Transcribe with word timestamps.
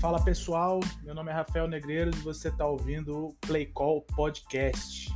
Fala 0.00 0.18
pessoal, 0.24 0.80
meu 1.02 1.14
nome 1.14 1.30
é 1.30 1.34
Rafael 1.34 1.68
Negreiros 1.68 2.16
e 2.16 2.22
você 2.22 2.48
está 2.48 2.66
ouvindo 2.66 3.26
o 3.26 3.34
Play 3.46 3.66
Call 3.66 4.00
Podcast. 4.00 5.14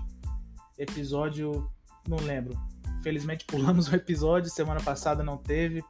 Episódio, 0.76 1.72
não 2.06 2.18
lembro. 2.18 2.54
Felizmente 3.02 3.46
pulamos 3.46 3.88
o 3.88 3.96
episódio, 3.96 4.50
semana 4.50 4.82
passada 4.82 5.22
não 5.22 5.38
teve, 5.38 5.82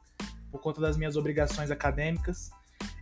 por 0.49 0.61
conta 0.61 0.80
das 0.80 0.96
minhas 0.96 1.17
obrigações 1.17 1.72
acadêmicas. 1.72 2.50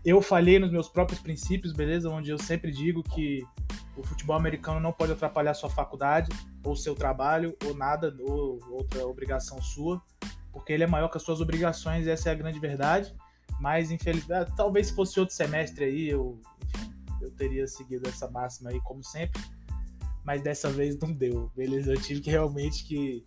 Eu 0.03 0.23
falhei 0.23 0.59
nos 0.59 0.73
meus 0.73 0.89
próprios 0.89 1.21
princípios, 1.21 1.75
beleza? 1.75 2.09
Onde 2.09 2.31
eu 2.31 2.39
sempre 2.39 2.73
digo 2.73 3.03
que 3.03 3.47
o 3.95 4.03
futebol 4.03 4.35
americano 4.35 4.81
não 4.81 4.95
pode 4.95 5.13
atrapalhar 5.13 5.53
sua 5.53 5.69
faculdade, 5.69 6.31
ou 6.65 6.75
seu 6.75 6.95
trabalho, 6.95 7.55
ou 7.67 7.75
nada, 7.75 8.17
ou 8.19 8.59
outra 8.71 9.07
obrigação 9.07 9.61
sua, 9.61 10.01
porque 10.51 10.73
ele 10.73 10.85
é 10.85 10.87
maior 10.87 11.09
que 11.09 11.19
as 11.19 11.23
suas 11.23 11.43
obrigações, 11.43 12.07
essa 12.07 12.31
é 12.31 12.33
a 12.33 12.35
grande 12.35 12.59
verdade. 12.59 13.15
Mas, 13.61 13.91
infelizmente, 13.91 14.53
talvez 14.57 14.89
se 14.89 14.95
fosse 14.95 15.19
outro 15.21 15.35
semestre 15.35 15.85
aí, 15.85 16.09
eu, 16.09 16.41
eu 17.21 17.31
teria 17.33 17.67
seguido 17.67 18.09
essa 18.09 18.29
máxima 18.31 18.71
aí, 18.71 18.81
como 18.81 19.03
sempre. 19.03 19.41
Mas 20.25 20.43
dessa 20.43 20.71
vez 20.71 20.99
não 20.99 21.13
deu, 21.13 21.51
beleza? 21.57 21.93
Eu 21.93 22.01
tive 22.01 22.21
que 22.21 22.31
realmente 22.31 22.85
que 22.85 23.23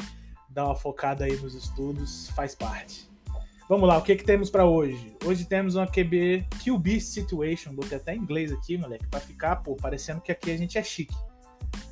dar 0.50 0.66
uma 0.66 0.76
focada 0.76 1.26
aí 1.26 1.36
nos 1.38 1.54
estudos, 1.54 2.30
faz 2.30 2.56
parte. 2.56 3.10
Vamos 3.68 3.90
lá, 3.90 3.98
o 3.98 4.02
que, 4.04 4.16
que 4.16 4.24
temos 4.24 4.50
para 4.50 4.64
hoje? 4.64 5.18
Hoje 5.26 5.44
temos 5.44 5.76
uma 5.76 5.88
QB 5.88 6.46
QB 6.64 7.02
Situation, 7.02 7.74
botei 7.74 7.98
até 7.98 8.16
em 8.16 8.20
inglês 8.20 8.52
aqui, 8.52 8.78
moleque, 8.78 9.08
para 9.08 9.20
ficar, 9.20 9.56
pô, 9.58 9.76
parecendo 9.76 10.22
que 10.22 10.32
aqui 10.32 10.52
a 10.52 10.58
gente 10.58 10.78
é 10.78 10.84
chique. 10.84 11.16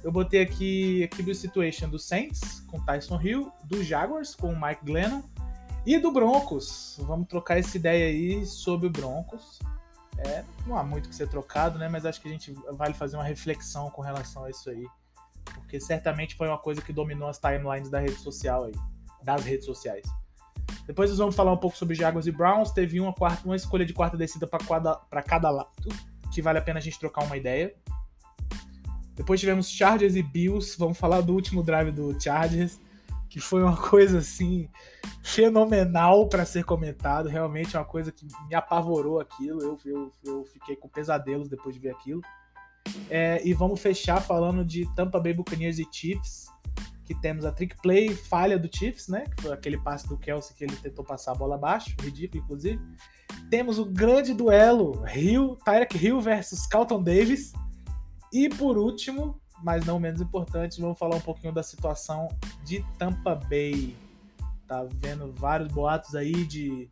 Eu 0.03 0.11
botei 0.11 0.41
aqui 0.41 1.03
a 1.03 1.07
QB 1.07 1.33
Situation 1.33 1.89
do 1.89 1.97
Saints 1.97 2.61
com 2.67 2.79
Tyson 2.85 3.19
Hill, 3.19 3.51
do 3.65 3.83
Jaguars 3.83 4.35
com 4.35 4.53
Mike 4.53 4.85
Glennon 4.85 5.23
e 5.85 5.97
do 5.99 6.11
Broncos, 6.11 6.97
vamos 6.99 7.27
trocar 7.27 7.59
essa 7.59 7.75
ideia 7.75 8.07
aí 8.07 8.45
sobre 8.45 8.87
o 8.87 8.89
Broncos. 8.89 9.59
É, 10.17 10.43
não 10.65 10.77
há 10.77 10.83
muito 10.83 11.09
que 11.09 11.15
ser 11.15 11.27
trocado, 11.27 11.77
né? 11.77 11.89
Mas 11.89 12.05
acho 12.05 12.21
que 12.21 12.27
a 12.27 12.31
gente 12.31 12.55
vale 12.71 12.93
fazer 12.93 13.17
uma 13.17 13.23
reflexão 13.23 13.89
com 13.89 14.01
relação 14.01 14.45
a 14.45 14.49
isso 14.49 14.69
aí. 14.69 14.85
Porque 15.43 15.79
certamente 15.81 16.35
foi 16.35 16.47
uma 16.47 16.57
coisa 16.57 16.81
que 16.81 16.93
dominou 16.93 17.27
as 17.27 17.37
timelines 17.37 17.89
da 17.89 17.99
rede 17.99 18.15
social 18.15 18.63
aí. 18.63 18.73
Das 19.23 19.43
redes 19.43 19.65
sociais. 19.65 20.05
Depois 20.87 21.09
nós 21.09 21.19
vamos 21.19 21.35
falar 21.35 21.51
um 21.51 21.57
pouco 21.57 21.77
sobre 21.77 21.95
Jaguars 21.95 22.27
e 22.27 22.31
Browns. 22.31 22.71
Teve 22.71 22.99
uma, 22.99 23.13
quarta, 23.13 23.45
uma 23.45 23.55
escolha 23.55 23.85
de 23.85 23.93
quarta 23.93 24.15
descida 24.15 24.47
para 24.47 25.21
cada 25.23 25.49
lado, 25.49 25.69
que 26.31 26.41
vale 26.41 26.59
a 26.59 26.61
pena 26.61 26.79
a 26.79 26.81
gente 26.81 26.99
trocar 26.99 27.25
uma 27.25 27.35
ideia. 27.35 27.73
Depois 29.15 29.39
tivemos 29.39 29.69
Chargers 29.69 30.15
e 30.15 30.23
Bills. 30.23 30.77
Vamos 30.77 30.97
falar 30.97 31.21
do 31.21 31.33
último 31.33 31.61
drive 31.61 31.91
do 31.91 32.19
Chargers 32.19 32.79
que 33.33 33.39
foi 33.39 33.63
uma 33.63 33.75
coisa 33.89 34.19
assim 34.19 34.69
fenomenal 35.23 36.29
para 36.29 36.45
ser 36.45 36.63
comentado, 36.63 37.27
realmente 37.27 37.75
é 37.75 37.79
uma 37.79 37.85
coisa 37.85 38.11
que 38.11 38.27
me 38.47 38.53
apavorou 38.53 39.19
aquilo, 39.19 39.59
eu, 39.59 39.77
eu, 39.83 40.13
eu 40.23 40.45
fiquei 40.45 40.75
com 40.75 40.87
pesadelos 40.87 41.49
depois 41.49 41.73
de 41.73 41.81
ver 41.81 41.89
aquilo. 41.89 42.21
É, 43.09 43.41
e 43.43 43.51
vamos 43.53 43.81
fechar 43.81 44.21
falando 44.21 44.63
de 44.63 44.85
Tampa 44.93 45.19
Bay 45.19 45.33
Buccaneers 45.33 45.79
e 45.79 45.87
Chiefs, 45.91 46.45
que 47.05 47.15
temos 47.15 47.43
a 47.43 47.51
trick 47.51 47.75
play 47.81 48.13
falha 48.13 48.59
do 48.59 48.69
Chiefs, 48.71 49.07
né? 49.07 49.23
Que 49.35 49.41
foi 49.41 49.51
aquele 49.51 49.79
passe 49.79 50.07
do 50.07 50.17
Kelsey 50.17 50.55
que 50.55 50.65
ele 50.65 50.75
tentou 50.75 51.03
passar 51.03 51.31
a 51.31 51.35
bola 51.35 51.55
abaixo, 51.55 51.95
ridículo 52.01 52.43
inclusive. 52.43 52.79
Temos 53.49 53.79
o 53.79 53.85
grande 53.85 54.33
duelo 54.33 55.03
Hill, 55.07 55.57
Tyreek 55.65 55.97
Hill 55.97 56.21
versus 56.21 56.67
Carlton 56.67 57.01
Davis. 57.01 57.51
E 58.31 58.47
por 58.49 58.77
último, 58.77 59.41
mas 59.63 59.85
não 59.85 59.97
menos 59.97 60.19
importante, 60.19 60.81
vamos 60.81 60.99
falar 60.99 61.15
um 61.15 61.21
pouquinho 61.21 61.53
da 61.53 61.63
situação 61.63 62.27
de 62.65 62.83
Tampa 62.97 63.33
Bay. 63.33 63.95
Tá 64.67 64.85
vendo 64.95 65.31
vários 65.33 65.71
boatos 65.71 66.15
aí 66.15 66.45
de 66.45 66.91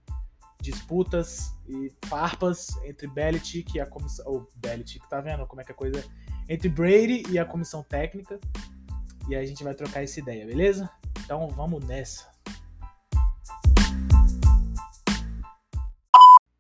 disputas 0.62 1.54
e 1.68 1.92
farpas 2.06 2.70
entre 2.86 3.08
Belichick 3.08 3.76
e 3.76 3.82
a 3.82 3.86
comissão. 3.86 4.26
Ou 4.26 4.38
oh, 4.38 4.60
Belichick, 4.60 5.08
tá 5.10 5.20
vendo 5.20 5.46
como 5.46 5.60
é 5.62 5.66
que 5.66 5.72
é 5.72 5.76
a 5.76 5.78
coisa. 5.78 6.04
Entre 6.48 6.70
Brady 6.70 7.24
e 7.30 7.38
a 7.38 7.46
comissão 7.46 7.84
técnica. 7.84 8.40
E 9.28 9.36
aí 9.36 9.44
a 9.44 9.48
gente 9.48 9.64
vai 9.64 9.76
trocar 9.76 10.04
essa 10.04 10.20
ideia, 10.20 10.46
beleza? 10.46 10.90
Então 11.20 11.50
vamos 11.50 11.86
nessa. 11.86 12.32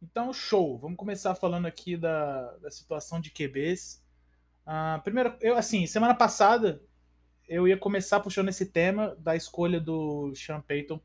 Então, 0.01 0.33
show. 0.33 0.77
Vamos 0.77 0.97
começar 0.97 1.35
falando 1.35 1.67
aqui 1.67 1.95
da, 1.95 2.51
da 2.57 2.69
situação 2.69 3.21
de 3.21 3.31
QBs 3.31 4.00
Uh, 4.65 5.01
primeiro, 5.03 5.35
eu 5.41 5.57
assim, 5.57 5.85
semana 5.85 6.13
passada 6.13 6.81
eu 7.47 7.67
ia 7.67 7.77
começar 7.77 8.19
puxando 8.19 8.49
esse 8.49 8.65
tema 8.65 9.15
da 9.19 9.35
escolha 9.35 9.79
do 9.79 10.33
Sean 10.35 10.61
Payton 10.61 11.01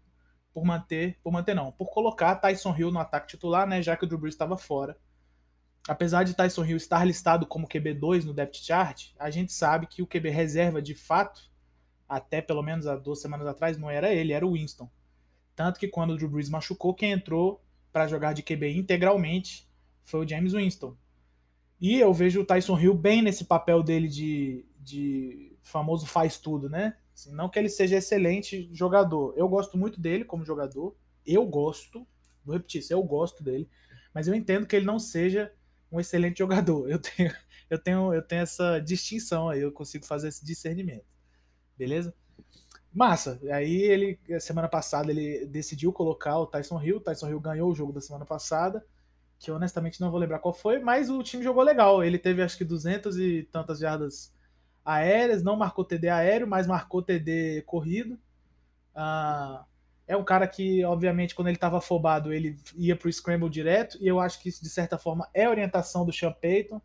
por 0.55 0.65
manter, 0.65 1.19
por 1.23 1.33
manter 1.33 1.55
não, 1.55 1.73
por 1.73 1.91
colocar 1.91 2.37
Tyson 2.37 2.75
Hill 2.77 2.93
no 2.93 3.01
ataque 3.01 3.29
titular, 3.29 3.67
né, 3.67 3.83
já 3.83 3.97
que 3.97 4.05
o 4.05 4.07
Drew 4.07 4.19
Brees 4.19 4.35
estava 4.35 4.57
fora. 4.57 4.97
Apesar 5.89 6.25
de 6.25 6.35
Tyson 6.35 6.65
Hill 6.65 6.77
estar 6.77 7.05
listado 7.05 7.47
como 7.47 7.69
QB2 7.69 8.25
no 8.25 8.33
depth 8.33 8.57
chart, 8.57 9.09
a 9.19 9.31
gente 9.31 9.53
sabe 9.53 9.87
que 9.87 10.03
o 10.03 10.07
QB 10.07 10.31
reserva 10.31 10.81
de 10.81 10.95
fato, 10.95 11.51
até 12.09 12.41
pelo 12.41 12.63
menos 12.63 12.87
há 12.87 12.97
duas 12.97 13.21
semanas 13.21 13.47
atrás, 13.47 13.77
não 13.77 13.91
era 13.91 14.13
ele, 14.13 14.33
era 14.33 14.47
o 14.47 14.53
Winston. 14.53 14.91
Tanto 15.55 15.79
que 15.79 15.89
quando 15.89 16.13
o 16.13 16.17
Drew 16.17 16.29
Brees 16.29 16.49
machucou, 16.49 16.95
quem 16.95 17.13
entrou 17.13 17.63
para 17.93 18.07
jogar 18.07 18.33
de 18.33 18.43
QB 18.43 18.77
integralmente 18.77 19.69
foi 20.05 20.25
o 20.25 20.29
James 20.29 20.53
Winston. 20.53 20.97
E 21.81 21.99
eu 21.99 22.13
vejo 22.13 22.41
o 22.41 22.45
Tyson 22.45 22.79
Hill 22.79 22.95
bem 22.95 23.21
nesse 23.21 23.45
papel 23.45 23.83
dele 23.83 24.09
de, 24.09 24.65
de 24.81 25.57
famoso 25.63 26.07
faz 26.07 26.39
tudo, 26.39 26.69
né? 26.71 26.97
Assim, 27.15 27.33
não 27.33 27.49
que 27.49 27.59
ele 27.59 27.69
seja 27.69 27.97
excelente 27.97 28.69
jogador. 28.73 29.35
Eu 29.37 29.49
gosto 29.49 29.77
muito 29.77 30.01
dele 30.01 30.25
como 30.25 30.45
jogador. 30.45 30.97
Eu 31.25 31.45
gosto, 31.47 32.07
vou 32.45 32.55
repetir 32.55 32.81
isso, 32.81 32.93
eu 32.93 33.03
gosto 33.03 33.43
dele. 33.43 33.69
Mas 34.15 34.27
eu 34.27 34.35
entendo 34.35 34.67
que 34.67 34.75
ele 34.75 34.87
não 34.87 34.99
seja 34.99 35.53
um 35.93 36.01
excelente 36.01 36.39
jogador. 36.39 36.89
Eu 36.89 36.99
tenho, 36.99 37.35
eu 37.69 37.79
tenho, 37.79 38.15
eu 38.15 38.23
tenho 38.23 38.43
essa 38.43 38.79
distinção 38.79 39.49
aí, 39.49 39.61
eu 39.61 39.73
consigo 39.73 40.07
fazer 40.07 40.29
esse 40.29 40.45
discernimento. 40.45 41.05
Beleza? 41.77 42.15
Massa. 42.93 43.39
Aí 43.53 43.83
ele, 43.83 44.19
semana 44.41 44.69
passada, 44.69 45.11
ele 45.11 45.45
decidiu 45.47 45.93
colocar 45.93 46.39
o 46.39 46.47
Tyson 46.47 46.83
Hill. 46.83 46.97
O 46.97 47.01
Tyson 47.01 47.29
Hill 47.29 47.41
ganhou 47.41 47.71
o 47.71 47.75
jogo 47.75 47.93
da 47.93 48.01
semana 48.01 48.25
passada 48.25 48.83
que 49.39 49.51
honestamente 49.51 50.01
não 50.01 50.11
vou 50.11 50.19
lembrar 50.19 50.39
qual 50.39 50.55
foi, 50.55 50.79
mas 50.79 51.11
o 51.11 51.23
time 51.23 51.43
jogou 51.43 51.63
legal. 51.63 52.03
Ele 52.03 52.19
teve 52.19 52.43
acho 52.43 52.57
que 52.57 52.65
200 52.65 53.19
e 53.19 53.49
tantas 53.51 53.79
jardas 53.79 54.35
aéreas, 54.85 55.43
não 55.43 55.57
marcou 55.57 55.85
TD 55.85 56.09
aéreo, 56.09 56.47
mas 56.47 56.67
marcou 56.67 57.03
TD 57.03 57.63
corrido. 57.67 58.19
Ah, 58.95 59.65
é 60.07 60.17
um 60.17 60.25
cara 60.25 60.47
que, 60.47 60.85
obviamente, 60.85 61.35
quando 61.35 61.49
ele 61.49 61.57
estava 61.57 61.79
afobado, 61.79 62.33
ele 62.33 62.57
ia 62.77 62.95
para 62.95 63.09
o 63.09 63.13
scramble 63.13 63.51
direto, 63.51 63.99
e 64.01 64.07
eu 64.07 64.21
acho 64.21 64.41
que 64.41 64.49
isso, 64.49 64.63
de 64.63 64.71
certa 64.71 64.97
forma, 64.97 65.29
é 65.35 65.49
orientação 65.49 66.07
do 66.07 66.13
Sean 66.13 66.33
Payton. 66.33 66.81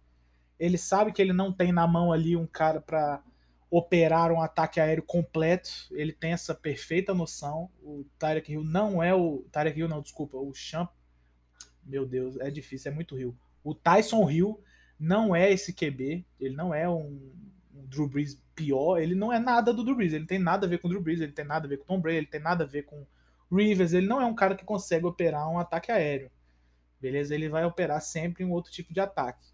Ele 0.59 0.77
sabe 0.77 1.11
que 1.11 1.21
ele 1.21 1.33
não 1.33 1.53
tem 1.53 1.71
na 1.71 1.85
mão 1.85 2.11
ali 2.11 2.35
um 2.35 2.47
cara 2.47 2.81
para 2.81 3.21
operar 3.69 4.31
um 4.31 4.41
ataque 4.41 4.79
aéreo 4.79 5.03
completo. 5.03 5.69
Ele 5.91 6.11
tem 6.11 6.33
essa 6.33 6.53
perfeita 6.53 7.13
noção. 7.13 7.69
O 7.81 8.05
Tyreek 8.19 8.51
Hill 8.51 8.63
não 8.63 9.01
é 9.01 9.13
o. 9.13 9.45
Tyreek 9.51 9.79
Hill, 9.79 9.87
não, 9.87 10.01
desculpa. 10.01 10.37
O 10.37 10.53
Sean 10.53 10.87
meu 11.85 12.05
Deus, 12.05 12.37
é 12.39 12.49
difícil, 12.49 12.91
é 12.91 12.95
muito 12.95 13.17
Hill. 13.17 13.35
O 13.63 13.73
Tyson 13.73 14.29
Hill 14.29 14.59
não 14.99 15.35
é 15.35 15.51
esse 15.51 15.73
QB, 15.73 16.25
ele 16.39 16.55
não 16.55 16.73
é 16.73 16.89
um, 16.89 17.31
um 17.73 17.85
Drew 17.87 18.07
Brees 18.07 18.41
pior, 18.55 18.99
ele 18.99 19.15
não 19.15 19.31
é 19.31 19.39
nada 19.39 19.73
do 19.73 19.83
Drew 19.83 19.95
Brees, 19.95 20.13
ele 20.13 20.25
tem 20.25 20.39
nada 20.39 20.65
a 20.65 20.69
ver 20.69 20.77
com 20.79 20.87
o 20.87 20.91
Drew 20.91 21.01
Brees, 21.01 21.21
ele 21.21 21.31
tem 21.31 21.45
nada 21.45 21.65
a 21.65 21.69
ver 21.69 21.77
com 21.77 21.85
Tom 21.85 21.99
Brady, 21.99 22.17
ele 22.17 22.27
tem 22.27 22.41
nada 22.41 22.63
a 22.63 22.67
ver 22.67 22.83
com 22.83 23.05
Rivers, 23.51 23.91
ele 23.91 24.07
não 24.07 24.21
é 24.21 24.25
um 24.25 24.33
cara 24.33 24.55
que 24.55 24.63
consegue 24.63 25.05
operar 25.05 25.49
um 25.49 25.59
ataque 25.59 25.91
aéreo. 25.91 26.31
Beleza? 26.99 27.35
Ele 27.35 27.49
vai 27.49 27.65
operar 27.65 27.99
sempre 28.01 28.45
um 28.45 28.51
outro 28.51 28.71
tipo 28.71 28.93
de 28.93 28.99
ataque. 28.99 29.45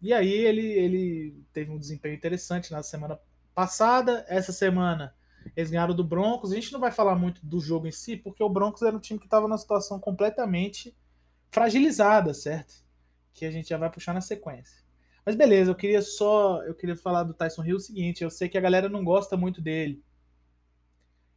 E 0.00 0.12
aí 0.12 0.32
ele, 0.32 0.66
ele 0.66 1.44
teve 1.52 1.70
um 1.70 1.78
desempenho 1.78 2.14
interessante 2.14 2.72
na 2.72 2.82
semana 2.82 3.18
passada. 3.54 4.24
Essa 4.28 4.52
semana 4.52 5.14
eles 5.54 5.70
ganharam 5.70 5.94
do 5.94 6.02
Broncos. 6.02 6.50
A 6.50 6.54
gente 6.54 6.72
não 6.72 6.80
vai 6.80 6.90
falar 6.90 7.14
muito 7.14 7.44
do 7.44 7.60
jogo 7.60 7.86
em 7.86 7.92
si, 7.92 8.16
porque 8.16 8.42
o 8.42 8.48
Broncos 8.48 8.82
era 8.82 8.96
um 8.96 9.00
time 9.00 9.20
que 9.20 9.26
estava 9.26 9.46
numa 9.46 9.58
situação 9.58 10.00
completamente 10.00 10.96
fragilizada, 11.50 12.34
certo? 12.34 12.74
Que 13.32 13.44
a 13.44 13.50
gente 13.50 13.68
já 13.68 13.76
vai 13.76 13.90
puxar 13.90 14.12
na 14.12 14.20
sequência. 14.20 14.82
Mas 15.24 15.36
beleza, 15.36 15.70
eu 15.70 15.74
queria 15.74 16.00
só, 16.00 16.62
eu 16.62 16.74
queria 16.74 16.96
falar 16.96 17.22
do 17.22 17.34
Tyson 17.34 17.64
Hill 17.64 17.76
o 17.76 17.80
seguinte, 17.80 18.24
eu 18.24 18.30
sei 18.30 18.48
que 18.48 18.56
a 18.56 18.60
galera 18.60 18.88
não 18.88 19.04
gosta 19.04 19.36
muito 19.36 19.60
dele. 19.60 20.02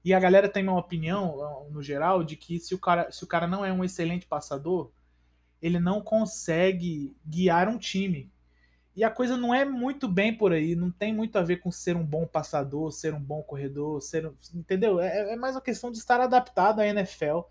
E 0.04 0.14
a 0.14 0.20
galera 0.20 0.50
tem 0.50 0.64
uma 0.64 0.80
opinião, 0.80 1.68
no 1.70 1.82
geral, 1.82 2.24
de 2.24 2.36
que 2.36 2.60
se 2.60 2.74
o 2.74 2.80
cara, 2.80 3.12
se 3.12 3.24
o 3.24 3.28
cara 3.28 3.48
não 3.48 3.64
é 3.64 3.72
um 3.72 3.84
excelente 3.84 4.26
passador, 4.26 4.92
ele 5.62 5.80
não 5.80 6.02
consegue 6.02 7.16
guiar 7.26 7.68
um 7.68 7.78
time. 7.78 8.32
E 8.96 9.04
a 9.04 9.12
coisa 9.12 9.38
não 9.38 9.54
é 9.54 9.64
muito 9.64 10.08
bem 10.08 10.36
por 10.36 10.52
aí, 10.52 10.76
não 10.76 10.92
tem 10.92 11.14
muito 11.14 11.38
a 11.38 11.44
ver 11.44 11.58
com 11.58 11.72
ser 11.72 11.96
um 11.96 12.06
bom 12.06 12.26
passador, 12.26 12.92
ser 12.92 13.14
um 13.14 13.22
bom 13.22 13.42
corredor, 13.44 14.02
ser, 14.02 14.32
entendeu? 14.54 15.00
É, 15.00 15.34
é 15.34 15.36
mais 15.36 15.56
uma 15.56 15.62
questão 15.62 15.92
de 15.92 15.98
estar 15.98 16.20
adaptado 16.20 16.80
à 16.80 16.88
NFL 16.88 17.42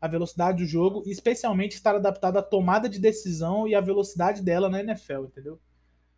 a 0.00 0.06
velocidade 0.06 0.58
do 0.58 0.68
jogo 0.68 1.02
e 1.06 1.10
especialmente 1.10 1.74
estar 1.74 1.94
adaptado 1.94 2.36
à 2.36 2.42
tomada 2.42 2.88
de 2.88 2.98
decisão 2.98 3.66
e 3.66 3.74
à 3.74 3.80
velocidade 3.80 4.42
dela 4.42 4.68
na 4.68 4.80
NFL, 4.80 5.24
entendeu? 5.24 5.60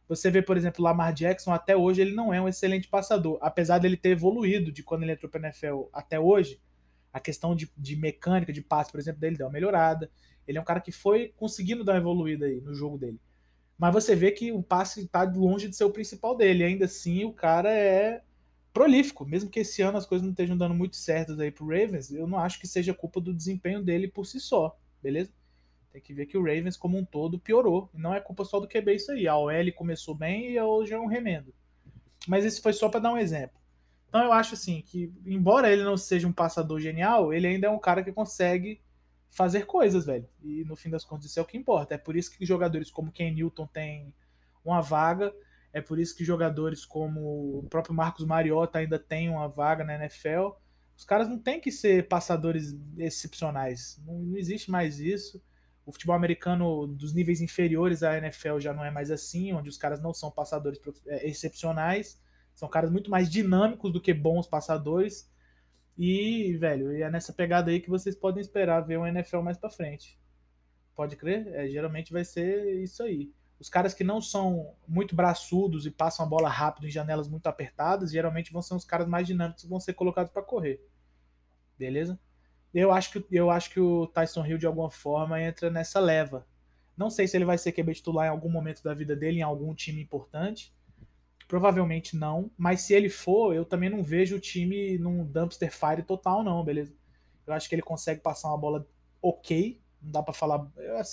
Você 0.09 0.31
vê, 0.31 0.43
por 0.43 0.57
exemplo, 0.57 0.83
Lamar 0.83 1.15
Jackson, 1.15 1.53
até 1.53 1.77
hoje 1.77 2.01
ele 2.01 2.13
não 2.13 2.35
é 2.35 2.41
um 2.41 2.49
excelente 2.49 2.89
passador, 2.89 3.39
apesar 3.41 3.79
dele 3.79 3.97
ter 3.97 4.11
evoluído 4.11 4.73
de 4.73 4.83
quando 4.83 5.05
ele 5.05 5.13
entrou 5.13 5.31
para 5.31 5.41
a 5.41 5.45
NFL 5.45 5.85
até 5.93 6.19
hoje. 6.19 6.61
A 7.13 7.21
questão 7.21 7.55
de, 7.55 7.71
de 7.77 7.97
mecânica, 7.97 8.53
de 8.53 8.61
passe, 8.61 8.91
por 8.91 8.99
exemplo, 8.99 9.21
dele 9.21 9.37
deu 9.37 9.47
uma 9.47 9.53
melhorada. 9.53 10.11
Ele 10.47 10.59
é 10.59 10.61
um 10.61 10.65
cara 10.65 10.81
que 10.81 10.93
foi 10.93 11.33
conseguindo 11.37 11.85
dar 11.85 11.93
uma 11.93 12.01
evoluída 12.01 12.47
aí 12.47 12.61
no 12.61 12.75
jogo 12.75 12.99
dele. 12.99 13.21
Mas 13.79 13.93
você 13.93 14.15
vê 14.15 14.31
que 14.31 14.53
o 14.53 14.63
passe 14.63 15.05
está 15.05 15.23
longe 15.23 15.69
de 15.69 15.77
ser 15.77 15.85
o 15.85 15.91
principal 15.91 16.37
dele. 16.37 16.65
Ainda 16.65 16.85
assim, 16.85 17.25
o 17.25 17.33
cara 17.33 17.73
é 17.73 18.21
prolífico. 18.73 19.25
Mesmo 19.25 19.51
que 19.51 19.61
esse 19.61 19.83
ano 19.83 19.99
as 19.99 20.07
coisas 20.07 20.25
não 20.25 20.33
estejam 20.33 20.57
dando 20.57 20.75
muito 20.75 20.97
certas 20.97 21.39
aí 21.39 21.51
pro 21.51 21.67
Ravens, 21.67 22.11
eu 22.11 22.27
não 22.27 22.39
acho 22.39 22.61
que 22.61 22.67
seja 22.67 22.95
culpa 22.95 23.21
do 23.21 23.35
desempenho 23.35 23.83
dele 23.83 24.09
por 24.09 24.27
si 24.27 24.41
só, 24.41 24.79
beleza? 25.03 25.33
Tem 25.93 26.01
que 26.01 26.15
ver 26.15 26.27
que 26.27 26.39
o 26.39 26.43
Ravens, 26.43 26.77
como 26.77 26.97
um 26.97 27.05
todo, 27.05 27.39
piorou. 27.39 27.91
Não 27.93 28.15
é 28.15 28.21
culpa 28.21 28.45
só 28.45 28.61
do 28.61 28.69
QB 28.69 28.95
isso 28.95 29.11
aí. 29.11 29.27
A 29.27 29.37
OL 29.37 29.73
começou 29.75 30.15
bem 30.15 30.53
e 30.53 30.61
hoje 30.61 30.93
é 30.93 30.99
um 30.99 31.07
remendo. 31.07 31.53
Mas 32.29 32.45
isso 32.45 32.63
foi 32.63 32.73
só 32.73 32.89
para 32.89 33.01
dar 33.01 33.13
um 33.13 33.19
exemplo. 33.19 33.59
Então 34.09 34.23
eu 34.23 34.33
acho 34.33 34.55
assim 34.55 34.83
que, 34.83 35.13
embora 35.27 35.73
ele 35.73 35.83
não 35.83 35.97
seja 35.97 36.29
um 36.29 36.33
passador 36.33 36.81
genial, 36.81 37.33
ele 37.33 37.47
ainda 37.47 37.67
é 37.67 37.71
um 37.71 37.79
cara 37.79 38.05
que 38.05 38.13
consegue 38.13 38.81
fazer 39.31 39.67
coisas, 39.67 40.05
velho. 40.05 40.29
E 40.43 40.65
no 40.65 40.77
fim 40.77 40.91
das 40.91 41.05
contas, 41.05 41.27
isso 41.27 41.39
é 41.39 41.43
o 41.43 41.47
que 41.47 41.57
importa. 41.57 41.95
É 41.95 41.99
por 41.99 42.17
isso 42.17 42.37
que 42.37 42.45
jogadores 42.45 42.91
como 42.91 43.13
Ken 43.13 43.33
Newton 43.33 43.67
têm 43.67 44.15
uma 44.65 44.81
vaga. 44.81 45.33
É 45.73 45.81
por 45.81 45.99
isso 45.99 46.17
que 46.17 46.25
jogadores 46.25 46.85
como 46.85 47.61
o 47.61 47.67
próprio 47.71 47.95
Marcos 47.95 48.25
Mariota 48.25 48.79
ainda 48.79 48.99
tem 48.99 49.29
uma 49.29 49.49
vaga 49.49 49.85
na 49.85 49.95
NFL. 49.95 50.51
Os 50.97 51.05
caras 51.05 51.29
não 51.29 51.39
têm 51.39 51.61
que 51.61 51.71
ser 51.71 52.09
passadores 52.09 52.77
excepcionais. 52.99 54.01
Não, 54.05 54.19
não 54.19 54.37
existe 54.37 54.71
mais 54.71 54.99
isso. 54.99 55.43
O 55.87 55.93
futebol 55.93 56.15
americano 56.15 56.87
dos 56.87 57.15
níveis 57.15 57.41
inferiores 57.41 58.03
à 58.03 58.19
NFL 58.19 58.59
já 58.59 58.75
não 58.75 58.85
é 58.85 58.91
mais 58.91 59.11
assim, 59.11 59.53
onde 59.53 59.69
os 59.69 59.79
caras 59.79 60.01
não 60.03 60.13
são 60.13 60.31
passadores 60.31 60.81
é, 61.07 61.29
excepcionais. 61.29 62.21
São 62.55 62.69
caras 62.69 62.91
muito 62.91 63.11
mais 63.11 63.31
dinâmicos 63.31 63.93
do 63.93 64.01
que 64.01 64.13
bons 64.13 64.47
passadores. 64.47 65.31
E, 65.97 66.57
velho, 66.59 66.93
é 66.93 67.11
nessa 67.11 67.33
pegada 67.33 67.71
aí 67.71 67.81
que 67.81 67.91
vocês 67.91 68.17
podem 68.17 68.41
esperar 68.41 68.81
ver 68.81 68.99
um 68.99 69.07
NFL 69.07 69.41
mais 69.41 69.57
para 69.57 69.71
frente. 69.71 70.19
Pode 70.95 71.17
crer? 71.17 71.47
É, 71.55 71.69
geralmente 71.69 72.13
vai 72.13 72.25
ser 72.25 72.83
isso 72.83 73.03
aí. 73.03 73.33
Os 73.61 73.69
caras 73.69 73.93
que 73.93 74.03
não 74.03 74.23
são 74.23 74.75
muito 74.89 75.15
braçudos 75.15 75.85
e 75.85 75.91
passam 75.91 76.25
a 76.25 76.29
bola 76.29 76.49
rápido 76.49 76.87
em 76.87 76.91
janelas 76.91 77.29
muito 77.29 77.47
apertadas, 77.47 78.11
geralmente 78.11 78.51
vão 78.51 78.63
ser 78.63 78.75
os 78.75 78.87
caras 78.87 79.07
mais 79.07 79.27
dinâmicos 79.27 79.63
que 79.63 79.69
vão 79.69 79.79
ser 79.79 79.93
colocados 79.93 80.33
para 80.33 80.43
correr. 80.43 80.83
Beleza? 81.79 82.19
Eu 82.73 82.91
acho, 82.91 83.13
que, 83.13 83.27
eu 83.31 83.51
acho 83.51 83.69
que 83.71 83.79
o 83.79 84.07
Tyson 84.07 84.47
Hill, 84.47 84.57
de 84.57 84.67
alguma 84.67 84.91
forma, 84.91 85.43
entra 85.43 85.71
nessa 85.71 86.01
leva. 86.01 86.47
Não 86.97 87.11
sei 87.11 87.29
se 87.29 87.37
ele 87.37 87.45
vai 87.45 87.59
ser 87.59 87.73
QB 87.73 87.95
titular 87.95 88.27
em 88.27 88.31
algum 88.31 88.49
momento 88.49 88.83
da 88.83 88.95
vida 88.95 89.15
dele, 89.15 89.41
em 89.41 89.43
algum 89.43 89.75
time 89.75 90.01
importante. 90.01 90.75
Provavelmente 91.47 92.17
não, 92.17 92.51
mas 92.57 92.83
se 92.83 92.95
ele 92.95 93.11
for, 93.11 93.55
eu 93.55 93.65
também 93.65 93.91
não 93.91 94.03
vejo 94.03 94.37
o 94.37 94.41
time 94.41 94.97
num 94.97 95.25
dumpster 95.25 95.71
fire 95.71 96.03
total, 96.03 96.43
não, 96.43 96.65
beleza? 96.65 96.95
Eu 97.47 97.53
acho 97.53 97.69
que 97.69 97.75
ele 97.75 97.83
consegue 97.83 98.21
passar 98.21 98.49
uma 98.49 98.59
bola 98.59 98.89
ok, 99.21 99.80
não 100.03 100.11
dá 100.11 100.23
para 100.23 100.35
falar. 100.35 100.67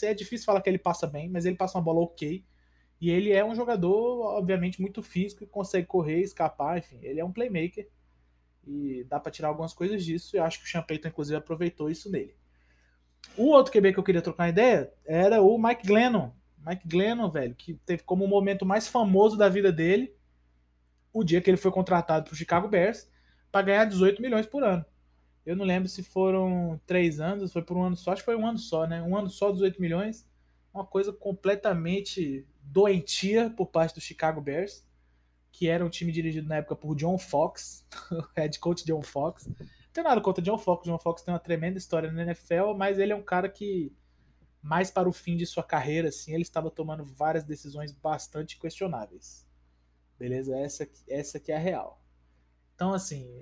É 0.04 0.14
difícil 0.14 0.46
falar 0.46 0.62
que 0.62 0.70
ele 0.70 0.78
passa 0.78 1.08
bem, 1.08 1.30
mas 1.30 1.46
ele 1.46 1.56
passa 1.56 1.78
uma 1.78 1.84
bola 1.84 2.02
ok. 2.02 2.46
E 3.00 3.12
ele 3.12 3.32
é 3.32 3.46
um 3.46 3.56
jogador, 3.56 4.38
obviamente, 4.38 4.82
muito 4.82 5.04
físico 5.04 5.46
consegue 5.48 5.86
correr, 5.86 6.22
escapar, 6.22 6.80
enfim, 6.80 6.98
ele 7.02 7.20
é 7.20 7.26
um 7.26 7.32
playmaker. 7.32 7.88
E 8.66 9.06
dá 9.06 9.20
para 9.20 9.32
tirar 9.32 9.50
algumas 9.50 9.74
coisas 9.74 10.04
disso. 10.04 10.36
E 10.36 10.40
eu 10.40 10.44
acho 10.44 10.60
que 10.60 10.66
o 10.66 10.68
Champeito, 10.68 11.08
inclusive, 11.08 11.38
aproveitou 11.38 11.90
isso 11.90 12.12
nele. 12.12 12.36
O 13.38 13.46
outro 13.48 13.72
QB 13.72 13.94
que 13.94 14.00
eu 14.00 14.04
queria 14.04 14.22
trocar 14.22 14.50
ideia 14.50 14.92
era 15.06 15.42
o 15.42 15.58
Mike 15.58 15.86
Glennon. 15.86 16.32
Mike 16.66 16.88
Glennon, 16.88 17.30
velho, 17.30 17.56
que 17.56 17.76
teve 17.86 18.04
como 18.04 18.26
o 18.26 18.28
momento 18.28 18.66
mais 18.66 18.88
famoso 18.88 19.38
da 19.38 19.48
vida 19.48 19.72
dele 19.72 20.14
o 21.14 21.24
dia 21.24 21.42
que 21.42 21.50
ele 21.50 21.58
foi 21.58 21.72
contratado 21.72 22.26
para 22.26 22.34
o 22.34 22.36
Chicago 22.36 22.68
Bears 22.68 23.10
para 23.52 23.66
ganhar 23.66 23.86
18 23.86 24.22
milhões 24.22 24.46
por 24.46 24.64
ano. 24.64 24.86
Eu 25.48 25.56
não 25.56 25.64
lembro 25.64 25.88
se 25.88 26.04
foram 26.04 26.78
três 26.86 27.22
anos, 27.22 27.54
foi 27.54 27.62
por 27.62 27.78
um 27.78 27.84
ano 27.84 27.96
só, 27.96 28.12
acho 28.12 28.22
que 28.22 28.26
foi 28.26 28.36
um 28.36 28.46
ano 28.46 28.58
só, 28.58 28.86
né? 28.86 29.02
Um 29.02 29.16
ano 29.16 29.30
só, 29.30 29.50
18 29.50 29.80
milhões. 29.80 30.28
Uma 30.74 30.86
coisa 30.86 31.14
completamente 31.14 32.46
doentia 32.62 33.50
por 33.50 33.68
parte 33.68 33.96
do 33.96 34.02
Chicago 34.02 34.42
Bears, 34.42 34.86
que 35.50 35.70
era 35.70 35.86
um 35.86 35.90
time 35.90 36.12
dirigido 36.12 36.50
na 36.50 36.58
época 36.58 36.76
por 36.76 36.94
John 36.96 37.18
Fox, 37.18 37.88
head 38.36 38.60
coach 38.60 38.86
John 38.86 39.02
Fox. 39.02 39.48
Não 39.48 39.56
tem 39.94 40.04
nada 40.04 40.20
contra 40.20 40.44
John 40.44 40.58
Fox, 40.58 40.86
John 40.86 41.00
Fox 41.00 41.22
tem 41.22 41.34
uma 41.34 41.40
tremenda 41.40 41.78
história 41.78 42.12
na 42.12 42.24
NFL, 42.24 42.74
mas 42.76 43.00
ele 43.00 43.14
é 43.14 43.16
um 43.16 43.24
cara 43.24 43.48
que, 43.48 43.96
mais 44.62 44.92
para 44.92 45.08
o 45.08 45.14
fim 45.14 45.38
de 45.38 45.46
sua 45.46 45.64
carreira, 45.64 46.10
assim, 46.10 46.34
ele 46.34 46.44
estava 46.44 46.70
tomando 46.70 47.06
várias 47.06 47.46
decisões 47.46 47.94
bastante 47.94 48.60
questionáveis. 48.60 49.48
Beleza? 50.20 50.58
Essa, 50.58 50.86
essa 51.08 51.40
que 51.40 51.54
é 51.54 51.56
a 51.56 51.60
real. 51.60 52.04
Então, 52.76 52.94
assim, 52.94 53.42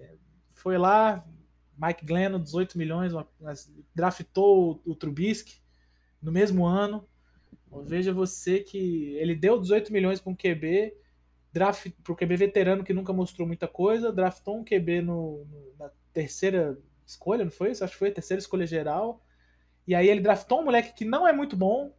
foi 0.53 0.77
lá, 0.77 1.25
Mike 1.77 2.05
Glennon, 2.05 2.39
18 2.39 2.77
milhões, 2.77 3.11
draftou 3.93 4.81
o 4.85 4.95
Trubisky 4.95 5.61
no 6.21 6.31
mesmo 6.31 6.65
ano. 6.65 7.07
Veja 7.83 8.13
você 8.13 8.59
que 8.59 9.15
ele 9.17 9.35
deu 9.35 9.59
18 9.59 9.91
milhões 9.91 10.19
para 10.19 10.31
um 10.31 10.35
QB, 10.35 10.93
draft, 11.51 11.89
para 12.03 12.13
o 12.13 12.15
QB 12.15 12.37
veterano 12.37 12.83
que 12.83 12.93
nunca 12.93 13.11
mostrou 13.11 13.47
muita 13.47 13.67
coisa, 13.67 14.11
draftou 14.11 14.57
um 14.57 14.63
QB 14.63 15.01
no, 15.01 15.45
no, 15.45 15.75
na 15.77 15.91
terceira 16.13 16.77
escolha, 17.05 17.43
não 17.43 17.51
foi 17.51 17.71
isso? 17.71 17.83
Acho 17.83 17.93
que 17.93 17.99
foi 17.99 18.09
a 18.09 18.13
terceira 18.13 18.39
escolha 18.39 18.65
geral. 18.65 19.21
E 19.87 19.93
aí 19.93 20.09
ele 20.09 20.21
draftou 20.21 20.61
um 20.61 20.65
moleque 20.65 20.93
que 20.93 21.05
não 21.05 21.27
é 21.27 21.33
muito 21.33 21.55
bom, 21.55 21.93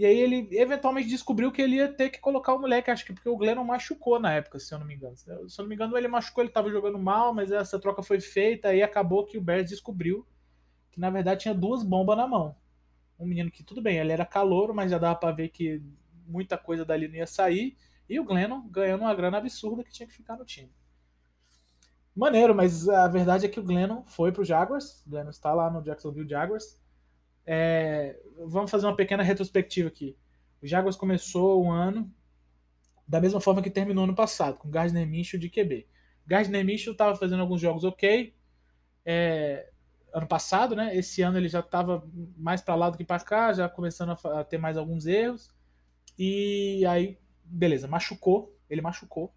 e 0.00 0.06
aí 0.06 0.18
ele 0.18 0.48
eventualmente 0.52 1.10
descobriu 1.10 1.52
que 1.52 1.60
ele 1.60 1.76
ia 1.76 1.86
ter 1.86 2.08
que 2.08 2.18
colocar 2.18 2.54
o 2.54 2.58
moleque, 2.58 2.90
acho 2.90 3.04
que 3.04 3.12
porque 3.12 3.28
o 3.28 3.36
Glennon 3.36 3.64
machucou 3.64 4.18
na 4.18 4.32
época, 4.32 4.58
se 4.58 4.72
eu 4.72 4.78
não 4.78 4.86
me 4.86 4.94
engano. 4.94 5.14
Se 5.14 5.30
eu 5.30 5.44
não 5.58 5.66
me 5.66 5.74
engano, 5.74 5.94
ele 5.94 6.08
machucou, 6.08 6.40
ele 6.42 6.48
estava 6.48 6.70
jogando 6.70 6.98
mal, 6.98 7.34
mas 7.34 7.52
essa 7.52 7.78
troca 7.78 8.02
foi 8.02 8.18
feita 8.18 8.74
e 8.74 8.82
acabou 8.82 9.26
que 9.26 9.36
o 9.36 9.42
Bears 9.42 9.68
descobriu 9.68 10.26
que 10.90 10.98
na 10.98 11.10
verdade 11.10 11.42
tinha 11.42 11.52
duas 11.52 11.82
bombas 11.82 12.16
na 12.16 12.26
mão. 12.26 12.56
Um 13.18 13.26
menino 13.26 13.50
que 13.50 13.62
tudo 13.62 13.82
bem, 13.82 13.98
ele 13.98 14.10
era 14.10 14.24
calouro, 14.24 14.74
mas 14.74 14.90
já 14.90 14.96
dava 14.96 15.16
para 15.16 15.34
ver 15.34 15.50
que 15.50 15.82
muita 16.26 16.56
coisa 16.56 16.82
dali 16.82 17.06
não 17.06 17.16
ia 17.16 17.26
sair, 17.26 17.76
e 18.08 18.18
o 18.18 18.24
Glennon 18.24 18.66
ganhando 18.70 19.02
uma 19.02 19.14
grana 19.14 19.36
absurda 19.36 19.84
que 19.84 19.92
tinha 19.92 20.06
que 20.06 20.14
ficar 20.14 20.38
no 20.38 20.46
time. 20.46 20.72
Maneiro, 22.16 22.54
mas 22.54 22.88
a 22.88 23.06
verdade 23.06 23.44
é 23.44 23.50
que 23.50 23.60
o 23.60 23.62
Glennon 23.62 24.02
foi 24.06 24.32
pro 24.32 24.46
Jaguars, 24.46 25.04
o 25.06 25.10
Glennon 25.10 25.28
está 25.28 25.52
lá 25.52 25.70
no 25.70 25.82
Jacksonville 25.82 26.26
Jaguars, 26.26 26.80
é, 27.46 28.18
vamos 28.46 28.70
fazer 28.70 28.86
uma 28.86 28.96
pequena 28.96 29.22
retrospectiva 29.22 29.88
aqui. 29.88 30.16
O 30.62 30.66
Jaguars 30.66 30.96
começou 30.96 31.64
o 31.64 31.70
ano 31.70 32.12
da 33.06 33.20
mesma 33.20 33.40
forma 33.40 33.60
que 33.60 33.70
terminou 33.70 34.04
ano 34.04 34.14
passado, 34.14 34.56
com 34.58 34.70
Gardner 34.70 35.06
Minshew 35.06 35.40
de 35.40 35.50
QB. 35.50 35.86
Gardner 36.24 36.64
Minshew 36.64 36.92
estava 36.92 37.16
fazendo 37.16 37.40
alguns 37.40 37.60
jogos 37.60 37.82
ok, 37.82 38.32
é, 39.04 39.68
ano 40.12 40.28
passado, 40.28 40.76
né? 40.76 40.96
Esse 40.96 41.22
ano 41.22 41.36
ele 41.36 41.48
já 41.48 41.58
estava 41.58 42.08
mais 42.36 42.60
para 42.60 42.76
lá 42.76 42.88
do 42.88 42.96
que 42.96 43.04
para 43.04 43.24
cá, 43.24 43.52
já 43.52 43.68
começando 43.68 44.10
a, 44.10 44.40
a, 44.40 44.44
ter 44.44 44.58
mais 44.58 44.76
alguns 44.76 45.06
erros. 45.06 45.52
E 46.16 46.86
aí, 46.86 47.18
beleza, 47.44 47.88
machucou, 47.88 48.56
ele 48.68 48.80
machucou. 48.80 49.34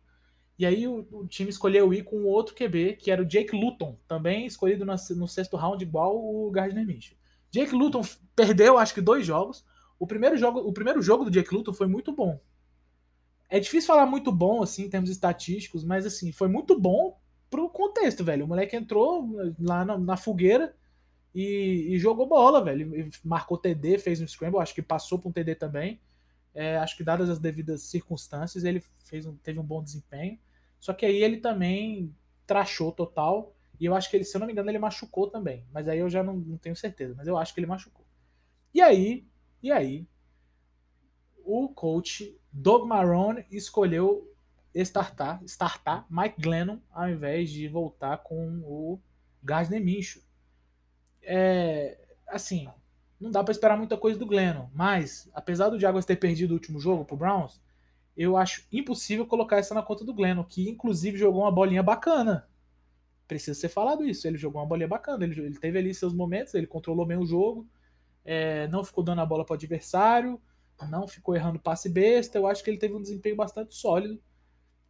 E 0.57 0.65
aí 0.65 0.87
o, 0.87 1.07
o 1.11 1.27
time 1.27 1.49
escolheu 1.49 1.91
ir 1.93 2.03
com 2.03 2.25
outro 2.25 2.53
QB, 2.53 2.97
que 2.97 3.09
era 3.09 3.23
o 3.23 3.25
Jake 3.25 3.55
Luton, 3.55 3.97
também 4.07 4.45
escolhido 4.45 4.85
no, 4.85 4.93
no 5.15 5.27
sexto 5.27 5.57
round, 5.57 5.83
igual 5.83 6.15
o 6.15 6.51
Gardner 6.51 6.85
Minshew. 6.85 7.17
Jake 7.53 7.75
Luton 7.75 8.01
perdeu, 8.35 8.79
acho 8.79 8.95
que 8.95 9.01
dois 9.01 9.25
jogos. 9.25 9.63
O 9.99 10.07
primeiro 10.07 10.35
jogo, 10.35 10.59
o 10.59 10.73
primeiro 10.73 11.01
jogo 11.01 11.23
do 11.23 11.31
Jake 11.31 11.53
Luton 11.53 11.71
foi 11.71 11.85
muito 11.85 12.11
bom. 12.11 12.41
É 13.47 13.59
difícil 13.59 13.87
falar 13.87 14.07
muito 14.07 14.31
bom 14.31 14.63
assim 14.63 14.85
em 14.85 14.89
termos 14.89 15.11
estatísticos, 15.11 15.83
mas 15.83 16.05
assim, 16.05 16.31
foi 16.31 16.47
muito 16.47 16.79
bom 16.79 17.15
pro 17.51 17.69
contexto, 17.69 18.23
velho. 18.23 18.45
O 18.45 18.47
moleque 18.47 18.75
entrou 18.75 19.29
lá 19.59 19.85
na, 19.85 19.95
na 19.95 20.17
fogueira 20.17 20.75
e, 21.35 21.93
e, 21.93 21.99
jogou 21.99 22.25
bola, 22.25 22.63
velho. 22.63 22.95
E 22.99 23.11
marcou 23.23 23.55
TD, 23.55 23.99
fez 23.99 24.19
um 24.19 24.27
scramble, 24.27 24.59
acho 24.59 24.73
que 24.73 24.81
passou 24.81 25.19
para 25.19 25.29
um 25.29 25.31
TD 25.31 25.53
também. 25.53 26.01
É, 26.55 26.77
acho 26.77 26.97
que 26.97 27.03
dadas 27.03 27.29
as 27.29 27.37
devidas 27.37 27.83
circunstâncias, 27.83 28.63
ele 28.63 28.83
fez 29.05 29.27
um, 29.27 29.35
teve 29.37 29.59
um 29.59 29.63
bom 29.63 29.83
desempenho. 29.83 30.39
Só 30.79 30.91
que 30.91 31.05
aí 31.05 31.23
ele 31.23 31.37
também 31.37 32.15
trachou 32.47 32.91
total. 32.91 33.55
E 33.83 33.85
eu 33.85 33.93
acho 33.93 34.09
que 34.09 34.15
ele, 34.15 34.23
se 34.23 34.33
eu 34.33 34.39
não 34.39 34.47
me 34.47 34.53
engano, 34.53 34.71
ele 34.71 34.79
machucou 34.79 35.29
também. 35.29 35.67
Mas 35.69 35.89
aí 35.89 35.99
eu 35.99 36.09
já 36.09 36.23
não, 36.23 36.35
não 36.37 36.57
tenho 36.57 36.73
certeza. 36.73 37.13
Mas 37.17 37.27
eu 37.27 37.37
acho 37.37 37.53
que 37.53 37.59
ele 37.59 37.67
machucou. 37.67 38.05
E 38.73 38.79
aí, 38.81 39.27
e 39.61 39.73
aí, 39.73 40.07
o 41.43 41.67
coach 41.67 42.39
Doug 42.49 42.87
Marrone 42.87 43.45
escolheu 43.51 44.33
startar, 44.73 45.43
startar 45.43 46.07
Mike 46.09 46.41
Glennon 46.41 46.79
ao 46.89 47.09
invés 47.09 47.49
de 47.49 47.67
voltar 47.67 48.19
com 48.19 48.61
o 48.63 49.01
Gardner 49.43 49.83
Minshew. 49.83 50.21
É, 51.21 51.99
assim, 52.25 52.69
não 53.19 53.31
dá 53.31 53.43
para 53.43 53.51
esperar 53.51 53.77
muita 53.77 53.97
coisa 53.97 54.17
do 54.17 54.25
Glennon, 54.25 54.69
mas 54.73 55.29
apesar 55.33 55.67
do 55.67 55.77
Jaguars 55.77 56.05
ter 56.05 56.15
perdido 56.15 56.51
o 56.51 56.53
último 56.53 56.79
jogo 56.79 57.03
pro 57.03 57.17
Browns, 57.17 57.61
eu 58.15 58.37
acho 58.37 58.65
impossível 58.71 59.27
colocar 59.27 59.57
essa 59.57 59.75
na 59.75 59.83
conta 59.83 60.05
do 60.05 60.13
Glennon, 60.13 60.45
que 60.45 60.69
inclusive 60.69 61.17
jogou 61.17 61.41
uma 61.41 61.51
bolinha 61.51 61.83
bacana 61.83 62.47
precisa 63.27 63.59
ser 63.59 63.69
falado 63.69 64.05
isso. 64.05 64.27
Ele 64.27 64.37
jogou 64.37 64.61
uma 64.61 64.67
bolinha 64.67 64.87
bacana, 64.87 65.23
ele, 65.23 65.39
ele 65.39 65.59
teve 65.59 65.77
ali 65.79 65.93
seus 65.93 66.13
momentos, 66.13 66.53
ele 66.53 66.67
controlou 66.67 67.05
bem 67.05 67.17
o 67.17 67.25
jogo, 67.25 67.67
é, 68.25 68.67
não 68.67 68.83
ficou 68.83 69.03
dando 69.03 69.21
a 69.21 69.25
bola 69.25 69.45
para 69.45 69.53
o 69.53 69.55
adversário, 69.55 70.41
não 70.89 71.07
ficou 71.07 71.35
errando 71.35 71.59
passe 71.59 71.89
besta. 71.89 72.37
Eu 72.37 72.47
acho 72.47 72.63
que 72.63 72.69
ele 72.69 72.77
teve 72.77 72.93
um 72.93 73.01
desempenho 73.01 73.35
bastante 73.35 73.73
sólido. 73.73 74.21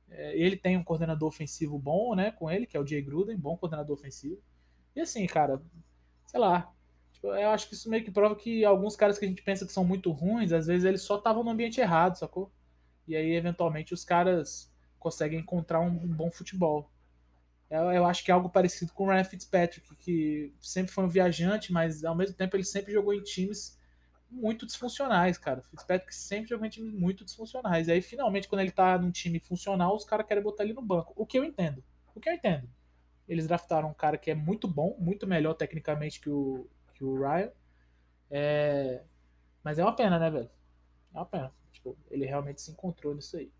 É, 0.09 0.37
ele 0.37 0.55
tem 0.55 0.77
um 0.77 0.83
coordenador 0.83 1.27
ofensivo 1.27 1.77
bom, 1.79 2.15
né, 2.15 2.31
com 2.31 2.49
ele, 2.49 2.67
que 2.67 2.77
é 2.77 2.79
o 2.79 2.85
Jay 2.85 3.01
Gruden, 3.01 3.37
bom 3.37 3.57
coordenador 3.57 3.95
ofensivo. 3.95 4.39
E 4.95 5.01
assim, 5.01 5.25
cara, 5.25 5.61
sei 6.27 6.39
lá, 6.39 6.73
Tipo, 7.23 7.27
eu 7.27 7.49
acho 7.51 7.69
que 7.69 7.73
isso 7.73 7.89
meio 7.89 8.03
que 8.03 8.11
prova 8.11 8.35
que 8.35 8.65
alguns 8.65 8.97
caras 8.97 9.17
que 9.17 9.23
a 9.23 9.27
gente 9.27 9.41
pensa 9.41 9.65
que 9.65 9.71
são 9.71 9.85
muito 9.85 10.11
ruins, 10.11 10.51
às 10.51 10.67
vezes 10.67 10.83
eles 10.83 11.01
só 11.01 11.17
estavam 11.17 11.41
no 11.41 11.49
ambiente 11.51 11.79
errado, 11.79 12.17
sacou? 12.17 12.51
E 13.07 13.15
aí, 13.15 13.33
eventualmente, 13.33 13.93
os 13.93 14.03
caras 14.03 14.69
conseguem 14.99 15.39
encontrar 15.39 15.79
um, 15.79 15.87
um 15.87 16.07
bom 16.07 16.29
futebol. 16.29 16.91
Eu, 17.73 18.05
acho 18.05 18.23
que 18.23 18.29
é 18.29 18.33
algo 18.33 18.49
parecido 18.49 18.93
com 18.93 19.05
o 19.05 19.07
Ryan 19.09 19.23
Fitzpatrick, 19.23 19.95
que 19.95 20.53
sempre 20.61 20.91
foi 20.91 21.03
um 21.05 21.09
viajante, 21.09 21.73
mas 21.73 22.03
ao 22.03 22.13
mesmo 22.13 22.35
tempo 22.35 22.55
ele 22.55 22.63
sempre 22.63 22.93
jogou 22.93 23.15
em 23.15 23.23
times 23.23 23.79
muito 24.29 24.67
disfuncionais, 24.67 25.39
cara. 25.39 25.63
Fitzpatrick 25.63 26.13
sempre 26.13 26.49
jogou 26.49 26.67
em 26.67 26.69
times 26.69 26.93
muito 26.93 27.25
disfuncionais. 27.25 27.87
E 27.87 27.91
aí, 27.91 28.01
finalmente, 28.01 28.47
quando 28.47 28.61
ele 28.61 28.69
tá 28.69 28.95
num 28.99 29.09
time 29.09 29.39
funcional, 29.39 29.95
os 29.95 30.05
caras 30.05 30.27
querem 30.27 30.43
botar 30.43 30.63
ele 30.63 30.73
no 30.73 30.83
banco. 30.83 31.13
O 31.15 31.25
que 31.25 31.35
eu 31.35 31.43
entendo. 31.43 31.83
O 32.13 32.19
que 32.19 32.29
eu 32.29 32.33
entendo. 32.33 32.69
Eles 33.27 33.47
draftaram 33.47 33.89
um 33.89 33.93
cara 33.93 34.19
que 34.19 34.29
é 34.29 34.35
muito 34.35 34.67
bom, 34.67 34.95
muito 34.99 35.25
melhor 35.25 35.55
tecnicamente 35.55 36.19
que 36.19 36.29
o, 36.29 36.69
que 36.93 37.03
o 37.03 37.15
Ryan. 37.19 37.51
É... 38.29 39.03
Mas 39.63 39.79
é 39.79 39.83
uma 39.83 39.95
pena, 39.95 40.19
né, 40.19 40.29
velho? 40.29 40.49
É 41.11 41.17
uma 41.17 41.25
pena. 41.25 41.51
Tipo, 41.71 41.97
ele 42.11 42.27
realmente 42.27 42.61
se 42.61 42.69
encontrou 42.69 43.15
nisso 43.15 43.35
aí. 43.35 43.51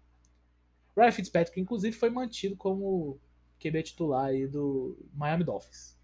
Ryan 0.95 1.11
Fitzpatrick, 1.11 1.59
inclusive, 1.59 1.97
foi 1.97 2.11
mantido 2.11 2.55
como 2.55 3.19
QB 3.59 3.83
titular 3.83 4.25
aí 4.25 4.47
do 4.47 4.97
Miami 5.13 5.43
Dolphins. 5.43 5.97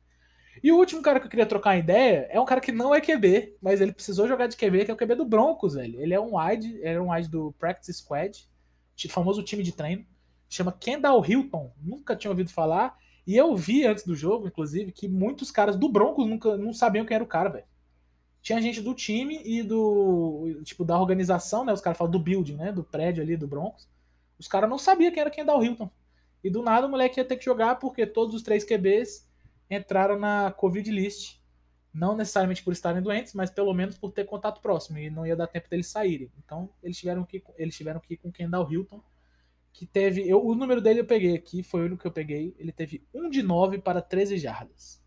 E 0.61 0.71
o 0.71 0.77
último 0.77 1.01
cara 1.01 1.19
que 1.19 1.25
eu 1.25 1.29
queria 1.29 1.45
trocar 1.45 1.77
ideia 1.77 2.27
é 2.29 2.39
um 2.39 2.45
cara 2.45 2.59
que 2.59 2.71
não 2.71 2.93
é 2.93 2.99
QB, 2.99 3.57
mas 3.61 3.79
ele 3.79 3.93
precisou 3.93 4.27
jogar 4.27 4.47
de 4.47 4.57
QB, 4.57 4.85
que 4.85 4.91
é 4.91 4.93
o 4.93 4.97
QB 4.97 5.15
do 5.15 5.25
Broncos, 5.25 5.75
velho. 5.75 6.01
Ele 6.01 6.13
é 6.13 6.19
um 6.19 6.37
wide, 6.37 6.75
ele 6.77 6.95
é 6.95 7.01
um 7.01 7.11
wide 7.11 7.29
do 7.29 7.53
Practice 7.53 7.99
Squad, 7.99 8.47
famoso 9.09 9.43
time 9.43 9.63
de 9.63 9.71
treino. 9.71 10.05
Chama 10.49 10.71
Kendall 10.71 11.23
Hilton, 11.25 11.71
nunca 11.81 12.15
tinha 12.15 12.31
ouvido 12.31 12.49
falar. 12.49 12.97
E 13.25 13.37
eu 13.37 13.55
vi 13.55 13.85
antes 13.85 14.03
do 14.03 14.15
jogo, 14.15 14.47
inclusive, 14.47 14.91
que 14.91 15.07
muitos 15.07 15.51
caras 15.51 15.77
do 15.77 15.87
Broncos 15.87 16.27
nunca 16.27 16.57
não 16.57 16.73
sabiam 16.73 17.05
quem 17.05 17.15
era 17.15 17.23
o 17.23 17.27
cara, 17.27 17.49
velho. 17.49 17.65
Tinha 18.41 18.61
gente 18.61 18.81
do 18.81 18.93
time 18.93 19.41
e 19.45 19.61
do. 19.61 20.61
Tipo, 20.63 20.83
da 20.83 20.99
organização, 20.99 21.63
né? 21.63 21.71
Os 21.71 21.81
caras 21.81 21.97
falam 21.97 22.11
do 22.11 22.19
building, 22.19 22.55
né? 22.55 22.71
Do 22.71 22.83
prédio 22.83 23.21
ali 23.21 23.37
do 23.37 23.47
Broncos. 23.47 23.87
Os 24.39 24.47
caras 24.47 24.69
não 24.69 24.79
sabiam 24.79 25.11
quem 25.11 25.21
era 25.21 25.29
Kendall 25.29 25.63
Hilton. 25.63 25.91
E 26.43 26.49
do 26.49 26.61
nada 26.61 26.87
o 26.87 26.89
moleque 26.89 27.19
ia 27.19 27.25
ter 27.25 27.37
que 27.37 27.45
jogar 27.45 27.75
porque 27.75 28.05
todos 28.05 28.33
os 28.33 28.43
três 28.43 28.63
QBs 28.63 29.27
entraram 29.69 30.17
na 30.17 30.51
Covid 30.51 30.89
list. 30.91 31.39
Não 31.93 32.15
necessariamente 32.15 32.63
por 32.63 32.71
estarem 32.71 33.01
doentes, 33.01 33.33
mas 33.33 33.49
pelo 33.49 33.73
menos 33.73 33.97
por 33.97 34.11
ter 34.11 34.25
contato 34.25 34.61
próximo. 34.61 34.99
E 34.99 35.09
não 35.09 35.25
ia 35.25 35.35
dar 35.35 35.47
tempo 35.47 35.69
deles 35.69 35.87
saírem. 35.87 36.31
Então 36.37 36.69
eles 36.83 36.97
tiveram 36.97 37.25
que, 37.25 37.43
eles 37.57 37.75
tiveram 37.75 37.99
que 37.99 38.13
ir 38.13 38.17
com 38.17 38.31
Kendall 38.31 38.71
Hilton 38.71 39.01
que 39.73 39.85
teve. 39.85 40.27
Eu, 40.27 40.45
o 40.45 40.55
número 40.55 40.81
dele 40.81 41.01
eu 41.01 41.05
peguei 41.05 41.35
aqui, 41.35 41.63
foi 41.63 41.81
o 41.81 41.85
único 41.85 42.01
que 42.01 42.07
eu 42.07 42.11
peguei. 42.11 42.55
Ele 42.57 42.71
teve 42.71 43.03
1 43.13 43.29
de 43.29 43.41
9 43.41 43.79
para 43.79 44.01
13 44.01 44.37
jardas. 44.37 45.01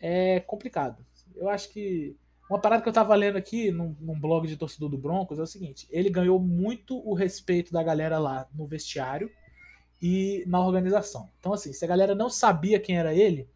É 0.00 0.40
complicado. 0.40 1.04
Eu 1.34 1.48
acho 1.48 1.70
que. 1.70 2.16
Uma 2.50 2.58
parada 2.58 2.82
que 2.82 2.88
eu 2.88 2.92
tava 2.94 3.14
lendo 3.14 3.36
aqui 3.36 3.70
num, 3.70 3.94
num, 4.00 4.18
blog 4.18 4.48
de 4.48 4.56
torcedor 4.56 4.88
do 4.88 4.96
Broncos 4.96 5.38
é 5.38 5.42
o 5.42 5.46
seguinte: 5.46 5.86
ele 5.90 6.08
ganhou 6.08 6.40
muito 6.40 6.98
o 7.06 7.14
respeito 7.14 7.72
da 7.72 7.82
galera 7.82 8.18
lá 8.18 8.48
no 8.54 8.66
vestiário 8.66 9.30
e 10.00 10.44
na 10.46 10.60
organização. 10.60 11.28
Então, 11.38 11.52
assim, 11.52 11.72
se 11.72 11.84
a 11.84 11.88
galera 11.88 12.14
não 12.14 12.30
sabia 12.30 12.80
quem 12.80 12.98
era 12.98 13.14
ele, 13.14 13.48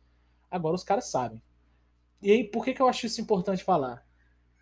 agora 0.50 0.74
os 0.74 0.84
caras 0.84 1.06
sabem. 1.06 1.42
E 2.20 2.30
aí, 2.30 2.44
por 2.44 2.64
que, 2.64 2.74
que 2.74 2.82
eu 2.82 2.88
acho 2.88 3.06
isso 3.06 3.20
importante 3.20 3.64
falar? 3.64 4.06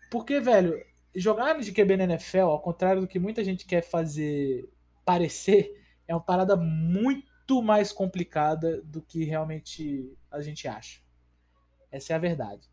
Porque, 0.09 0.39
velho, 0.39 0.83
jogar 1.15 1.59
de 1.59 1.71
QB 1.71 1.97
na 1.97 2.03
NFL, 2.05 2.49
ao 2.49 2.61
contrário 2.61 3.01
do 3.01 3.07
que 3.07 3.19
muita 3.19 3.43
gente 3.43 3.65
quer 3.65 3.81
fazer 3.81 4.69
parecer, 5.05 5.79
é 6.07 6.15
uma 6.15 6.21
parada 6.21 6.55
muito 6.55 7.61
mais 7.61 7.91
complicada 7.91 8.81
do 8.83 9.01
que 9.01 9.23
realmente 9.23 10.15
a 10.29 10.41
gente 10.41 10.67
acha. 10.67 11.01
Essa 11.91 12.13
é 12.13 12.15
a 12.15 12.19
verdade. 12.19 12.69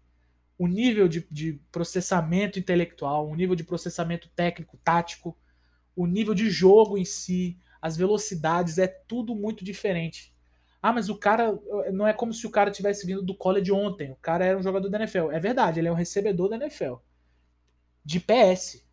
O 0.57 0.67
nível 0.67 1.09
de, 1.09 1.27
de 1.31 1.61
processamento 1.71 2.59
intelectual, 2.59 3.29
o 3.29 3.35
nível 3.35 3.55
de 3.55 3.65
processamento 3.65 4.29
técnico, 4.35 4.77
tático, 4.79 5.37
o 5.95 6.07
nível 6.07 6.35
de 6.35 6.51
jogo 6.51 6.97
em 6.97 7.05
si, 7.05 7.59
as 7.81 7.97
velocidades, 7.97 8.79
é 8.79 8.87
tudo 8.87 9.35
muito 9.35 9.65
diferente. 9.65 10.35
Ah, 10.81 10.93
mas 10.93 11.09
o 11.09 11.17
cara 11.17 11.59
não 11.93 12.07
é 12.07 12.13
como 12.13 12.33
se 12.33 12.47
o 12.47 12.51
cara 12.51 12.71
tivesse 12.71 13.05
vindo 13.07 13.23
do 13.23 13.35
college 13.35 13.73
ontem. 13.73 14.13
O 14.13 14.17
cara 14.17 14.45
era 14.45 14.59
um 14.59 14.63
jogador 14.63 14.89
da 14.89 14.99
NFL. 14.99 15.31
É 15.33 15.41
verdade, 15.41 15.81
ele 15.81 15.89
é 15.89 15.93
um 15.93 15.95
recebedor 15.95 16.49
da 16.49 16.57
NFL. 16.57 16.95
De 18.05 18.21
PS. 18.21 18.87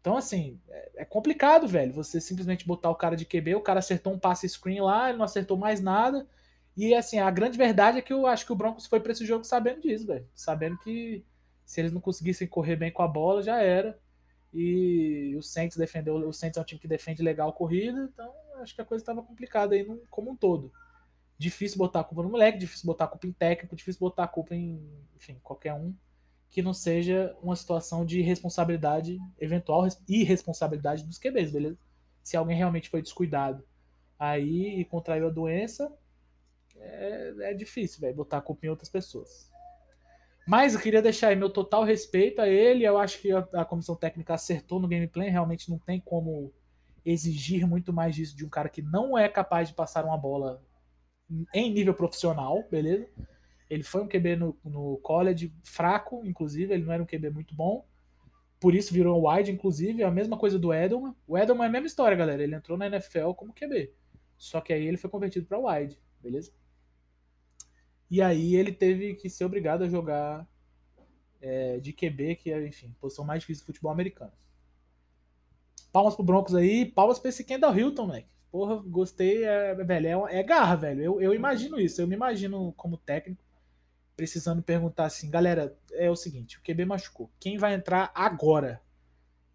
Então, 0.00 0.16
assim, 0.16 0.58
é, 0.68 1.02
é 1.02 1.04
complicado, 1.04 1.68
velho. 1.68 1.92
Você 1.92 2.20
simplesmente 2.20 2.66
botar 2.66 2.90
o 2.90 2.94
cara 2.94 3.16
de 3.16 3.26
QB, 3.26 3.54
o 3.54 3.60
cara 3.60 3.80
acertou 3.80 4.12
um 4.12 4.18
passe 4.18 4.48
screen 4.48 4.80
lá, 4.80 5.08
ele 5.08 5.18
não 5.18 5.24
acertou 5.24 5.56
mais 5.56 5.80
nada. 5.80 6.26
E, 6.76 6.94
assim, 6.94 7.18
a 7.18 7.30
grande 7.30 7.58
verdade 7.58 7.98
é 7.98 8.02
que 8.02 8.12
eu 8.12 8.26
acho 8.26 8.46
que 8.46 8.52
o 8.52 8.56
Broncos 8.56 8.86
foi 8.86 8.98
para 8.98 9.12
esse 9.12 9.26
jogo 9.26 9.44
sabendo 9.44 9.82
disso, 9.82 10.06
velho. 10.06 10.26
Sabendo 10.34 10.78
que 10.78 11.24
se 11.64 11.80
eles 11.80 11.92
não 11.92 12.00
conseguissem 12.00 12.48
correr 12.48 12.76
bem 12.76 12.90
com 12.90 13.02
a 13.02 13.08
bola, 13.08 13.42
já 13.42 13.60
era. 13.60 13.98
E 14.52 15.34
o 15.36 15.42
Saints 15.42 15.76
defendeu. 15.76 16.16
O 16.28 16.32
Saints 16.32 16.58
é 16.58 16.60
um 16.60 16.64
time 16.64 16.80
que 16.80 16.88
defende 16.88 17.22
legal 17.22 17.48
a 17.48 17.52
corrida, 17.52 18.10
então 18.12 18.32
acho 18.60 18.74
que 18.74 18.80
a 18.80 18.84
coisa 18.84 19.02
estava 19.02 19.22
complicada 19.22 19.74
aí 19.74 19.82
no, 19.82 19.98
como 20.10 20.30
um 20.30 20.36
todo. 20.36 20.72
Difícil 21.38 21.78
botar 21.78 22.00
a 22.00 22.04
culpa 22.04 22.22
no 22.22 22.30
moleque, 22.30 22.58
difícil 22.58 22.86
botar 22.86 23.04
a 23.04 23.08
culpa 23.08 23.26
em 23.26 23.32
técnico, 23.32 23.74
difícil 23.74 24.00
botar 24.00 24.24
a 24.24 24.28
culpa 24.28 24.54
em, 24.54 24.86
enfim, 25.16 25.38
qualquer 25.42 25.74
um 25.74 25.94
que 26.50 26.60
não 26.60 26.74
seja 26.74 27.34
uma 27.42 27.56
situação 27.56 28.04
de 28.04 28.20
responsabilidade, 28.20 29.18
eventual 29.40 29.88
irresponsabilidade 30.06 31.02
dos 31.04 31.18
QBs, 31.18 31.50
beleza? 31.50 31.78
Se 32.22 32.36
alguém 32.36 32.56
realmente 32.56 32.90
foi 32.90 33.00
descuidado 33.00 33.64
aí 34.18 34.78
e 34.78 34.84
contraiu 34.84 35.28
a 35.28 35.30
doença, 35.30 35.90
é, 36.76 37.34
é 37.40 37.54
difícil, 37.54 38.00
velho, 38.00 38.14
botar 38.14 38.38
a 38.38 38.42
culpa 38.42 38.66
em 38.66 38.68
outras 38.68 38.90
pessoas. 38.90 39.50
Mas 40.46 40.74
eu 40.74 40.80
queria 40.80 41.00
deixar 41.00 41.28
aí 41.28 41.36
meu 41.36 41.50
total 41.50 41.84
respeito 41.84 42.40
a 42.40 42.48
ele. 42.48 42.84
Eu 42.84 42.98
acho 42.98 43.20
que 43.20 43.30
a, 43.30 43.46
a 43.54 43.64
comissão 43.64 43.94
técnica 43.94 44.34
acertou 44.34 44.80
no 44.80 44.88
gameplay. 44.88 45.28
Realmente 45.28 45.70
não 45.70 45.78
tem 45.78 46.00
como 46.00 46.52
exigir 47.04 47.66
muito 47.66 47.92
mais 47.92 48.14
disso 48.14 48.36
de 48.36 48.44
um 48.44 48.48
cara 48.48 48.68
que 48.68 48.82
não 48.82 49.16
é 49.16 49.28
capaz 49.28 49.68
de 49.68 49.74
passar 49.74 50.04
uma 50.04 50.16
bola 50.16 50.62
em 51.54 51.72
nível 51.72 51.94
profissional, 51.94 52.64
beleza? 52.70 53.08
Ele 53.68 53.82
foi 53.82 54.02
um 54.02 54.08
QB 54.08 54.36
no, 54.36 54.58
no 54.64 54.98
college 54.98 55.52
fraco, 55.64 56.22
inclusive, 56.26 56.74
ele 56.74 56.84
não 56.84 56.92
era 56.92 57.02
um 57.02 57.06
QB 57.06 57.30
muito 57.30 57.54
bom. 57.54 57.86
Por 58.60 58.74
isso 58.74 58.92
virou 58.92 59.28
wide, 59.28 59.50
inclusive, 59.50 60.02
é 60.02 60.06
a 60.06 60.10
mesma 60.10 60.36
coisa 60.36 60.58
do 60.58 60.72
Edelman. 60.72 61.14
O 61.26 61.38
Edelman 61.38 61.64
é 61.64 61.68
a 61.68 61.72
mesma 61.72 61.86
história, 61.86 62.16
galera. 62.16 62.42
Ele 62.42 62.54
entrou 62.54 62.76
na 62.76 62.86
NFL 62.86 63.32
como 63.32 63.54
QB. 63.54 63.92
Só 64.36 64.60
que 64.60 64.72
aí 64.72 64.86
ele 64.86 64.96
foi 64.96 65.08
convertido 65.08 65.46
para 65.46 65.58
wide, 65.58 65.98
beleza? 66.20 66.52
E 68.12 68.20
aí 68.20 68.56
ele 68.56 68.70
teve 68.70 69.14
que 69.14 69.30
ser 69.30 69.46
obrigado 69.46 69.84
a 69.84 69.88
jogar 69.88 70.46
é, 71.40 71.80
de 71.80 71.94
QB, 71.94 72.36
que 72.36 72.52
é, 72.52 72.66
enfim, 72.66 72.94
posição 73.00 73.24
mais 73.24 73.40
difícil 73.40 73.64
do 73.64 73.68
futebol 73.68 73.90
americano. 73.90 74.34
Palmas 75.90 76.14
pro 76.14 76.22
Broncos 76.22 76.54
aí, 76.54 76.84
palmas 76.84 77.18
pra 77.18 77.30
esse 77.30 77.42
Kendall 77.42 77.74
Hilton, 77.74 78.08
moleque. 78.08 78.28
Porra, 78.50 78.76
gostei, 78.82 79.44
é, 79.44 79.74
velho, 79.74 80.26
é, 80.26 80.40
é 80.40 80.42
garra, 80.42 80.76
velho. 80.76 81.02
Eu, 81.02 81.22
eu 81.22 81.32
imagino 81.32 81.80
isso, 81.80 82.02
eu 82.02 82.06
me 82.06 82.14
imagino 82.14 82.74
como 82.74 82.98
técnico 82.98 83.42
precisando 84.14 84.62
perguntar 84.62 85.06
assim, 85.06 85.30
galera, 85.30 85.74
é 85.92 86.10
o 86.10 86.14
seguinte, 86.14 86.58
o 86.58 86.62
QB 86.62 86.84
machucou. 86.84 87.30
Quem 87.40 87.56
vai 87.56 87.72
entrar 87.72 88.12
agora? 88.14 88.82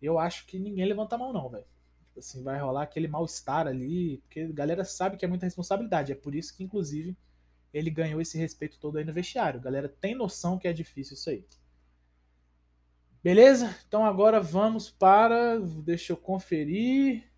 Eu 0.01 0.17
acho 0.17 0.47
que 0.47 0.57
ninguém 0.57 0.87
levanta 0.87 1.13
a 1.13 1.19
mão 1.19 1.31
não, 1.31 1.47
velho. 1.47 1.67
Tipo 2.07 2.21
assim, 2.21 2.41
vai 2.41 2.59
rolar 2.59 2.81
aquele 2.81 3.07
mal-estar 3.07 3.67
ali, 3.67 4.17
porque 4.17 4.39
a 4.39 4.51
galera 4.51 4.83
sabe 4.83 5.15
que 5.15 5.23
é 5.23 5.27
muita 5.27 5.45
responsabilidade. 5.45 6.11
É 6.11 6.15
por 6.15 6.33
isso 6.33 6.57
que, 6.57 6.63
inclusive, 6.63 7.15
ele 7.73 7.89
ganhou 7.89 8.21
esse 8.21 8.37
respeito 8.37 8.79
todo 8.79 8.97
aí 8.97 9.05
no 9.05 9.13
vestiário. 9.13 9.59
Galera 9.59 9.89
tem 9.89 10.15
noção 10.15 10.57
que 10.57 10.67
é 10.67 10.73
difícil 10.73 11.15
isso 11.15 11.29
aí. 11.29 11.45
Beleza? 13.23 13.75
Então 13.87 14.05
agora 14.05 14.39
vamos 14.39 14.89
para. 14.89 15.59
Deixa 15.83 16.13
eu 16.13 16.17
conferir. 16.17 17.29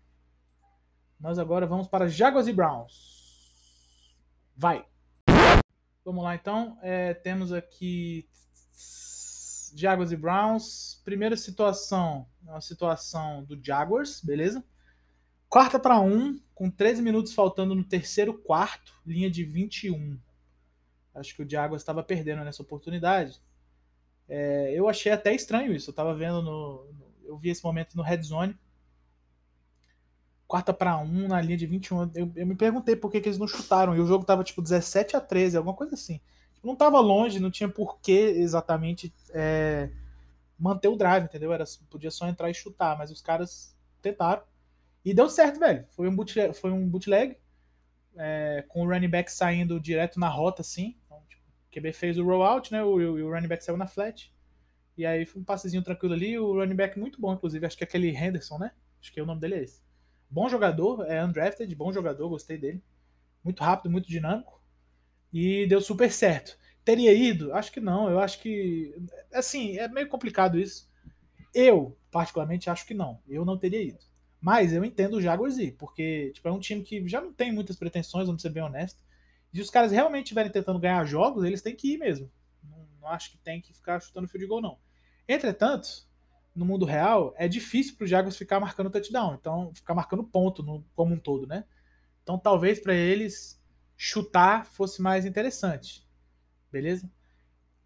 Nós 1.18 1.38
agora 1.38 1.66
vamos 1.66 1.88
para 1.88 2.08
Jaguars 2.08 2.46
e 2.46 2.52
Browns. 2.52 3.20
Vai! 4.56 4.86
Vamos 6.04 6.24
lá, 6.24 6.34
então. 6.34 6.78
É, 6.80 7.12
temos 7.12 7.52
aqui 7.52 8.28
Jaguars 9.74 10.12
e 10.12 10.16
Browns. 10.16 11.00
Primeira 11.04 11.36
situação 11.36 12.26
é 12.46 12.50
uma 12.50 12.60
situação 12.60 13.44
do 13.44 13.58
Jaguars, 13.62 14.20
beleza? 14.20 14.64
Quarta 15.48 15.78
para 15.78 16.00
um, 16.00 16.40
com 16.60 16.70
13 16.70 17.00
minutos 17.00 17.32
faltando 17.32 17.74
no 17.74 17.82
terceiro 17.82 18.34
quarto, 18.34 18.92
linha 19.06 19.30
de 19.30 19.42
21. 19.42 20.20
Acho 21.14 21.34
que 21.34 21.42
o 21.42 21.48
Jaguars 21.48 21.80
estava 21.80 22.02
perdendo 22.02 22.44
nessa 22.44 22.60
oportunidade. 22.60 23.40
É, 24.28 24.70
eu 24.74 24.86
achei 24.86 25.10
até 25.10 25.34
estranho 25.34 25.74
isso. 25.74 25.88
Eu 25.88 25.92
estava 25.92 26.14
vendo 26.14 26.42
no, 26.42 26.84
no, 26.92 27.06
Eu 27.24 27.38
vi 27.38 27.48
esse 27.48 27.64
momento 27.64 27.96
no 27.96 28.02
Red 28.02 28.20
Zone 28.24 28.54
quarta 30.46 30.74
para 30.74 30.98
um 30.98 31.28
na 31.28 31.40
linha 31.40 31.56
de 31.56 31.64
21. 31.64 32.10
Eu, 32.14 32.30
eu 32.36 32.46
me 32.46 32.54
perguntei 32.54 32.94
por 32.94 33.10
que, 33.10 33.22
que, 33.22 33.30
eles 33.30 33.38
não 33.38 33.48
chutaram. 33.48 33.96
E 33.96 34.00
o 34.00 34.06
jogo 34.06 34.26
tava 34.26 34.44
tipo 34.44 34.60
17 34.60 35.16
a 35.16 35.20
13, 35.20 35.56
alguma 35.56 35.74
coisa 35.74 35.94
assim. 35.94 36.20
Tipo, 36.52 36.66
não 36.66 36.76
tava 36.76 37.00
longe, 37.00 37.40
não 37.40 37.50
tinha 37.50 37.70
por 37.70 37.98
que 38.00 38.12
exatamente 38.12 39.10
é, 39.30 39.88
manter 40.58 40.88
o 40.88 40.96
drive, 40.96 41.24
entendeu? 41.24 41.54
Era, 41.54 41.64
podia 41.88 42.10
só 42.10 42.28
entrar 42.28 42.50
e 42.50 42.54
chutar, 42.54 42.98
mas 42.98 43.10
os 43.10 43.22
caras 43.22 43.74
tentaram. 44.02 44.42
E 45.04 45.14
deu 45.14 45.28
certo, 45.28 45.58
velho. 45.58 45.86
Foi 45.90 46.08
um 46.08 46.14
bootleg, 46.14 46.52
foi 46.54 46.70
um 46.70 46.88
bootleg 46.88 47.36
é, 48.16 48.64
com 48.68 48.82
o 48.82 48.88
running 48.88 49.08
back 49.08 49.32
saindo 49.32 49.80
direto 49.80 50.18
na 50.20 50.28
rota, 50.28 50.62
assim. 50.62 50.96
Então, 51.04 51.22
tipo, 51.28 51.42
QB 51.72 51.92
fez 51.92 52.18
o 52.18 52.24
rollout, 52.24 52.70
né? 52.72 52.82
O, 52.82 52.94
o 52.96 53.30
running 53.32 53.48
back 53.48 53.64
saiu 53.64 53.76
na 53.76 53.86
flat. 53.86 54.32
E 54.96 55.06
aí 55.06 55.24
foi 55.24 55.40
um 55.40 55.44
passezinho 55.44 55.82
tranquilo 55.82 56.14
ali. 56.14 56.38
O 56.38 56.52
running 56.54 56.76
back 56.76 56.98
muito 56.98 57.20
bom, 57.20 57.32
inclusive. 57.32 57.64
Acho 57.64 57.76
que 57.76 57.84
é 57.84 57.86
aquele 57.86 58.10
Henderson, 58.10 58.58
né? 58.58 58.72
Acho 59.00 59.12
que 59.12 59.20
o 59.20 59.26
nome 59.26 59.40
dele 59.40 59.54
é 59.54 59.62
esse. 59.62 59.82
Bom 60.28 60.48
jogador, 60.48 61.06
é 61.06 61.24
undrafted, 61.24 61.74
bom 61.74 61.92
jogador, 61.92 62.28
gostei 62.28 62.58
dele. 62.58 62.82
Muito 63.42 63.62
rápido, 63.62 63.90
muito 63.90 64.08
dinâmico. 64.08 64.62
E 65.32 65.66
deu 65.66 65.80
super 65.80 66.12
certo. 66.12 66.58
Teria 66.84 67.12
ido? 67.12 67.52
Acho 67.54 67.72
que 67.72 67.80
não. 67.80 68.10
Eu 68.10 68.18
acho 68.20 68.40
que. 68.40 68.94
Assim, 69.32 69.78
é 69.78 69.88
meio 69.88 70.08
complicado 70.08 70.58
isso. 70.58 70.90
Eu, 71.54 71.96
particularmente, 72.10 72.68
acho 72.68 72.86
que 72.86 72.94
não. 72.94 73.20
Eu 73.28 73.44
não 73.44 73.58
teria 73.58 73.82
ido. 73.82 74.09
Mas 74.40 74.72
eu 74.72 74.84
entendo 74.84 75.14
o 75.14 75.20
Jaguars 75.20 75.58
ir, 75.58 75.72
porque 75.72 76.30
tipo, 76.32 76.48
é 76.48 76.52
um 76.52 76.58
time 76.58 76.82
que 76.82 77.06
já 77.06 77.20
não 77.20 77.32
tem 77.32 77.52
muitas 77.52 77.76
pretensões, 77.76 78.26
vamos 78.26 78.40
ser 78.40 78.50
bem 78.50 78.62
honesto. 78.62 79.02
E 79.52 79.56
se 79.56 79.62
os 79.62 79.70
caras 79.70 79.92
realmente 79.92 80.26
estiverem 80.26 80.50
tentando 80.50 80.78
ganhar 80.78 81.04
jogos, 81.04 81.44
eles 81.44 81.60
têm 81.60 81.76
que 81.76 81.94
ir 81.94 81.98
mesmo. 81.98 82.30
Não, 82.62 82.86
não 83.00 83.08
acho 83.08 83.30
que 83.30 83.38
tem 83.38 83.60
que 83.60 83.74
ficar 83.74 84.00
chutando 84.00 84.28
field 84.28 84.46
goal, 84.46 84.62
não. 84.62 84.78
Entretanto, 85.28 86.08
no 86.54 86.64
mundo 86.64 86.86
real, 86.86 87.34
é 87.36 87.46
difícil 87.46 87.96
para 87.96 88.04
os 88.04 88.10
Jaguars 88.10 88.36
ficar 88.36 88.58
marcando 88.58 88.90
touchdown, 88.90 89.34
então 89.34 89.72
ficar 89.74 89.94
marcando 89.94 90.24
ponto 90.24 90.62
no, 90.62 90.84
como 90.94 91.14
um 91.14 91.18
todo, 91.18 91.46
né? 91.46 91.64
Então 92.22 92.38
talvez 92.38 92.80
para 92.80 92.94
eles 92.94 93.60
chutar 93.96 94.64
fosse 94.64 95.02
mais 95.02 95.26
interessante. 95.26 96.06
Beleza? 96.72 97.10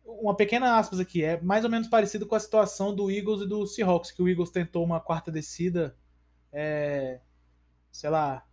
Uma 0.05 0.37
pequena 0.37 0.79
aspas 0.79 1.01
aqui, 1.01 1.25
é 1.25 1.41
mais 1.41 1.65
ou 1.65 1.71
menos 1.71 1.89
parecido 1.89 2.27
com 2.27 2.35
a 2.35 2.41
situação 2.41 2.95
do 2.95 3.11
Eagles 3.11 3.43
e 3.43 3.49
do 3.49 3.67
Seahawks, 3.67 4.13
que 4.13 4.23
o 4.23 4.29
Eagles 4.29 4.51
tentou 4.51 4.85
uma 4.85 5.01
quarta 5.01 5.33
descida 5.33 5.97
é, 6.55 7.21
sei 7.91 8.09
lá, 8.09 8.45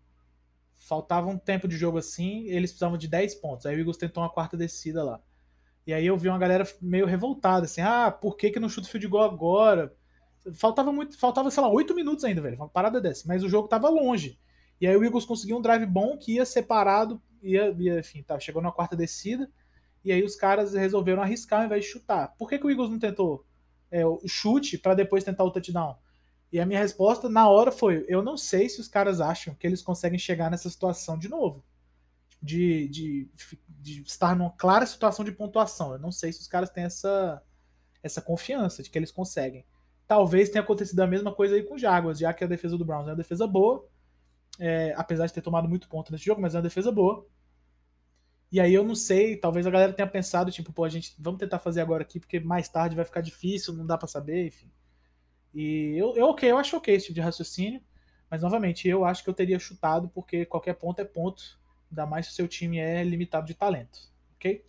faltava 0.75 1.29
um 1.29 1.38
tempo 1.38 1.67
de 1.67 1.77
jogo 1.77 2.00
assim, 2.00 2.48
eles 2.48 2.72
precisavam 2.72 2.98
de 2.98 3.08
10 3.08 3.36
pontos. 3.36 3.65
Aí 3.65 3.75
o 3.75 3.79
Eagles 3.79 3.98
tentou 3.98 4.24
uma 4.24 4.29
quarta 4.29 4.58
descida 4.58 5.03
lá. 5.03 5.22
E 5.86 5.93
aí 5.93 6.05
eu 6.05 6.17
vi 6.17 6.27
uma 6.27 6.38
galera 6.38 6.67
meio 6.81 7.05
revoltada, 7.05 7.65
assim, 7.65 7.81
ah, 7.81 8.12
por 8.12 8.36
que, 8.38 8.51
que 8.51 8.60
não 8.60 8.70
chuta 8.70 8.88
field 8.88 9.08
goal 9.08 9.24
agora? 9.24 9.96
Faltava 10.53 10.91
muito, 10.91 11.17
faltava, 11.17 11.50
sei 11.50 11.62
lá, 11.62 11.70
8 11.70 11.96
minutos 11.96 12.24
ainda, 12.24 12.41
velho, 12.41 12.55
uma 12.55 12.70
parada 12.70 13.00
dessa, 13.00 13.27
mas 13.27 13.43
o 13.43 13.50
jogo 13.50 13.67
tava 13.67 13.89
longe. 13.89 14.39
E 14.79 14.88
aí 14.88 14.96
o 14.96 15.03
Eagles 15.03 15.25
conseguiu 15.25 15.58
um 15.58 15.62
drive 15.62 15.86
bom 15.86 16.17
que 16.17 16.36
ia 16.36 16.46
separado, 16.46 17.22
ia, 17.41 17.75
ia 17.79 18.00
enfim, 18.00 18.24
tá, 18.24 18.39
chegou 18.39 18.62
na 18.62 18.72
quarta 18.72 18.96
descida, 18.96 19.50
e 20.03 20.12
aí 20.12 20.24
os 20.24 20.36
caras 20.36 20.74
resolveram 20.74 21.22
arriscar 21.22 21.60
ao 21.60 21.65
invés 21.65 21.86
de 21.86 21.91
chutar. 21.91 22.36
Por 22.38 22.50
que, 22.50 22.58
que 22.58 22.65
o 22.65 22.70
Eagles 22.70 22.89
não 22.89 23.00
tentou 23.00 23.46
é, 23.91 24.05
o 24.05 24.20
chute 24.27 24.77
para 24.77 24.96
depois 24.96 25.24
tentar 25.24 25.43
o 25.43 25.51
touchdown? 25.51 25.96
E 26.51 26.60
a 26.60 26.65
minha 26.65 26.79
resposta 26.79 27.29
na 27.29 27.48
hora 27.48 27.72
foi: 27.72 28.05
eu 28.08 28.22
não 28.22 28.36
sei 28.36 28.67
se 28.67 28.81
os 28.81 28.88
caras 28.88 29.22
acham 29.22 29.55
que 29.55 29.65
eles 29.65 29.81
conseguem 29.81 30.20
chegar 30.20 30.51
nessa 30.51 30.70
situação 30.70 31.17
de 31.17 31.29
novo. 31.29 31.63
De, 32.41 32.88
de, 32.88 33.29
de 33.67 34.01
estar 34.01 34.36
numa 34.36 34.50
clara 34.51 34.86
situação 34.86 35.24
de 35.24 35.31
pontuação. 35.31 35.93
Eu 35.93 36.00
não 36.00 36.12
sei 36.12 36.34
se 36.34 36.39
os 36.39 36.48
caras 36.48 36.72
têm 36.72 36.86
essa, 36.86 37.41
essa 38.01 38.22
confiança 38.22 38.81
de 38.81 38.89
que 38.89 38.98
eles 38.98 39.12
conseguem. 39.12 39.63
Talvez 40.08 40.50
tenha 40.50 40.63
acontecido 40.63 41.00
a 41.01 41.08
mesma 41.08 41.34
coisa 41.34 41.55
aí 41.55 41.63
com 41.63 41.75
o 41.75 41.77
Jaguars, 41.77 42.20
já 42.20 42.34
que 42.34 42.43
a 42.43 42.48
defesa 42.48 42.77
do 42.77 42.84
Browns 42.84 43.08
é 43.08 43.12
uma 43.12 43.15
defesa 43.15 43.48
boa, 43.48 43.88
é, 44.60 44.93
apesar 44.98 45.27
de 45.27 45.34
ter 45.34 45.41
tomado 45.41 45.70
muito 45.70 45.88
ponto 45.88 46.12
nesse 46.12 46.25
jogo, 46.25 46.41
mas 46.41 46.53
é 46.53 46.58
uma 46.58 46.63
defesa 46.63 46.91
boa. 46.91 47.25
E 48.51 48.60
aí 48.60 48.74
eu 48.74 48.84
não 48.84 48.96
sei, 48.96 49.38
talvez 49.38 49.65
a 49.65 49.72
galera 49.72 49.93
tenha 49.93 50.08
pensado, 50.08 50.51
tipo, 50.51 50.74
pô, 50.74 50.84
a 50.84 50.89
gente 50.89 51.15
vamos 51.17 51.39
tentar 51.39 51.60
fazer 51.60 51.79
agora 51.79 52.03
aqui, 52.03 52.20
porque 52.20 52.39
mais 52.39 52.67
tarde 52.67 52.96
vai 52.96 53.05
ficar 53.05 53.22
difícil, 53.22 53.74
não 53.74 53.86
dá 53.86 53.98
para 53.98 54.08
saber, 54.08 54.48
enfim. 54.48 54.70
E 55.53 55.96
eu, 55.98 56.15
eu, 56.15 56.27
ok, 56.27 56.50
eu 56.50 56.58
acho 56.58 56.77
ok 56.77 56.96
esse 56.96 57.08
tipo 57.08 57.15
de 57.15 57.22
raciocínio, 57.22 57.81
mas 58.29 58.41
novamente, 58.41 58.88
eu 58.88 59.03
acho 59.03 59.24
que 59.24 59.29
eu 59.29 59.34
teria 59.34 59.60
chutado, 59.60 60.08
porque 60.10 60.46
qualquer 60.46 60.75
ponto 60.75 61.00
é 61.00 61.05
ponto, 61.05 61.60
ainda 61.89 62.05
mais 62.05 62.27
se 62.27 62.31
o 62.31 62.36
seu 62.36 62.48
time 62.48 62.79
é 62.79 63.03
limitado 63.03 63.46
de 63.46 63.53
talento, 63.53 64.00
ok? 64.36 64.65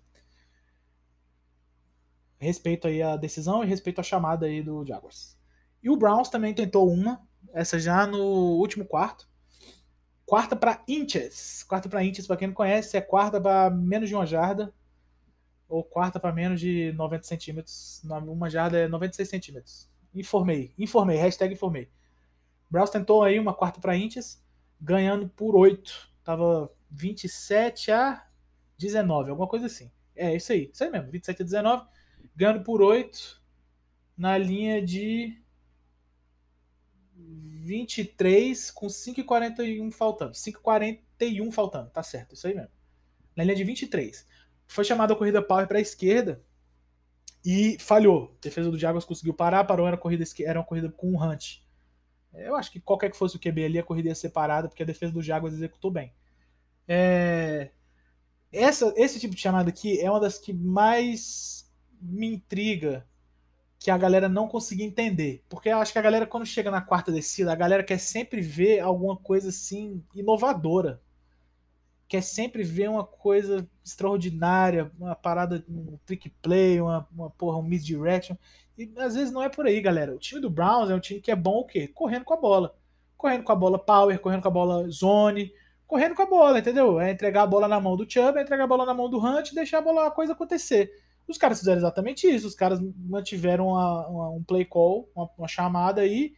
Respeito 2.39 2.89
aí 2.89 3.01
a 3.01 3.17
decisão 3.17 3.63
e 3.63 3.67
respeito 3.69 4.01
a 4.01 4.05
chamada 4.05 4.47
aí 4.47 4.61
do 4.63 4.85
Jaguars. 4.85 5.39
E 5.81 5.89
o 5.89 5.97
Browns 5.97 6.29
também 6.29 6.53
tentou 6.53 6.91
uma, 6.91 7.25
essa 7.53 7.79
já 7.79 8.07
no 8.07 8.19
último 8.59 8.85
quarto. 8.85 9.29
Quarta 10.27 10.57
para 10.57 10.83
inches. 10.89 11.63
Quarta 11.63 11.89
para 11.89 12.05
inches, 12.05 12.27
para 12.27 12.37
quem 12.37 12.49
não 12.49 12.55
conhece, 12.55 12.97
é 12.97 13.01
quarta 13.01 13.41
para 13.41 13.71
menos 13.71 14.09
de 14.09 14.15
uma 14.15 14.27
jarda. 14.27 14.75
Ou 15.69 15.85
quarta 15.85 16.19
para 16.19 16.33
menos 16.33 16.61
de 16.61 16.93
90 16.93 17.25
centímetros. 17.25 18.03
Uma 18.05 18.51
jarda 18.51 18.79
é 18.79 18.89
96 18.89 19.29
centímetros. 19.29 19.92
Informei, 20.15 20.75
informei, 20.79 21.17
hashtag 21.17 21.55
informei. 21.55 21.89
Browns 22.71 22.91
tentou 22.91 23.23
aí 23.23 23.39
uma 23.39 23.55
quarta 23.55 23.81
para 23.81 23.97
Intias, 23.97 24.43
ganhando 24.81 25.29
por 25.29 25.57
8. 25.57 26.11
Tava 26.23 26.73
27 26.91 27.91
a 27.91 28.27
19, 28.79 29.31
alguma 29.31 29.49
coisa 29.49 29.67
assim. 29.67 29.91
É, 30.15 30.35
isso 30.35 30.53
aí, 30.53 30.71
isso 30.73 30.85
aí 30.85 30.91
mesmo, 30.91 31.11
27 31.11 31.43
a 31.43 31.45
19, 31.45 31.87
ganhando 32.37 32.63
por 32.63 32.83
8 32.83 33.43
na 34.17 34.37
linha 34.37 34.85
de 34.85 35.43
23 37.15 38.71
com 38.71 38.87
5,41 38.87 39.93
faltando. 39.93 40.33
5,41 40.33 41.53
faltando, 41.53 41.91
tá 41.91 42.03
certo, 42.03 42.35
isso 42.35 42.47
aí 42.47 42.55
mesmo. 42.55 42.71
Na 43.35 43.45
linha 43.45 43.57
de 43.57 43.65
23. 43.65 44.27
Foi 44.67 44.85
chamada 44.85 45.13
a 45.13 45.17
corrida 45.17 45.43
power 45.43 45.67
para 45.67 45.79
a 45.79 45.81
esquerda 45.81 46.45
e 47.45 47.77
falhou. 47.79 48.35
A 48.39 48.43
defesa 48.43 48.71
do 48.71 48.79
Jaguars 48.79 49.05
conseguiu 49.05 49.35
parar, 49.35 49.65
parou, 49.65 49.87
era 49.87 49.97
corrida, 49.97 50.25
era 50.41 50.59
uma 50.59 50.65
corrida 50.65 50.91
com 50.91 51.13
um 51.13 51.23
Hunt. 51.23 51.61
Eu 52.35 52.57
acho 52.57 52.71
que 52.71 52.81
qualquer 52.81 53.11
que 53.11 53.17
fosse 53.17 53.37
o 53.37 53.39
QB 53.39 53.65
ali, 53.65 53.79
a 53.79 53.83
corrida 53.83 54.09
ia 54.09 54.15
ser 54.15 54.31
parada, 54.31 54.69
porque 54.69 54.83
a 54.83 54.87
defesa 54.87 55.13
do 55.13 55.23
Jaguars 55.23 55.55
executou 55.55 55.91
bem. 55.91 56.13
É... 56.89 57.71
Essa, 58.51 58.93
esse 58.97 59.19
tipo 59.19 59.35
de 59.35 59.41
chamada 59.41 59.71
aqui 59.71 60.01
é 60.01 60.11
uma 60.11 60.21
das 60.21 60.39
que 60.39 60.53
mais 60.53 61.71
me 62.01 62.27
intriga 62.27 63.07
que 63.79 63.91
a 63.91 63.99
galera 63.99 64.29
não 64.29 64.47
conseguia 64.47 64.87
entender. 64.87 65.45
Porque 65.49 65.69
eu 65.69 65.79
acho 65.79 65.93
que 65.93 65.99
a 65.99 66.03
galera, 66.03 66.27
quando 66.27 66.47
chega 66.47 66.71
na 66.71 66.81
quarta 66.81 67.11
descida, 67.11 67.53
a 67.53 67.57
galera 67.57 67.83
quer 67.83 67.99
sempre 67.99 68.41
ver 68.41 68.81
alguma 68.81 69.17
coisa 69.17 69.49
assim 69.49 70.05
inovadora 70.15 71.01
quer 72.13 72.23
sempre 72.23 72.63
ver 72.63 72.91
uma 72.91 73.05
coisa 73.05 73.67
extraordinária, 73.83 74.93
uma 75.01 75.17
parada, 75.17 75.65
um 75.67 75.97
trick 76.05 76.29
play, 76.43 76.79
uma, 76.79 77.09
uma 77.11 77.31
porra, 77.31 77.57
um 77.57 77.63
misdirection. 77.63 78.37
E 78.77 78.93
às 78.99 79.15
vezes 79.15 79.33
não 79.33 79.43
é 79.43 79.49
por 79.49 79.65
aí, 79.65 79.81
galera. 79.81 80.15
O 80.15 80.19
time 80.19 80.39
do 80.39 80.51
Browns 80.51 80.91
é 80.91 80.95
um 80.95 81.01
time 81.01 81.23
que 81.23 81.31
é 81.31 81.35
bom 81.35 81.61
o 81.61 81.65
quê? 81.65 81.89
Correndo 81.89 82.27
com 82.27 82.35
a 82.35 82.37
bola. 82.37 82.77
Correndo 83.17 83.45
com 83.45 83.53
a 83.53 83.57
bola 83.57 83.79
power, 83.79 84.19
correndo 84.21 84.43
com 84.43 84.49
a 84.49 84.51
bola 84.51 84.91
zone, 84.91 85.55
correndo 85.87 86.15
com 86.15 86.21
a 86.21 86.27
bola, 86.27 86.59
entendeu? 86.59 87.01
É 87.01 87.11
entregar 87.11 87.45
a 87.45 87.47
bola 87.47 87.67
na 87.67 87.81
mão 87.81 87.97
do 87.97 88.05
Chubb, 88.07 88.39
é 88.39 88.43
entregar 88.43 88.65
a 88.65 88.69
bola 88.69 88.85
na 88.85 88.93
mão 88.93 89.09
do 89.09 89.19
Hunt 89.19 89.49
e 89.49 89.55
deixar 89.55 89.79
a, 89.79 89.81
bola, 89.81 90.09
a 90.09 90.11
coisa 90.11 90.35
acontecer. 90.35 90.93
Os 91.27 91.39
caras 91.39 91.61
fizeram 91.61 91.79
exatamente 91.79 92.27
isso. 92.27 92.47
Os 92.47 92.55
caras 92.55 92.79
mantiveram 92.95 93.69
uma, 93.69 94.07
uma, 94.07 94.31
um 94.33 94.43
play 94.43 94.67
call, 94.67 95.09
uma, 95.17 95.31
uma 95.39 95.49
chamada 95.49 96.03
aí, 96.03 96.35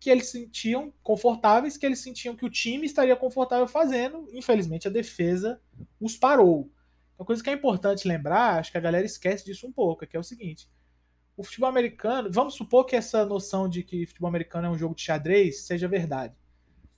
que 0.00 0.10
eles 0.10 0.28
sentiam 0.28 0.92
confortáveis, 1.02 1.76
que 1.76 1.84
eles 1.84 1.98
sentiam 2.00 2.36
que 2.36 2.44
o 2.44 2.50
time 2.50 2.86
estaria 2.86 3.16
confortável 3.16 3.66
fazendo. 3.66 4.28
Infelizmente, 4.32 4.86
a 4.86 4.90
defesa 4.90 5.60
os 6.00 6.16
parou. 6.16 6.70
Uma 7.18 7.26
coisa 7.26 7.42
que 7.42 7.50
é 7.50 7.52
importante 7.52 8.06
lembrar, 8.06 8.58
acho 8.58 8.70
que 8.70 8.78
a 8.78 8.80
galera 8.80 9.04
esquece 9.04 9.44
disso 9.44 9.66
um 9.66 9.72
pouco, 9.72 10.04
é 10.04 10.06
que 10.06 10.16
é 10.16 10.20
o 10.20 10.24
seguinte: 10.24 10.70
o 11.36 11.42
futebol 11.42 11.68
americano, 11.68 12.30
vamos 12.30 12.54
supor 12.54 12.84
que 12.84 12.94
essa 12.94 13.24
noção 13.24 13.68
de 13.68 13.82
que 13.82 14.06
futebol 14.06 14.28
americano 14.28 14.68
é 14.68 14.70
um 14.70 14.78
jogo 14.78 14.94
de 14.94 15.02
xadrez 15.02 15.62
seja 15.62 15.88
verdade. 15.88 16.34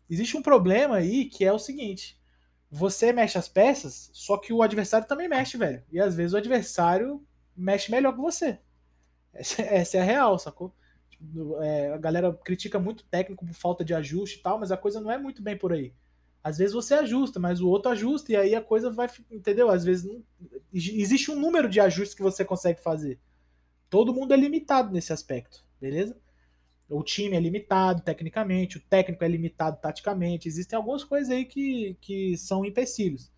Existe 0.08 0.36
um 0.36 0.42
problema 0.42 0.96
aí 0.96 1.24
que 1.24 1.44
é 1.44 1.52
o 1.52 1.58
seguinte: 1.58 2.20
você 2.70 3.12
mexe 3.12 3.38
as 3.38 3.48
peças, 3.48 4.10
só 4.12 4.36
que 4.36 4.52
o 4.52 4.62
adversário 4.62 5.08
também 5.08 5.28
mexe, 5.28 5.56
velho. 5.56 5.82
E 5.90 5.98
às 5.98 6.14
vezes 6.14 6.34
o 6.34 6.36
adversário 6.36 7.26
mexe 7.56 7.90
melhor 7.90 8.12
que 8.12 8.20
você. 8.20 8.58
Essa, 9.32 9.62
essa 9.62 9.96
é 9.96 10.00
a 10.00 10.04
real, 10.04 10.38
sacou? 10.38 10.74
É, 11.60 11.92
a 11.92 11.98
galera 11.98 12.32
critica 12.32 12.78
muito 12.78 13.00
o 13.00 13.04
técnico 13.04 13.44
por 13.44 13.54
falta 13.54 13.84
de 13.84 13.94
ajuste 13.94 14.38
e 14.38 14.42
tal, 14.42 14.58
mas 14.58 14.72
a 14.72 14.76
coisa 14.76 15.00
não 15.00 15.10
é 15.10 15.18
muito 15.18 15.42
bem 15.42 15.56
por 15.56 15.72
aí. 15.72 15.92
Às 16.42 16.58
vezes 16.58 16.74
você 16.74 16.94
ajusta, 16.94 17.38
mas 17.38 17.60
o 17.60 17.68
outro 17.68 17.90
ajusta 17.90 18.32
e 18.32 18.36
aí 18.36 18.54
a 18.54 18.62
coisa 18.62 18.90
vai, 18.90 19.08
entendeu? 19.30 19.70
Às 19.70 19.84
vezes 19.84 20.04
não, 20.04 20.22
existe 20.72 21.30
um 21.30 21.38
número 21.38 21.68
de 21.68 21.80
ajustes 21.80 22.14
que 22.14 22.22
você 22.22 22.44
consegue 22.44 22.80
fazer. 22.80 23.18
Todo 23.90 24.14
mundo 24.14 24.32
é 24.32 24.36
limitado 24.36 24.92
nesse 24.92 25.12
aspecto, 25.12 25.64
beleza? 25.80 26.16
O 26.88 27.02
time 27.02 27.36
é 27.36 27.40
limitado 27.40 28.02
tecnicamente, 28.02 28.78
o 28.78 28.80
técnico 28.80 29.22
é 29.22 29.28
limitado 29.28 29.78
taticamente, 29.80 30.48
existem 30.48 30.76
algumas 30.76 31.04
coisas 31.04 31.30
aí 31.30 31.44
que, 31.44 31.96
que 32.00 32.36
são 32.36 32.64
empecilhos. 32.64 33.30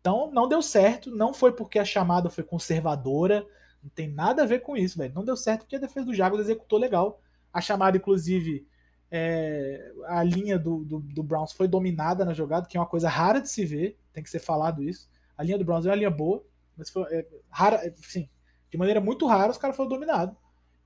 Então 0.00 0.30
não 0.32 0.48
deu 0.48 0.62
certo, 0.62 1.10
não 1.10 1.34
foi 1.34 1.52
porque 1.52 1.78
a 1.78 1.84
chamada 1.84 2.30
foi 2.30 2.42
conservadora, 2.42 3.46
não 3.82 3.90
tem 3.90 4.08
nada 4.08 4.42
a 4.42 4.46
ver 4.46 4.60
com 4.60 4.76
isso, 4.76 4.98
velho. 4.98 5.14
Não 5.14 5.24
deu 5.24 5.36
certo 5.36 5.60
porque 5.60 5.76
a 5.76 5.80
defesa 5.80 6.06
do 6.06 6.14
Jaguars 6.14 6.44
executou 6.44 6.78
legal. 6.78 7.20
A 7.52 7.60
chamada, 7.60 7.96
inclusive, 7.96 8.66
é, 9.10 9.92
a 10.06 10.22
linha 10.22 10.58
do, 10.58 10.84
do, 10.84 11.00
do, 11.00 11.22
Browns 11.22 11.52
foi 11.52 11.66
dominada 11.66 12.24
na 12.24 12.34
jogada, 12.34 12.66
que 12.66 12.76
é 12.76 12.80
uma 12.80 12.86
coisa 12.86 13.08
rara 13.08 13.40
de 13.40 13.48
se 13.48 13.64
ver, 13.64 13.98
tem 14.12 14.22
que 14.22 14.30
ser 14.30 14.40
falado 14.40 14.82
isso. 14.82 15.08
A 15.36 15.42
linha 15.42 15.58
do 15.58 15.64
Browns 15.64 15.86
é 15.86 15.90
uma 15.90 15.96
linha 15.96 16.10
boa, 16.10 16.44
mas 16.76 16.90
foi 16.90 17.04
é, 17.14 17.26
rara, 17.50 17.94
sim, 17.96 18.28
de 18.70 18.76
maneira 18.76 19.00
muito 19.00 19.26
rara 19.26 19.50
os 19.50 19.58
caras 19.58 19.76
foram 19.76 19.88
dominados. 19.88 20.36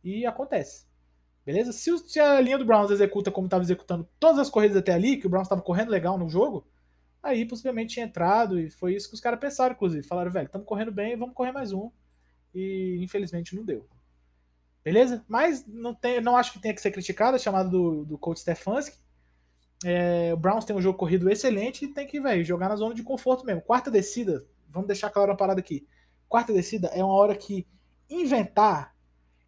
E 0.04 0.26
acontece. 0.26 0.86
Beleza? 1.44 1.72
Se, 1.72 1.96
se, 1.98 2.20
a 2.20 2.40
linha 2.40 2.58
do 2.58 2.64
Browns 2.64 2.90
executa 2.90 3.30
como 3.30 3.46
estava 3.46 3.64
executando 3.64 4.08
todas 4.20 4.38
as 4.38 4.50
corridas 4.50 4.76
até 4.76 4.92
ali, 4.92 5.16
que 5.16 5.26
o 5.26 5.30
Browns 5.30 5.46
estava 5.46 5.62
correndo 5.62 5.90
legal 5.90 6.16
no 6.16 6.28
jogo, 6.28 6.64
Aí 7.22 7.46
possivelmente 7.46 7.94
tinha 7.94 8.06
entrado 8.06 8.58
e 8.58 8.68
foi 8.68 8.94
isso 8.94 9.08
que 9.08 9.14
os 9.14 9.20
caras 9.20 9.38
pensaram, 9.38 9.74
inclusive. 9.74 10.02
Falaram, 10.02 10.30
velho, 10.30 10.46
estamos 10.46 10.66
correndo 10.66 10.90
bem, 10.90 11.16
vamos 11.16 11.34
correr 11.34 11.52
mais 11.52 11.72
um. 11.72 11.90
E 12.54 12.98
infelizmente 13.02 13.54
não 13.54 13.64
deu. 13.64 13.86
Beleza? 14.84 15.24
Mas 15.28 15.64
não, 15.66 15.94
tem, 15.94 16.20
não 16.20 16.36
acho 16.36 16.52
que 16.52 16.60
tenha 16.60 16.74
que 16.74 16.80
ser 16.80 16.90
criticado 16.90 17.36
a 17.36 17.38
chamada 17.38 17.68
do, 17.68 18.04
do 18.04 18.18
coach 18.18 18.40
Stefanski. 18.40 18.98
É, 19.84 20.32
o 20.32 20.36
Browns 20.36 20.64
tem 20.64 20.74
um 20.74 20.82
jogo 20.82 20.98
corrido 20.98 21.30
excelente 21.30 21.84
e 21.84 21.88
tem 21.88 22.06
que, 22.06 22.20
velho, 22.20 22.44
jogar 22.44 22.68
na 22.68 22.76
zona 22.76 22.94
de 22.94 23.02
conforto 23.02 23.44
mesmo. 23.44 23.62
Quarta 23.62 23.90
descida, 23.90 24.46
vamos 24.68 24.88
deixar 24.88 25.10
claro 25.10 25.30
uma 25.30 25.36
parada 25.36 25.60
aqui. 25.60 25.86
Quarta 26.28 26.52
descida 26.52 26.88
é 26.88 27.02
uma 27.02 27.14
hora 27.14 27.36
que 27.36 27.66
inventar 28.08 28.94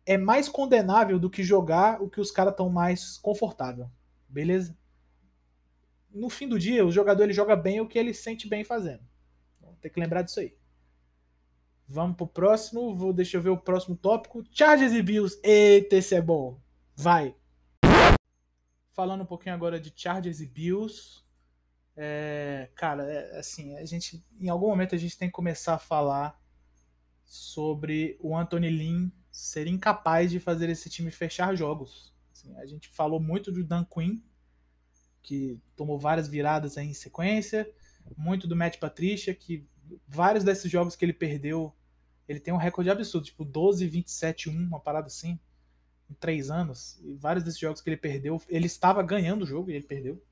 é 0.07 0.17
mais 0.19 0.49
condenável 0.49 1.19
do 1.19 1.31
que 1.31 1.43
jogar 1.43 2.03
o 2.03 2.09
que 2.09 2.21
os 2.21 2.31
caras 2.31 2.53
estão 2.53 2.69
mais 2.69 3.17
confortável. 3.19 3.88
Beleza? 4.29 4.77
No 6.12 6.29
fim 6.29 6.47
do 6.47 6.59
dia, 6.59 6.85
o 6.85 6.93
jogador 6.93 7.25
ele 7.25 7.33
joga 7.33 7.57
bem 7.57 7.81
o 7.81 7.88
que 7.88 7.99
ele 7.99 8.14
sente 8.14 8.49
bem 8.49 8.62
fazendo. 8.62 9.03
Tem 9.81 9.90
que 9.90 10.01
lembrar 10.01 10.23
disso 10.23 10.40
aí. 10.40 10.55
Vamos 11.87 12.16
pro 12.16 12.27
próximo. 12.27 12.94
Vou, 12.94 13.12
deixa 13.12 13.37
eu 13.37 13.42
ver 13.42 13.51
o 13.51 13.59
próximo 13.59 13.97
tópico. 13.97 14.42
Chargers 14.51 14.92
e 14.92 15.03
Bills. 15.03 15.38
Eita, 15.42 15.97
esse 15.97 16.14
é 16.14 16.23
bom. 16.23 16.61
Vai. 16.97 17.35
Falando 18.92 19.23
um 19.23 19.27
pouquinho 19.27 19.55
agora 19.55 19.81
de 19.81 19.92
Chargers 19.94 20.40
e 20.40 20.47
Bills. 20.47 21.25
É, 21.97 22.70
cara, 22.75 23.05
é, 23.05 23.38
assim, 23.38 23.77
a 23.77 23.85
gente, 23.85 24.25
em 24.40 24.49
algum 24.49 24.68
momento 24.68 24.94
a 24.94 24.99
gente 24.99 25.16
tem 25.16 25.29
que 25.29 25.35
começar 25.35 25.75
a 25.75 25.79
falar 25.79 26.40
sobre 27.25 28.18
o 28.20 28.37
Anthony 28.37 28.68
Lynn 28.68 29.11
ser 29.31 29.66
incapaz 29.66 30.31
de 30.31 30.38
fazer 30.38 30.68
esse 30.68 30.88
time 30.88 31.11
fechar 31.11 31.55
jogos. 31.57 32.12
Assim, 32.33 32.57
a 32.57 32.66
gente 32.66 32.88
falou 32.88 33.20
muito 33.20 33.51
do 33.51 33.64
Dan 33.64 33.85
Quinn, 33.85 34.20
que 35.23 35.61
tomou 35.77 35.99
várias 35.99 36.29
viradas 36.29 36.77
aí 36.77 36.88
em 36.88 36.94
sequência, 36.94 37.68
muito 38.16 38.47
do 38.47 38.55
Matt 38.55 38.79
Patricia, 38.79 39.35
que 39.35 39.66
vários 40.07 40.44
desses 40.44 40.70
jogos 40.70 40.97
que 40.97 41.05
ele 41.05 41.12
perdeu, 41.12 41.75
ele 42.29 42.40
tem 42.40 42.53
um 42.53 42.59
recorde 42.59 42.90
absurdo, 42.90 43.27
tipo 43.27 43.44
12, 43.44 43.87
27, 43.87 44.49
1, 44.49 44.53
uma 44.53 44.81
parada 44.81 45.07
assim, 45.07 45.38
em 46.11 46.14
três 46.14 46.51
anos. 46.51 46.99
E 47.03 47.14
vários 47.14 47.44
desses 47.44 47.61
jogos 47.61 47.81
que 47.81 47.90
ele 47.90 47.97
perdeu, 47.97 48.40
ele 48.49 48.66
estava 48.66 49.03
ganhando 49.03 49.42
o 49.42 49.47
jogo 49.47 49.70
e 49.70 49.75
ele 49.75 49.87
perdeu. 49.87 50.23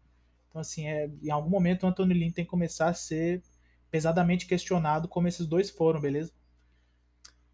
Então, 0.49 0.61
assim, 0.61 0.87
é, 0.87 1.11
em 1.23 1.31
algum 1.31 1.51
momento 1.51 1.85
o 1.85 1.87
Anthony 1.87 2.15
Lynn 2.15 2.31
tem 2.31 2.45
que 2.45 2.51
começar 2.51 2.89
a 2.89 2.95
ser 2.95 3.43
pesadamente 3.91 4.47
questionado, 4.47 5.09
como 5.09 5.29
esses 5.29 5.47
dois 5.47 5.71
foram, 5.71 6.01
beleza? 6.01 6.33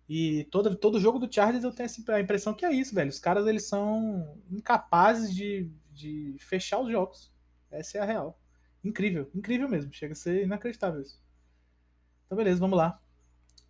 E 0.08 0.44
todo, 0.44 0.74
todo 0.74 1.00
jogo 1.00 1.18
do 1.18 1.32
Chargers 1.32 1.64
eu 1.64 1.72
tenho 1.72 1.88
a 2.08 2.20
impressão 2.20 2.54
que 2.54 2.64
é 2.64 2.72
isso, 2.72 2.94
velho. 2.94 3.10
Os 3.10 3.18
caras 3.18 3.46
eles 3.46 3.68
são 3.68 4.40
incapazes 4.50 5.34
de, 5.34 5.70
de 5.92 6.36
fechar 6.38 6.80
os 6.80 6.90
jogos. 6.90 7.30
Essa 7.70 7.98
é 7.98 8.00
a 8.00 8.04
real. 8.04 8.40
Incrível, 8.82 9.30
incrível 9.34 9.68
mesmo. 9.68 9.92
Chega 9.92 10.14
a 10.14 10.16
ser 10.16 10.44
inacreditável 10.44 11.02
isso. 11.02 11.20
Então, 12.28 12.36
beleza, 12.36 12.60
vamos 12.60 12.76
lá. 12.76 13.00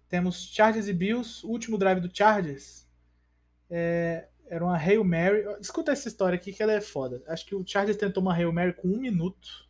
Temos 0.08 0.48
Chargers 0.52 0.88
e 0.88 0.92
Bills. 0.92 1.46
Último 1.46 1.78
drive 1.78 2.00
do 2.00 2.10
Chargers 2.12 2.88
é, 3.70 4.26
era 4.48 4.64
uma 4.64 4.76
Hail 4.76 5.04
Mary. 5.04 5.44
Escuta 5.60 5.92
essa 5.92 6.08
história 6.08 6.34
aqui 6.34 6.52
que 6.52 6.60
ela 6.60 6.72
é 6.72 6.80
foda. 6.80 7.22
Acho 7.28 7.46
que 7.46 7.54
o 7.54 7.64
Chargers 7.64 7.96
tentou 7.96 8.20
uma 8.20 8.34
Hail 8.34 8.52
Mary 8.52 8.72
com 8.72 8.88
um 8.88 8.98
minuto. 8.98 9.68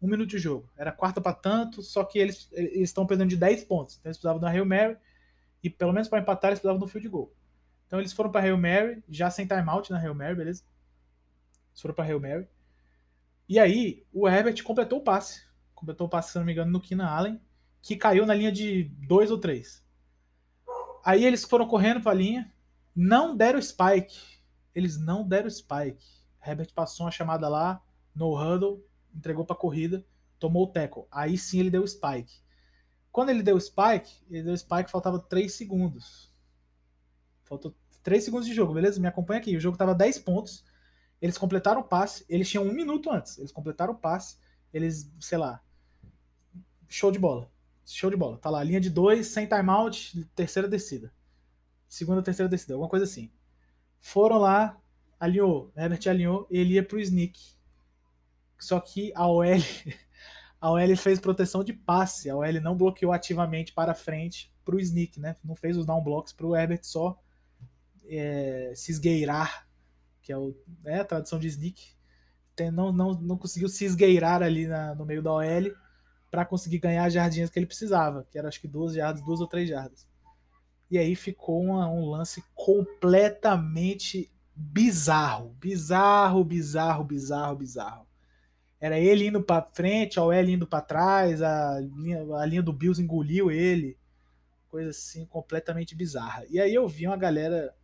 Um 0.00 0.08
minuto 0.08 0.30
de 0.30 0.38
jogo. 0.38 0.72
Era 0.74 0.90
quarta 0.90 1.20
para 1.20 1.34
tanto, 1.34 1.82
só 1.82 2.02
que 2.02 2.18
eles 2.18 2.48
estão 2.52 3.06
perdendo 3.06 3.28
de 3.28 3.36
10 3.36 3.64
pontos. 3.64 3.98
Então 3.98 4.08
eles 4.08 4.16
precisavam 4.16 4.40
uma 4.40 4.48
Hail 4.50 4.64
Mary 4.64 4.96
e 5.62 5.68
pelo 5.68 5.92
menos 5.92 6.08
para 6.08 6.20
empatar, 6.20 6.50
eles 6.50 6.60
precisavam 6.60 6.82
um 6.82 6.90
field 6.90 7.08
goal. 7.10 7.30
Então 7.86 8.00
eles 8.00 8.14
foram 8.14 8.32
para 8.32 8.46
Hail 8.46 8.56
Mary, 8.56 9.04
já 9.06 9.30
sem 9.30 9.46
timeout 9.46 9.90
na 9.90 9.98
Hail 9.98 10.14
Mary, 10.14 10.34
beleza? 10.34 10.64
Eles 11.72 11.82
foram 11.82 11.94
para 11.94 12.06
Hail 12.06 12.18
Mary. 12.18 12.48
E 13.46 13.58
aí, 13.58 14.06
o 14.10 14.26
Herbert 14.26 14.62
completou 14.62 15.00
o 15.00 15.04
passe. 15.04 15.42
Completou 15.74 16.06
o 16.06 16.10
passe, 16.10 16.32
se 16.32 16.38
não 16.38 16.44
me 16.46 16.52
engano, 16.52 16.72
no 16.72 16.80
Keenan 16.80 17.06
Allen, 17.06 17.40
que 17.82 17.96
caiu 17.96 18.24
na 18.24 18.32
linha 18.32 18.52
de 18.52 18.84
2 19.08 19.30
ou 19.32 19.38
3. 19.38 19.84
Aí 21.04 21.24
eles 21.24 21.44
foram 21.44 21.66
correndo 21.66 22.00
para 22.00 22.12
a 22.12 22.14
linha, 22.14 22.50
não 22.94 23.36
deram 23.36 23.60
spike. 23.60 24.40
Eles 24.74 24.98
não 24.98 25.26
deram 25.26 25.50
spike. 25.50 26.04
Herbert 26.46 26.72
passou 26.72 27.04
uma 27.04 27.12
chamada 27.12 27.48
lá, 27.48 27.82
no 28.14 28.34
huddle, 28.34 28.86
entregou 29.14 29.44
para 29.44 29.56
corrida, 29.56 30.06
tomou 30.38 30.64
o 30.64 30.66
tackle. 30.68 31.04
Aí 31.10 31.36
sim 31.36 31.60
ele 31.60 31.70
deu 31.70 31.86
spike. 31.86 32.40
Quando 33.10 33.30
ele 33.30 33.42
deu 33.42 33.60
spike, 33.60 34.24
ele 34.30 34.44
deu 34.44 34.56
spike 34.56 34.90
faltava 34.90 35.18
3 35.18 35.52
segundos. 35.52 36.32
Faltou 37.44 37.74
3 38.02 38.24
segundos 38.24 38.46
de 38.46 38.54
jogo, 38.54 38.72
beleza? 38.72 39.00
Me 39.00 39.06
acompanha 39.06 39.40
aqui. 39.40 39.56
O 39.56 39.60
jogo 39.60 39.76
tava 39.76 39.94
10 39.94 40.20
pontos. 40.20 40.64
Eles 41.20 41.36
completaram 41.36 41.82
o 41.82 41.84
passe. 41.84 42.24
Eles 42.28 42.48
tinham 42.48 42.64
um 42.64 42.72
minuto 42.72 43.10
antes. 43.10 43.38
Eles 43.38 43.52
completaram 43.52 43.92
o 43.92 43.98
passe. 43.98 44.38
Eles, 44.72 45.12
sei 45.20 45.36
lá. 45.36 45.60
Show 46.88 47.12
de 47.12 47.18
bola. 47.18 47.51
Show 47.84 48.10
de 48.10 48.16
bola. 48.16 48.38
Tá 48.38 48.50
lá, 48.50 48.62
linha 48.62 48.80
de 48.80 48.90
2, 48.90 49.26
sem 49.26 49.46
timeout, 49.46 50.24
terceira 50.34 50.68
descida. 50.68 51.12
Segunda, 51.88 52.22
terceira 52.22 52.48
descida, 52.48 52.74
alguma 52.74 52.88
coisa 52.88 53.04
assim. 53.04 53.30
Foram 54.00 54.38
lá, 54.38 54.80
alinhou. 55.18 55.72
Herbert 55.76 56.00
alinhou, 56.08 56.46
ele 56.50 56.74
ia 56.74 56.82
pro 56.82 56.98
sneak. 57.00 57.38
Só 58.58 58.80
que 58.80 59.12
a 59.14 59.26
OL 59.26 59.44
a 60.60 60.70
OL 60.70 60.96
fez 60.96 61.18
proteção 61.18 61.64
de 61.64 61.72
passe, 61.72 62.30
a 62.30 62.36
OL 62.36 62.60
não 62.60 62.76
bloqueou 62.76 63.12
ativamente 63.12 63.72
para 63.72 63.94
frente 63.94 64.52
para 64.64 64.76
o 64.76 64.80
sneak, 64.80 65.18
né? 65.18 65.36
Não 65.44 65.56
fez 65.56 65.76
os 65.76 65.84
down 65.84 66.02
blocks 66.02 66.32
para 66.32 66.46
o 66.46 66.54
Herbert 66.54 66.84
só 66.84 67.20
é, 68.06 68.72
se 68.74 68.92
esgueirar, 68.92 69.66
que 70.22 70.32
é 70.32 70.38
o, 70.38 70.54
né, 70.84 71.00
a 71.00 71.04
tradução 71.04 71.38
de 71.38 71.48
sneak. 71.48 71.94
Tem, 72.54 72.70
não, 72.70 72.92
não, 72.92 73.12
não 73.14 73.36
conseguiu 73.36 73.68
se 73.68 73.84
esgueirar 73.84 74.42
ali 74.42 74.66
na, 74.66 74.94
no 74.94 75.04
meio 75.04 75.22
da 75.22 75.32
OL 75.32 75.74
para 76.32 76.46
conseguir 76.46 76.78
ganhar 76.78 77.04
as 77.04 77.12
jardinhas 77.12 77.50
que 77.50 77.58
ele 77.58 77.66
precisava, 77.66 78.26
que 78.30 78.38
era 78.38 78.48
acho 78.48 78.58
que 78.58 78.66
duas 78.66 78.94
jardas, 78.94 79.22
duas 79.22 79.42
ou 79.42 79.46
três 79.46 79.68
jardas. 79.68 80.08
E 80.90 80.96
aí 80.96 81.14
ficou 81.14 81.62
uma, 81.62 81.86
um 81.90 82.08
lance 82.08 82.42
completamente 82.54 84.32
bizarro, 84.54 85.50
bizarro, 85.60 86.42
bizarro, 86.42 87.04
bizarro, 87.04 87.56
bizarro. 87.56 88.08
Era 88.80 88.98
ele 88.98 89.26
indo 89.26 89.42
para 89.42 89.68
frente, 89.74 90.18
a 90.18 90.24
OL 90.24 90.48
indo 90.48 90.66
para 90.66 90.80
trás, 90.80 91.42
a 91.42 91.78
linha, 91.80 92.22
a 92.36 92.46
linha 92.46 92.62
do 92.62 92.72
Bills 92.72 93.00
engoliu 93.00 93.50
ele. 93.50 93.98
Coisa 94.70 94.88
assim 94.88 95.26
completamente 95.26 95.94
bizarra. 95.94 96.46
E 96.48 96.58
aí 96.58 96.74
eu 96.74 96.88
vi 96.88 97.06
uma 97.06 97.16
galera 97.16 97.74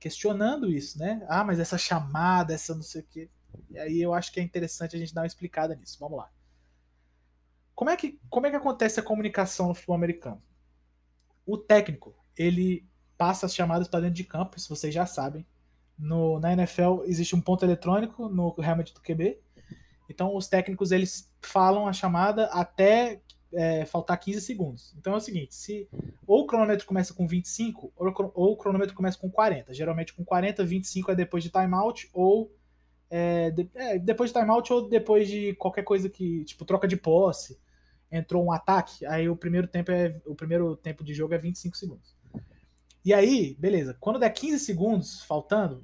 questionando 0.00 0.70
isso, 0.70 0.98
né? 0.98 1.22
Ah, 1.28 1.44
mas 1.44 1.60
essa 1.60 1.76
chamada, 1.76 2.54
essa 2.54 2.74
não 2.74 2.82
sei 2.82 3.02
o 3.02 3.06
quê. 3.10 3.30
E 3.70 3.78
aí 3.78 4.00
eu 4.00 4.14
acho 4.14 4.32
que 4.32 4.40
é 4.40 4.42
interessante 4.42 4.96
a 4.96 4.98
gente 4.98 5.12
dar 5.12 5.20
uma 5.20 5.26
explicada 5.26 5.76
nisso. 5.76 5.98
Vamos 6.00 6.16
lá. 6.16 6.30
Como 7.82 7.90
é 7.90 7.96
que, 7.96 8.20
como 8.30 8.46
é 8.46 8.50
que 8.50 8.56
acontece 8.56 9.00
a 9.00 9.02
comunicação 9.02 9.68
no 9.68 9.74
futebol 9.74 9.96
americano? 9.96 10.40
O 11.44 11.58
técnico, 11.58 12.14
ele 12.36 12.86
passa 13.18 13.46
as 13.46 13.54
chamadas 13.54 13.88
para 13.88 14.00
dentro 14.00 14.14
de 14.14 14.24
campo, 14.24 14.60
se 14.60 14.68
vocês 14.68 14.94
já 14.94 15.04
sabem. 15.04 15.44
No, 15.98 16.38
na 16.38 16.52
NFL 16.52 17.02
existe 17.04 17.34
um 17.34 17.40
ponto 17.40 17.64
eletrônico 17.64 18.28
no 18.28 18.54
helmet 18.58 18.94
do 18.94 19.00
QB 19.00 19.38
então 20.12 20.36
os 20.36 20.46
técnicos 20.46 20.92
eles 20.92 21.32
falam 21.40 21.88
a 21.88 21.92
chamada 21.92 22.44
até 22.46 23.20
é, 23.52 23.84
faltar 23.86 24.18
15 24.18 24.40
segundos. 24.42 24.94
Então 24.98 25.14
é 25.14 25.16
o 25.16 25.20
seguinte, 25.20 25.54
se 25.54 25.88
ou 26.26 26.42
o 26.42 26.46
cronômetro 26.46 26.86
começa 26.86 27.14
com 27.14 27.26
25 27.26 27.92
ou, 27.96 28.32
ou 28.34 28.52
o 28.52 28.56
cronômetro 28.56 28.94
começa 28.94 29.18
com 29.18 29.30
40. 29.30 29.72
Geralmente 29.72 30.12
com 30.12 30.24
40, 30.24 30.64
25 30.64 31.10
é 31.10 31.14
depois 31.14 31.42
de 31.42 31.50
timeout 31.50 32.10
ou 32.12 32.54
é, 33.10 33.50
de, 33.50 33.68
é, 33.74 33.98
depois 33.98 34.30
de 34.30 34.38
timeout 34.38 34.72
ou 34.72 34.88
depois 34.88 35.28
de 35.28 35.54
qualquer 35.54 35.82
coisa 35.82 36.08
que, 36.08 36.44
tipo, 36.44 36.64
troca 36.64 36.86
de 36.86 36.96
posse, 36.96 37.58
entrou 38.12 38.44
um 38.44 38.52
ataque, 38.52 39.04
aí 39.06 39.28
o 39.28 39.36
primeiro 39.36 39.66
tempo 39.66 39.90
é 39.90 40.20
o 40.26 40.34
primeiro 40.34 40.76
tempo 40.76 41.02
de 41.02 41.14
jogo 41.14 41.34
é 41.34 41.38
25 41.38 41.76
segundos. 41.76 42.14
E 43.04 43.12
aí, 43.12 43.56
beleza, 43.58 43.96
quando 43.98 44.18
der 44.18 44.30
15 44.30 44.60
segundos 44.60 45.22
faltando, 45.24 45.82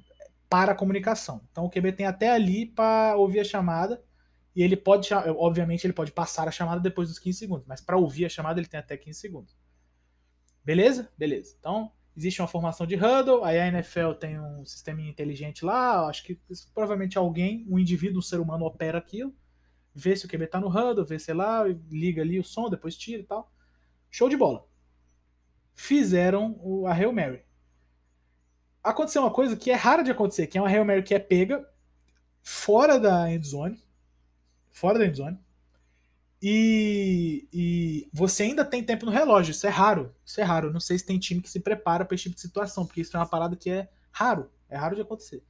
para 0.49 0.71
a 0.71 0.75
comunicação. 0.75 1.41
Então 1.51 1.65
o 1.65 1.69
QB 1.69 1.93
tem 1.93 2.05
até 2.05 2.31
ali 2.31 2.65
para 2.65 3.15
ouvir 3.15 3.39
a 3.39 3.43
chamada 3.43 4.03
e 4.55 4.63
ele 4.63 4.75
pode, 4.75 5.13
obviamente, 5.13 5.85
ele 5.85 5.93
pode 5.93 6.11
passar 6.11 6.47
a 6.47 6.51
chamada 6.51 6.81
depois 6.81 7.07
dos 7.07 7.19
15 7.19 7.37
segundos, 7.37 7.67
mas 7.67 7.79
para 7.79 7.97
ouvir 7.97 8.25
a 8.25 8.29
chamada 8.29 8.59
ele 8.59 8.67
tem 8.67 8.79
até 8.79 8.97
15 8.97 9.19
segundos. 9.19 9.55
Beleza? 10.65 11.11
Beleza. 11.17 11.55
Então, 11.59 11.91
existe 12.17 12.41
uma 12.41 12.47
formação 12.47 12.87
de 12.87 12.95
huddle, 12.95 13.43
aí 13.43 13.59
a 13.59 13.67
NFL 13.67 14.13
tem 14.19 14.39
um 14.39 14.65
sistema 14.65 15.01
inteligente 15.01 15.63
lá, 15.63 16.07
acho 16.07 16.23
que 16.23 16.39
provavelmente 16.73 17.17
alguém, 17.17 17.65
um 17.69 17.77
indivíduo, 17.77 18.19
um 18.19 18.23
ser 18.23 18.39
humano 18.39 18.65
opera 18.65 18.97
aquilo, 18.97 19.33
vê 19.99 20.15
se 20.15 20.25
o 20.25 20.29
QB 20.29 20.47
tá 20.47 20.59
no 20.59 20.69
huddle, 20.69 21.05
vê, 21.05 21.19
sei 21.19 21.33
lá, 21.33 21.63
liga 21.91 22.21
ali 22.21 22.39
o 22.39 22.43
som, 22.43 22.69
depois 22.69 22.95
tira 22.95 23.21
e 23.21 23.25
tal. 23.25 23.51
Show 24.09 24.29
de 24.29 24.37
bola. 24.37 24.65
Fizeram 25.75 26.85
a 26.87 26.93
Hail 26.93 27.13
Mary. 27.13 27.43
Aconteceu 28.83 29.21
uma 29.21 29.31
coisa 29.31 29.55
que 29.55 29.69
é 29.69 29.75
rara 29.75 30.03
de 30.03 30.11
acontecer, 30.11 30.47
que 30.47 30.57
é 30.57 30.61
uma 30.61 30.69
Hail 30.69 30.85
Mary 30.85 31.03
que 31.03 31.13
é 31.13 31.19
pega 31.19 31.69
fora 32.41 32.97
da 32.97 33.31
endzone, 33.31 33.83
fora 34.71 34.97
da 34.97 35.05
endzone. 35.05 35.37
E, 36.41 37.47
e 37.51 38.09
você 38.13 38.43
ainda 38.43 38.63
tem 38.63 38.81
tempo 38.81 39.05
no 39.05 39.11
relógio. 39.11 39.51
Isso 39.51 39.67
é 39.67 39.69
raro. 39.69 40.15
Isso 40.25 40.39
é 40.39 40.43
raro. 40.43 40.71
Não 40.71 40.79
sei 40.79 40.97
se 40.97 41.05
tem 41.05 41.19
time 41.19 41.41
que 41.41 41.49
se 41.49 41.59
prepara 41.59 42.05
para 42.05 42.15
esse 42.15 42.23
tipo 42.23 42.35
de 42.35 42.41
situação, 42.41 42.85
porque 42.85 43.01
isso 43.01 43.15
é 43.15 43.19
uma 43.19 43.27
parada 43.27 43.57
que 43.57 43.69
é 43.69 43.89
raro. 44.09 44.49
É 44.69 44.77
raro 44.77 44.95
de 44.95 45.01
acontecer. 45.01 45.43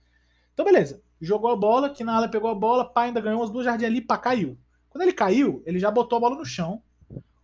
Então, 0.54 0.66
beleza. 0.66 1.04
Jogou 1.22 1.52
a 1.52 1.56
bola, 1.56 1.90
que 1.90 2.04
na 2.04 2.16
ala 2.16 2.30
pegou 2.30 2.50
a 2.50 2.56
bola, 2.56 2.86
pá, 2.86 3.04
ainda 3.04 3.20
ganhou 3.20 3.40
umas 3.40 3.50
duas 3.50 3.66
jardinhas 3.66 3.92
ali, 3.92 4.02
pá, 4.02 4.18
caiu. 4.18 4.58
Quando 4.90 5.02
ele 5.04 5.14
caiu, 5.14 5.62
ele 5.66 5.80
já 5.80 5.92
botou 5.92 6.18
a 6.18 6.20
bola 6.20 6.36
no 6.36 6.46
chão. 6.46 6.82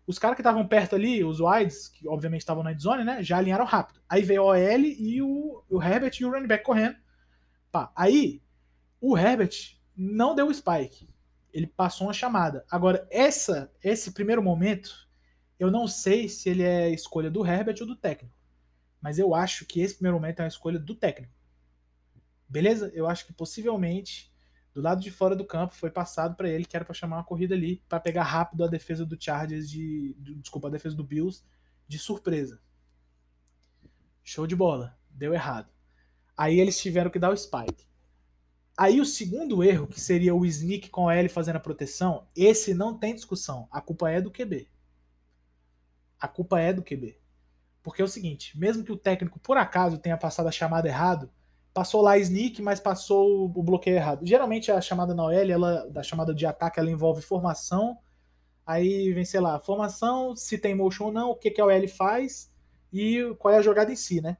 Os 0.07 0.19
caras 0.19 0.35
que 0.35 0.41
estavam 0.41 0.67
perto 0.67 0.95
ali, 0.95 1.23
os 1.23 1.39
wides, 1.39 1.87
que 1.87 2.07
obviamente 2.07 2.41
estavam 2.41 2.63
na 2.63 2.71
endzone, 2.71 3.03
né? 3.03 3.23
Já 3.23 3.37
alinharam 3.37 3.65
rápido. 3.65 3.99
Aí 4.07 4.21
veio 4.21 4.43
o 4.43 4.47
OL 4.47 4.79
e 4.79 5.21
o, 5.21 5.63
o 5.69 5.81
Herbert 5.81 6.13
e 6.19 6.25
o 6.25 6.31
running 6.31 6.47
back 6.47 6.63
correndo. 6.63 6.95
Pá. 7.71 7.91
Aí, 7.95 8.41
o 9.01 9.17
Herbert 9.17 9.77
não 9.95 10.35
deu 10.35 10.47
o 10.47 10.53
spike. 10.53 11.09
Ele 11.51 11.67
passou 11.67 12.07
uma 12.07 12.13
chamada. 12.13 12.65
Agora, 12.69 13.07
essa, 13.09 13.71
esse 13.83 14.11
primeiro 14.11 14.43
momento, 14.43 15.07
eu 15.59 15.71
não 15.71 15.87
sei 15.87 16.29
se 16.29 16.49
ele 16.49 16.63
é 16.63 16.89
escolha 16.89 17.31
do 17.31 17.45
Herbert 17.45 17.77
ou 17.81 17.87
do 17.87 17.95
técnico. 17.95 18.35
Mas 19.01 19.17
eu 19.17 19.33
acho 19.33 19.65
que 19.65 19.81
esse 19.81 19.95
primeiro 19.95 20.17
momento 20.17 20.39
é 20.39 20.43
uma 20.43 20.49
escolha 20.49 20.77
do 20.77 20.93
técnico. 20.95 21.33
Beleza? 22.47 22.91
Eu 22.93 23.07
acho 23.07 23.25
que 23.25 23.33
possivelmente 23.33 24.33
do 24.73 24.81
lado 24.81 25.01
de 25.01 25.09
fora 25.09 25.35
do 25.35 25.45
campo 25.45 25.73
foi 25.73 25.89
passado 25.89 26.35
para 26.35 26.49
ele 26.49 26.65
que 26.65 26.75
era 26.75 26.83
para 26.83 26.93
chamar 26.93 27.17
uma 27.17 27.23
corrida 27.23 27.55
ali 27.55 27.81
para 27.87 27.99
pegar 27.99 28.23
rápido 28.23 28.63
a 28.63 28.67
defesa 28.67 29.05
do 29.05 29.17
Chargers 29.17 29.69
de, 29.69 30.13
de, 30.19 30.35
desculpa, 30.35 30.67
a 30.67 30.71
defesa 30.71 30.95
do 30.95 31.03
Bills 31.03 31.43
de 31.87 31.97
surpresa. 31.97 32.59
Show 34.21 34.45
de 34.45 34.55
bola, 34.55 34.97
deu 35.09 35.33
errado. 35.33 35.71
Aí 36.35 36.59
eles 36.59 36.79
tiveram 36.79 37.09
que 37.09 37.19
dar 37.19 37.31
o 37.31 37.37
spike. 37.37 37.87
Aí 38.77 38.99
o 38.99 39.05
segundo 39.05 39.63
erro, 39.63 39.87
que 39.87 40.01
seria 40.01 40.35
o 40.35 40.45
sneak 40.45 40.89
com 40.89 41.07
a 41.07 41.15
L 41.15 41.29
fazendo 41.29 41.55
a 41.55 41.61
proteção, 41.61 42.27
esse 42.35 42.73
não 42.73 42.97
tem 42.97 43.15
discussão. 43.15 43.69
A 43.71 43.79
culpa 43.79 44.09
é 44.09 44.19
do 44.19 44.29
QB. 44.29 44.67
A 46.19 46.27
culpa 46.27 46.59
é 46.59 46.73
do 46.73 46.83
QB. 46.83 47.17
Porque 47.81 48.01
é 48.01 48.05
o 48.05 48.09
seguinte, 48.09 48.57
mesmo 48.59 48.83
que 48.83 48.91
o 48.91 48.97
técnico 48.97 49.39
por 49.39 49.55
acaso 49.55 49.99
tenha 49.99 50.17
passado 50.17 50.47
a 50.47 50.51
chamada 50.51 50.89
errado, 50.89 51.31
passou 51.75 52.01
lá 52.01 52.17
sneak, 52.17 52.61
mas 52.61 52.79
passou 52.79 53.51
o 53.53 53.61
bloqueio 53.61 53.97
errado. 53.97 54.25
Geralmente 54.25 54.71
a 54.71 54.79
chamada 54.79 55.13
na 55.13 55.25
OL, 55.25 55.33
ela, 55.33 55.85
da 55.89 56.01
chamada 56.01 56.33
de 56.33 56.45
ataque, 56.45 56.79
ela 56.79 56.89
envolve 56.89 57.21
formação, 57.21 57.97
aí 58.65 59.11
vem, 59.11 59.25
sei 59.25 59.41
lá, 59.41 59.59
formação, 59.59 60.33
se 60.37 60.57
tem 60.57 60.73
motion 60.73 61.07
ou 61.07 61.11
não, 61.11 61.31
o 61.31 61.35
que, 61.35 61.51
que 61.51 61.59
a 61.59 61.65
OL 61.65 61.87
faz 61.89 62.49
e 62.93 63.35
qual 63.39 63.53
é 63.53 63.57
a 63.57 63.61
jogada 63.61 63.91
em 63.91 63.95
si, 63.97 64.21
né? 64.21 64.37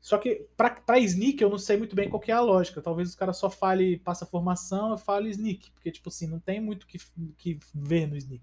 Só 0.00 0.18
que 0.18 0.48
para 0.56 0.98
sneak 0.98 1.40
eu 1.40 1.48
não 1.48 1.58
sei 1.58 1.76
muito 1.76 1.94
bem 1.94 2.10
qual 2.10 2.20
é 2.26 2.32
a 2.32 2.40
lógica. 2.40 2.82
Talvez 2.82 3.10
os 3.10 3.14
caras 3.14 3.36
só 3.36 3.48
fale 3.48 3.98
passa 3.98 4.26
formação 4.26 4.92
e 4.96 4.98
fale 4.98 5.30
sneak, 5.30 5.70
porque 5.70 5.92
tipo 5.92 6.08
assim, 6.08 6.26
não 6.26 6.40
tem 6.40 6.60
muito 6.60 6.84
que 6.84 6.98
que 7.38 7.60
ver 7.72 8.08
no 8.08 8.16
sneak. 8.16 8.42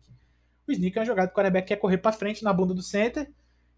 O 0.65 0.71
sneak 0.71 0.97
é 0.97 1.01
uma 1.01 1.05
jogada 1.05 1.27
que 1.27 1.33
o 1.33 1.35
quarterback 1.35 1.67
quer 1.67 1.75
correr 1.75 1.97
para 1.97 2.13
frente 2.13 2.41
na 2.41 2.53
bunda 2.53 2.73
do 2.73 2.81
center 2.81 3.29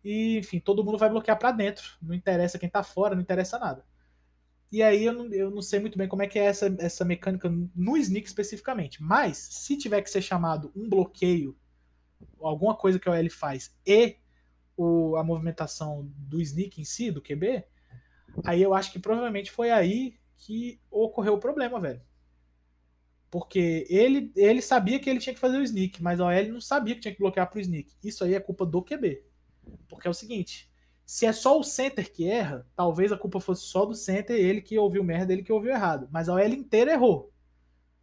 e, 0.04 0.38
enfim, 0.38 0.60
todo 0.60 0.84
mundo 0.84 1.00
vai 1.00 1.10
bloquear 1.10 1.40
para 1.40 1.52
dentro. 1.52 1.98
Não 2.00 2.14
interessa 2.14 2.60
quem 2.60 2.70
tá 2.70 2.84
fora, 2.84 3.16
não 3.16 3.22
interessa 3.24 3.58
nada. 3.58 3.84
E 4.72 4.84
aí 4.84 5.04
eu 5.04 5.14
não, 5.14 5.34
eu 5.34 5.50
não 5.50 5.62
sei 5.62 5.80
muito 5.80 5.98
bem 5.98 6.08
como 6.08 6.22
é 6.22 6.28
que 6.28 6.38
é 6.38 6.46
essa, 6.46 6.74
essa 6.80 7.04
mecânica 7.04 7.50
no 7.76 7.98
sneak 7.98 8.28
especificamente. 8.28 9.02
Mas, 9.02 9.38
se 9.38 9.76
tiver 9.76 10.02
que 10.02 10.10
ser 10.10 10.22
chamado 10.22 10.72
um 10.76 10.88
bloqueio, 10.88 11.58
alguma 12.40 12.76
coisa 12.76 13.00
que 13.00 13.10
o 13.10 13.14
L 13.14 13.30
faz, 13.30 13.76
e 13.86 14.18
o, 14.78 15.16
a 15.16 15.24
movimentação 15.24 16.12
do 16.16 16.40
sneak 16.42 16.80
em 16.80 16.86
si, 16.86 17.10
do 17.10 17.22
QB, 17.22 17.66
aí 18.46 18.62
eu 18.62 18.74
acho 18.74 18.92
que 18.92 19.00
provavelmente 19.00 19.52
foi 19.52 19.72
aí 19.72 20.20
que 20.38 20.80
ocorreu 20.90 21.34
o 21.34 21.40
problema, 21.40 21.80
velho. 21.80 22.02
Porque 23.32 23.86
ele, 23.90 24.32
ele 24.36 24.62
sabia 24.62 25.00
que 25.00 25.10
ele 25.10 25.20
tinha 25.20 25.34
que 25.34 25.40
fazer 25.40 25.58
o 25.58 25.64
sneak, 25.64 26.02
mas 26.02 26.20
o 26.20 26.26
OL 26.26 26.48
não 26.52 26.62
sabia 26.62 26.96
que 26.96 27.02
tinha 27.02 27.14
que 27.14 27.20
bloquear 27.20 27.50
pro 27.50 27.60
sneak. 27.60 27.94
Isso 28.04 28.24
aí 28.24 28.34
é 28.34 28.40
culpa 28.40 28.66
do 28.66 28.82
QB. 28.82 29.24
Porque 29.88 30.08
é 30.08 30.12
o 30.12 30.14
seguinte, 30.14 30.69
se 31.10 31.26
é 31.26 31.34
só 31.34 31.60
o 31.60 31.64
center 31.64 32.14
que 32.14 32.30
erra, 32.30 32.68
talvez 32.76 33.12
a 33.12 33.18
culpa 33.18 33.40
fosse 33.40 33.64
só 33.64 33.84
do 33.84 33.96
center, 33.96 34.36
ele 34.36 34.62
que 34.62 34.78
ouviu 34.78 35.04
merda, 35.04 35.34
ele 35.34 35.42
que 35.42 35.52
ouviu 35.52 35.72
errado. 35.72 36.08
Mas 36.12 36.30
a 36.30 36.36
OL 36.36 36.46
inteira 36.50 36.92
errou. 36.92 37.34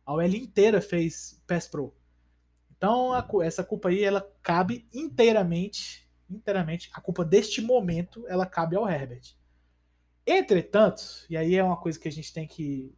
A 0.05 0.13
OL 0.13 0.25
inteira 0.25 0.81
fez 0.81 1.41
pass 1.47 1.69
pro. 1.69 1.95
Então, 2.77 3.13
a, 3.13 3.25
essa 3.45 3.63
culpa 3.63 3.91
aí, 3.91 4.03
ela 4.03 4.29
cabe 4.43 4.89
inteiramente, 4.93 6.11
inteiramente, 6.29 6.91
a 6.93 7.01
culpa 7.01 7.25
deste 7.25 7.61
momento, 7.61 8.27
ela 8.27 8.45
cabe 8.45 8.75
ao 8.75 8.89
Herbert. 8.89 9.37
Entretanto, 10.27 11.05
e 11.31 11.37
aí 11.37 11.55
é 11.55 11.63
uma 11.63 11.77
coisa 11.77 12.01
que 12.01 12.09
a 12.09 12.13
gente 12.13 12.33
tem 12.33 12.45
que 12.45 12.93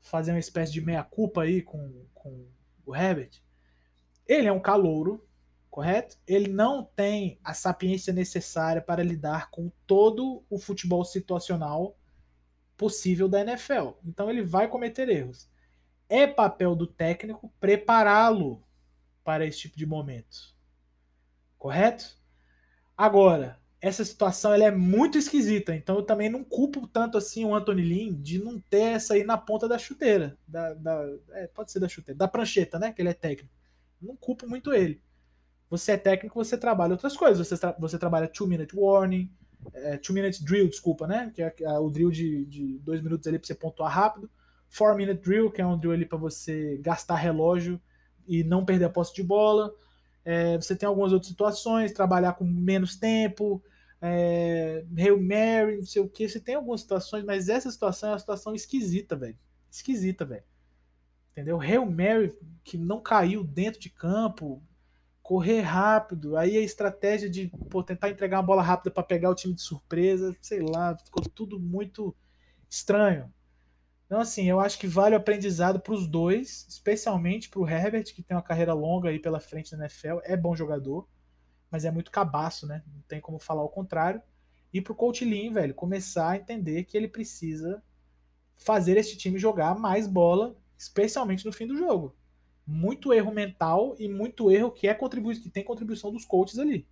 fazer 0.00 0.30
uma 0.30 0.40
espécie 0.40 0.72
de 0.72 0.80
meia-culpa 0.80 1.42
aí 1.42 1.60
com, 1.60 2.06
com 2.14 2.46
o 2.86 2.96
Herbert, 2.96 3.42
ele 4.26 4.48
é 4.48 4.52
um 4.52 4.58
calouro, 4.58 5.22
correto? 5.74 6.16
Ele 6.24 6.46
não 6.46 6.84
tem 6.84 7.36
a 7.42 7.52
sapiência 7.52 8.12
necessária 8.12 8.80
para 8.80 9.02
lidar 9.02 9.50
com 9.50 9.72
todo 9.84 10.44
o 10.48 10.56
futebol 10.56 11.04
situacional 11.04 11.98
possível 12.76 13.28
da 13.28 13.40
NFL. 13.40 13.88
Então 14.04 14.30
ele 14.30 14.40
vai 14.40 14.68
cometer 14.68 15.08
erros. 15.08 15.50
É 16.08 16.28
papel 16.28 16.76
do 16.76 16.86
técnico 16.86 17.52
prepará-lo 17.58 18.62
para 19.24 19.44
esse 19.44 19.62
tipo 19.62 19.76
de 19.76 19.84
momento. 19.84 20.54
Correto? 21.58 22.16
Agora, 22.96 23.58
essa 23.80 24.04
situação 24.04 24.54
ela 24.54 24.66
é 24.66 24.70
muito 24.70 25.18
esquisita, 25.18 25.74
então 25.74 25.96
eu 25.96 26.04
também 26.04 26.30
não 26.30 26.44
culpo 26.44 26.86
tanto 26.86 27.18
assim 27.18 27.44
o 27.44 27.52
Anthony 27.52 27.82
Lynn 27.82 28.14
de 28.14 28.38
não 28.38 28.60
ter 28.60 28.92
essa 28.92 29.14
aí 29.14 29.24
na 29.24 29.36
ponta 29.36 29.66
da 29.66 29.76
chuteira. 29.76 30.38
Da, 30.46 30.72
da 30.74 31.04
é, 31.32 31.48
pode 31.48 31.72
ser 31.72 31.80
da 31.80 31.88
chuteira, 31.88 32.16
da 32.16 32.28
prancheta, 32.28 32.78
né? 32.78 32.92
Que 32.92 33.02
ele 33.02 33.08
é 33.08 33.14
técnico. 33.14 33.52
Não 34.00 34.14
culpo 34.14 34.48
muito 34.48 34.72
ele. 34.72 35.02
Você 35.70 35.92
é 35.92 35.96
técnico, 35.96 36.42
você 36.42 36.56
trabalha 36.56 36.92
outras 36.92 37.16
coisas. 37.16 37.46
Você, 37.46 37.56
tra 37.58 37.74
você 37.78 37.98
trabalha 37.98 38.28
two 38.28 38.46
minute 38.46 38.76
warning, 38.76 39.30
é, 39.72 39.96
two 39.96 40.14
minute 40.14 40.44
drill, 40.44 40.68
desculpa, 40.68 41.06
né? 41.06 41.32
Que 41.34 41.42
é, 41.42 41.54
é 41.60 41.78
o 41.78 41.90
drill 41.90 42.10
de, 42.10 42.44
de 42.46 42.78
dois 42.78 43.02
minutos 43.02 43.26
ali 43.26 43.38
para 43.38 43.46
você 43.46 43.54
pontuar 43.54 43.92
rápido. 43.92 44.30
Four 44.68 44.96
minute 44.96 45.22
drill, 45.22 45.50
que 45.50 45.62
é 45.62 45.66
um 45.66 45.78
drill 45.78 45.92
ali 45.92 46.04
para 46.04 46.18
você 46.18 46.78
gastar 46.78 47.14
relógio 47.16 47.80
e 48.26 48.42
não 48.42 48.64
perder 48.64 48.86
a 48.86 48.90
posse 48.90 49.14
de 49.14 49.22
bola. 49.22 49.72
É, 50.24 50.56
você 50.56 50.74
tem 50.74 50.86
algumas 50.86 51.12
outras 51.12 51.28
situações, 51.28 51.92
trabalhar 51.92 52.32
com 52.32 52.44
menos 52.44 52.96
tempo, 52.96 53.62
é, 54.00 54.84
Hail 54.98 55.20
Mary, 55.20 55.76
não 55.76 55.86
sei 55.86 56.02
o 56.02 56.08
que. 56.08 56.28
Você 56.28 56.40
tem 56.40 56.54
algumas 56.54 56.80
situações, 56.80 57.24
mas 57.24 57.48
essa 57.48 57.70
situação 57.70 58.10
é 58.10 58.12
uma 58.12 58.18
situação 58.18 58.54
esquisita, 58.54 59.14
velho. 59.14 59.38
Esquisita, 59.70 60.24
velho. 60.24 60.44
Entendeu? 61.32 61.60
Hail 61.60 61.84
Mary 61.86 62.36
que 62.62 62.76
não 62.78 63.00
caiu 63.00 63.44
dentro 63.44 63.80
de 63.80 63.90
campo, 63.90 64.62
correr 65.24 65.62
rápido. 65.62 66.36
Aí 66.36 66.56
a 66.56 66.60
estratégia 66.60 67.28
de 67.30 67.50
pô, 67.70 67.82
tentar 67.82 68.10
entregar 68.10 68.36
uma 68.36 68.46
bola 68.46 68.62
rápida 68.62 68.90
para 68.90 69.02
pegar 69.02 69.30
o 69.30 69.34
time 69.34 69.54
de 69.54 69.62
surpresa, 69.62 70.36
sei 70.40 70.60
lá, 70.60 70.96
ficou 70.98 71.24
tudo 71.24 71.58
muito 71.58 72.14
estranho. 72.68 73.32
Então, 74.04 74.20
assim, 74.20 74.44
eu 74.44 74.60
acho 74.60 74.78
que 74.78 74.86
vale 74.86 75.14
o 75.14 75.18
aprendizado 75.18 75.80
para 75.80 75.94
os 75.94 76.06
dois, 76.06 76.66
especialmente 76.68 77.48
para 77.48 77.58
o 77.58 77.66
Herbert, 77.66 78.04
que 78.14 78.22
tem 78.22 78.36
uma 78.36 78.42
carreira 78.42 78.74
longa 78.74 79.08
aí 79.08 79.18
pela 79.18 79.40
frente 79.40 79.74
na 79.74 79.86
NFL, 79.86 80.18
é 80.24 80.36
bom 80.36 80.54
jogador, 80.54 81.08
mas 81.70 81.86
é 81.86 81.90
muito 81.90 82.10
cabaço, 82.10 82.66
né? 82.66 82.82
Não 82.94 83.00
tem 83.08 83.18
como 83.18 83.38
falar 83.38 83.64
o 83.64 83.70
contrário. 83.70 84.20
E 84.74 84.80
para 84.80 84.92
o 84.92 85.12
Lean, 85.22 85.52
velho, 85.52 85.74
começar 85.74 86.32
a 86.32 86.36
entender 86.36 86.84
que 86.84 86.98
ele 86.98 87.08
precisa 87.08 87.82
fazer 88.56 88.98
esse 88.98 89.16
time 89.16 89.38
jogar 89.38 89.74
mais 89.74 90.06
bola, 90.06 90.54
especialmente 90.76 91.46
no 91.46 91.52
fim 91.52 91.66
do 91.66 91.76
jogo 91.78 92.14
muito 92.66 93.12
erro 93.12 93.32
mental 93.32 93.94
e 93.98 94.08
muito 94.08 94.50
erro 94.50 94.70
que 94.70 94.88
é 94.88 94.94
contribuição 94.94 95.42
que 95.42 95.50
tem 95.50 95.64
contribuição 95.64 96.12
dos 96.12 96.24
coaches 96.24 96.58
ali. 96.58 96.86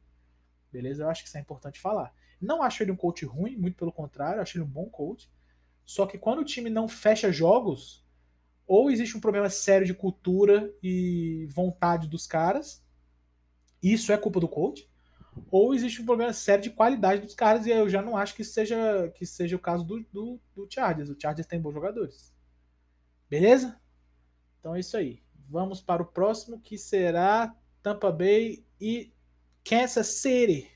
Beleza? 0.71 1.03
Eu 1.03 1.09
acho 1.09 1.23
que 1.23 1.29
isso 1.29 1.39
é 1.39 1.41
importante 1.41 1.81
falar. 1.81 2.15
Não 2.41 2.63
acho 2.63 2.83
ele 2.83 2.93
um 2.93 2.97
coach 2.97 3.25
ruim, 3.25 3.57
muito 3.57 3.77
pelo 3.77 3.93
contrário, 3.93 4.43
acho 4.43 4.57
ele 4.57 4.65
um 4.65 4.71
bom 4.71 4.87
coach. 4.87 5.31
Só 5.85 6.07
que 6.07 6.19
quando 6.19 6.41
o 6.41 6.45
time 6.45 6.71
não 6.71 6.89
fecha 6.89 7.33
jogos, 7.33 8.05
ou 8.67 8.91
existe 8.91 9.17
um 9.17 9.21
problema 9.21 9.51
sério 9.51 9.87
de 9.87 9.95
cultura 9.95 10.73
e 10.83 11.47
vontade 11.51 12.09
dos 12.09 12.27
caras, 12.27 12.85
isso 13.83 14.13
é 14.13 14.17
culpa 14.17 14.41
do 14.41 14.49
coach, 14.49 14.89
ou 15.51 15.75
existe 15.75 16.01
um 16.01 16.07
problema 16.07 16.33
sério 16.33 16.63
de 16.63 16.71
qualidade 16.71 17.23
dos 17.23 17.35
caras, 17.35 17.67
e 17.67 17.71
eu 17.71 17.89
já 17.89 18.03
não 18.03 18.17
acho 18.17 18.35
que 18.35 18.45
seja, 18.45 19.11
que 19.15 19.25
seja 19.25 19.57
o 19.57 19.61
caso 19.61 19.85
do, 19.85 20.01
do, 20.13 20.41
do 20.55 20.67
Chargers. 20.69 21.11
O 21.11 21.17
Chargers 21.19 21.47
tem 21.47 21.61
bons 21.61 21.73
jogadores. 21.73 22.35
Beleza? 23.29 23.81
Então 24.61 24.75
é 24.75 24.81
isso 24.81 24.97
aí. 24.97 25.22
Vamos 25.53 25.83
para 25.83 26.03
o 26.03 26.07
próximo, 26.07 26.59
que 26.59 26.79
será 26.79 27.55
Tampa 27.83 28.11
Bay 28.11 28.65
e 28.81 29.13
Kansas 29.63 30.07
City. 30.07 30.67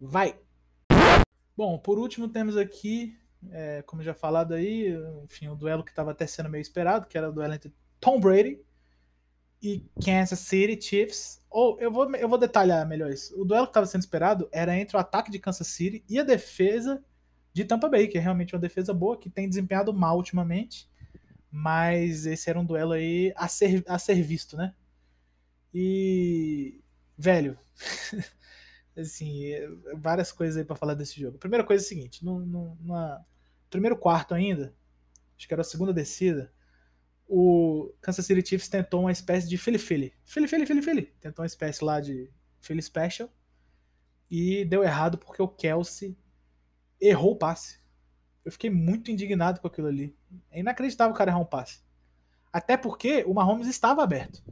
Vai! 0.00 0.38
Bom, 1.56 1.76
por 1.78 1.98
último 1.98 2.28
temos 2.28 2.56
aqui, 2.56 3.18
é, 3.50 3.82
como 3.82 4.04
já 4.04 4.14
falado 4.14 4.54
aí, 4.54 4.96
enfim, 5.24 5.48
o 5.48 5.56
duelo 5.56 5.82
que 5.82 5.90
estava 5.90 6.12
até 6.12 6.28
sendo 6.28 6.48
meio 6.48 6.62
esperado, 6.62 7.08
que 7.08 7.18
era 7.18 7.28
o 7.28 7.32
duelo 7.32 7.54
entre 7.54 7.74
Tom 7.98 8.20
Brady 8.20 8.64
e 9.60 9.84
Kansas 10.04 10.38
City 10.38 10.80
Chiefs. 10.80 11.44
Ou 11.50 11.80
eu 11.80 11.90
vou, 11.90 12.14
eu 12.14 12.28
vou 12.28 12.38
detalhar 12.38 12.86
melhor 12.86 13.10
isso. 13.10 13.34
O 13.36 13.44
duelo 13.44 13.66
que 13.66 13.70
estava 13.70 13.86
sendo 13.86 14.02
esperado 14.02 14.48
era 14.52 14.78
entre 14.78 14.96
o 14.96 15.00
ataque 15.00 15.28
de 15.28 15.40
Kansas 15.40 15.66
City 15.66 16.04
e 16.08 16.20
a 16.20 16.22
defesa 16.22 17.04
de 17.52 17.64
Tampa 17.64 17.88
Bay, 17.88 18.06
que 18.06 18.16
é 18.16 18.20
realmente 18.20 18.54
uma 18.54 18.60
defesa 18.60 18.94
boa, 18.94 19.18
que 19.18 19.28
tem 19.28 19.48
desempenhado 19.48 19.92
mal 19.92 20.16
ultimamente 20.16 20.88
mas 21.56 22.26
esse 22.26 22.50
era 22.50 22.58
um 22.58 22.64
duelo 22.64 22.94
aí 22.94 23.32
a 23.36 23.46
ser, 23.46 23.84
a 23.86 23.96
ser 23.96 24.20
visto, 24.20 24.56
né? 24.56 24.74
E, 25.72 26.82
velho, 27.16 27.56
assim, 28.98 29.52
várias 29.96 30.32
coisas 30.32 30.56
aí 30.56 30.64
para 30.64 30.74
falar 30.74 30.94
desse 30.94 31.20
jogo. 31.20 31.38
primeira 31.38 31.64
coisa 31.64 31.80
é 31.80 31.84
a 31.84 31.88
seguinte: 31.88 32.24
no, 32.24 32.44
no, 32.44 32.76
primeiro 33.70 33.96
quarto 33.96 34.34
ainda, 34.34 34.74
acho 35.38 35.46
que 35.46 35.54
era 35.54 35.60
a 35.60 35.64
segunda 35.64 35.92
descida, 35.92 36.52
o 37.24 37.94
Kansas 38.00 38.26
City 38.26 38.44
Chiefs 38.44 38.68
tentou 38.68 39.02
uma 39.02 39.12
espécie 39.12 39.48
de 39.48 39.56
Philly 39.56 39.78
Philly 40.66 40.82
Philly. 40.82 41.02
Tentou 41.20 41.44
uma 41.44 41.46
espécie 41.46 41.84
lá 41.84 42.00
de 42.00 42.32
Philly 42.60 42.82
Special. 42.82 43.32
E 44.28 44.64
deu 44.64 44.82
errado 44.82 45.18
porque 45.18 45.40
o 45.40 45.46
Kelsey 45.46 46.18
errou 47.00 47.34
o 47.34 47.38
passe. 47.38 47.78
Eu 48.44 48.52
fiquei 48.52 48.70
muito 48.70 49.10
indignado 49.10 49.60
com 49.60 49.66
aquilo 49.66 49.88
ali. 49.88 50.14
É 50.50 50.60
inacreditável 50.60 51.14
o 51.14 51.16
cara 51.16 51.30
errar 51.30 51.40
um 51.40 51.44
passe. 51.44 51.80
Até 52.52 52.76
porque 52.76 53.24
o 53.26 53.34
Mahomes 53.34 53.66
estava 53.66 54.02
aberto. 54.02 54.42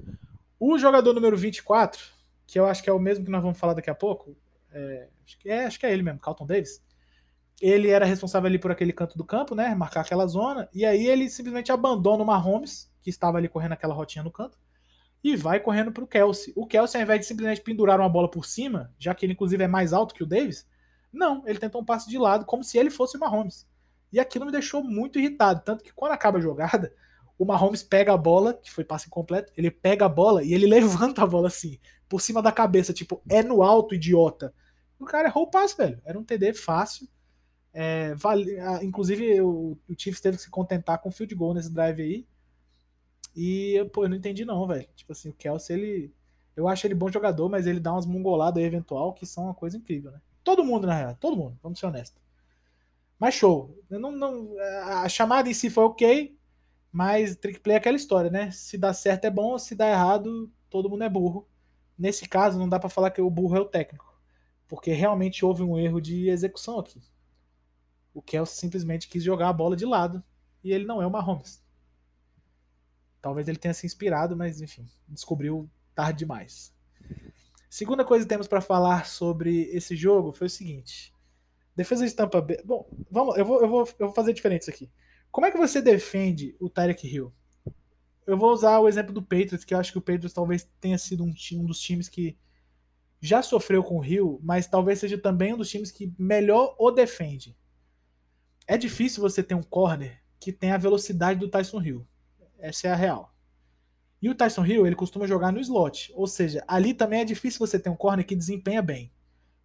O 0.59 0.79
jogador 0.79 1.13
número 1.13 1.37
24, 1.37 2.03
que 2.47 2.59
eu 2.59 2.67
acho 2.67 2.83
que 2.83 2.89
é 2.89 2.93
o 2.93 2.99
mesmo 2.99 3.25
que 3.25 3.31
nós 3.31 3.43
vamos 3.43 3.59
falar 3.59 3.75
daqui 3.75 3.91
a 3.91 3.95
pouco, 3.95 4.37
é, 4.73 5.09
acho, 5.25 5.39
que 5.39 5.49
é, 5.49 5.67
acho 5.67 5.79
que 5.79 5.87
é 5.87 5.93
ele 5.93 6.03
mesmo, 6.03 6.21
Carlton 6.21 6.47
Davis. 6.47 6.83
Ele 7.61 7.89
era 7.91 8.05
responsável 8.05 8.49
ali 8.49 8.59
por 8.59 8.71
aquele 8.71 8.93
canto 8.93 9.17
do 9.17 9.25
campo, 9.25 9.55
né? 9.55 9.75
Marcar 9.75 10.01
aquela 10.01 10.27
zona. 10.27 10.69
E 10.73 10.85
aí 10.85 11.07
ele 11.07 11.29
simplesmente 11.29 11.71
abandona 11.71 12.23
o 12.23 12.27
Mahomes, 12.27 12.91
que 13.03 13.11
estava 13.11 13.39
ali 13.39 13.49
correndo 13.49 13.73
aquela 13.73 13.95
rotinha 13.95 14.25
no 14.25 14.31
canto, 14.31 14.59
e 15.23 15.37
vai 15.37 15.61
correndo 15.61 15.93
para 15.93 16.03
o 16.03 16.07
Kelsey. 16.07 16.53
O 16.57 16.67
Kelsey, 16.67 17.01
ao 17.01 17.05
invés 17.05 17.21
de 17.21 17.27
simplesmente 17.27 17.61
pendurar 17.61 18.01
uma 18.01 18.09
bola 18.09 18.29
por 18.29 18.45
cima, 18.45 18.93
já 18.99 19.15
que 19.15 19.25
ele 19.25 19.35
inclusive 19.35 19.63
é 19.63 19.69
mais 19.69 19.93
alto 19.93 20.15
que 20.15 20.23
o 20.23 20.27
Davis, 20.27 20.67
não, 21.13 21.47
ele 21.47 21.59
tentou 21.59 21.81
um 21.81 21.85
passe 21.85 22.09
de 22.09 22.19
lado, 22.19 22.45
como 22.45 22.65
se 22.65 22.79
ele 22.79 22.91
fosse 22.91 23.17
o 23.17 23.21
Mahomes. 23.21 23.67
E 24.13 24.21
aquilo 24.21 24.45
me 24.45 24.53
deixou 24.53 24.85
muito 24.85 25.19
irritado. 25.19 25.63
Tanto 25.65 25.83
que 25.83 25.93
quando 25.93 26.13
acaba 26.13 26.39
a 26.39 26.41
jogada, 26.41 26.95
o 27.39 27.45
Mahomes 27.45 27.83
pega 27.83 28.13
a 28.13 28.17
bola, 28.17 28.55
que 28.55 28.71
foi 28.71 28.85
passe 28.85 29.07
incompleto, 29.09 29.53
ele 29.57 29.71
pega 29.71 30.05
a 30.05 30.09
bola 30.09 30.45
e 30.45 30.53
ele 30.53 30.67
levanta 30.69 31.23
a 31.23 31.27
bola 31.27 31.49
assim, 31.49 31.79
por 32.09 32.21
cima 32.21 32.43
da 32.43 32.53
cabeça, 32.53 32.93
tipo, 32.93 33.23
é 33.29 33.43
no 33.43 33.63
alto, 33.63 33.95
idiota. 33.95 34.55
O 34.99 35.05
cara 35.05 35.29
errou 35.29 35.45
o 35.45 35.51
passe, 35.51 35.77
velho. 35.77 36.01
Era 36.05 36.19
um 36.19 36.23
TD 36.23 36.53
fácil. 36.55 37.09
É, 37.73 38.15
vale, 38.15 38.57
inclusive, 38.83 39.41
o, 39.41 39.79
o 39.89 39.95
Chiefs 39.99 40.21
teve 40.21 40.37
que 40.37 40.43
se 40.45 40.51
contentar 40.51 41.01
com 41.01 41.09
o 41.09 41.13
field 41.13 41.35
goal 41.35 41.55
nesse 41.55 41.73
drive 41.73 42.03
aí. 42.03 42.27
E, 43.35 43.83
pô, 43.93 44.05
eu 44.05 44.11
não 44.11 44.17
entendi 44.17 44.45
não, 44.45 44.67
velho. 44.67 44.87
Tipo 44.95 45.13
assim, 45.13 45.31
o 45.31 45.35
Kelsey, 45.35 45.77
ele... 45.77 46.15
Eu 46.55 46.69
acho 46.69 46.87
ele 46.87 46.95
bom 46.95 47.11
jogador, 47.11 47.49
mas 47.49 47.67
ele 47.67 47.81
dá 47.81 47.93
umas 47.93 48.05
mongoladas 48.05 48.63
aí 48.63 48.67
eventual 48.67 49.15
que 49.15 49.25
são 49.25 49.45
uma 49.45 49.55
coisa 49.55 49.77
incrível, 49.77 50.13
né? 50.13 50.21
Todo 50.45 50.63
mundo, 50.63 50.87
na 50.87 50.95
real. 50.95 51.17
Todo 51.19 51.35
mundo, 51.37 51.59
vamos 51.63 51.79
ser 51.79 51.87
honestos. 51.87 52.22
Mas 53.23 53.35
show. 53.35 53.81
Não, 53.89 54.11
não, 54.11 54.59
a 54.59 55.09
chamada 55.09 55.49
em 55.49 55.55
si 55.55 55.71
foi 55.71 55.85
ok, 55.85 56.37
mas 56.91 57.37
trick 57.37 57.61
play 57.61 57.77
é 57.77 57.79
aquela 57.79 57.97
história, 57.97 58.29
né? 58.29 58.51
Se 58.51 58.77
dá 58.77 58.93
certo 58.93 59.27
é 59.27 59.31
bom, 59.31 59.57
se 59.59 59.77
dá 59.77 59.89
errado, 59.89 60.51
todo 60.69 60.91
mundo 60.91 61.05
é 61.05 61.09
burro. 61.09 61.49
Nesse 61.97 62.29
caso, 62.29 62.59
não 62.59 62.69
dá 62.69 62.81
para 62.81 62.91
falar 62.91 63.13
que 63.13 63.23
o 63.23 63.31
burro 63.31 63.57
é 63.57 63.61
o 63.61 63.65
técnico, 63.65 64.21
porque 64.67 64.91
realmente 64.91 65.45
houve 65.45 65.63
um 65.63 65.79
erro 65.79 66.01
de 66.01 66.29
execução 66.31 66.81
aqui. 66.81 67.01
O 68.13 68.21
Kelsey 68.21 68.59
simplesmente 68.59 69.07
quis 69.07 69.23
jogar 69.23 69.51
a 69.51 69.53
bola 69.53 69.77
de 69.77 69.85
lado 69.85 70.21
e 70.65 70.73
ele 70.73 70.85
não 70.85 71.01
é 71.01 71.07
o 71.07 71.11
Mahomes. 71.11 71.63
Talvez 73.21 73.47
ele 73.47 73.57
tenha 73.57 73.73
se 73.73 73.87
inspirado, 73.87 74.37
mas 74.37 74.61
enfim, 74.61 74.91
descobriu 75.07 75.71
tarde 75.95 76.19
demais. 76.19 76.75
Segunda 77.71 78.05
coisa 78.05 78.25
que 78.25 78.29
temos 78.29 78.49
para 78.49 78.61
falar 78.61 79.07
sobre 79.07 79.71
esse 79.71 79.95
jogo 79.95 80.33
foi 80.33 80.49
o 80.49 80.51
seguinte: 80.51 81.15
Defesa 81.75 82.07
de 82.07 82.15
Tampa 82.15 82.41
Bay. 82.41 82.59
Bom, 82.65 82.89
vamos, 83.11 83.37
eu 83.37 83.45
vou, 83.45 83.61
eu, 83.63 83.69
vou, 83.69 83.89
eu 83.99 84.07
vou 84.07 84.15
fazer 84.15 84.33
diferente 84.33 84.63
isso 84.63 84.71
aqui. 84.71 84.91
Como 85.31 85.47
é 85.47 85.51
que 85.51 85.59
você 85.59 85.81
defende 85.81 86.55
o 86.61 86.69
Tyreek 86.69 87.07
Hill? 87.07 87.33
Eu 88.27 88.37
vou 88.37 88.53
usar 88.53 88.79
o 88.79 88.89
exemplo 88.89 89.13
do 89.13 89.23
Patriots, 89.23 89.65
que 89.65 89.75
eu 89.75 89.79
acho 89.79 89.91
que 89.91 89.99
o 89.99 90.03
Patriots 90.03 90.33
talvez 90.33 90.69
tenha 90.81 90.99
sido 90.99 91.25
um, 91.25 91.35
um 91.55 91.65
dos 91.65 91.81
times 91.81 92.09
que 92.09 92.39
já 93.21 93.43
sofreu 93.43 93.83
com 93.83 93.99
o 93.99 94.05
Hill, 94.05 94.41
mas 94.43 94.67
talvez 94.67 94.99
seja 94.99 95.17
também 95.17 95.55
um 95.55 95.57
dos 95.57 95.71
times 95.71 95.91
que 95.91 96.13
melhor 96.19 96.75
o 96.79 96.91
defende. 96.91 97.57
É 98.67 98.77
difícil 98.77 99.23
você 99.23 99.43
ter 99.43 99.55
um 99.55 99.63
corner 99.63 100.21
que 100.39 100.53
tem 100.53 100.73
a 100.73 100.77
velocidade 100.77 101.39
do 101.39 101.49
Tyson 101.49 101.81
Hill. 101.81 102.07
Essa 102.59 102.89
é 102.89 102.91
a 102.91 102.97
real. 102.97 103.33
E 104.21 104.29
o 104.29 104.35
Tyson 104.35 104.65
Hill, 104.65 104.87
ele 104.87 104.97
costuma 104.97 105.27
jogar 105.27 105.53
no 105.53 105.61
slot. 105.61 106.13
Ou 106.15 106.27
seja, 106.27 106.65
ali 106.67 106.93
também 106.95 107.21
é 107.21 107.25
difícil 107.25 107.59
você 107.59 107.79
ter 107.79 107.91
um 107.91 107.97
corner 107.97 108.27
que 108.27 108.37
desempenha 108.37 108.83
bem. 108.83 109.13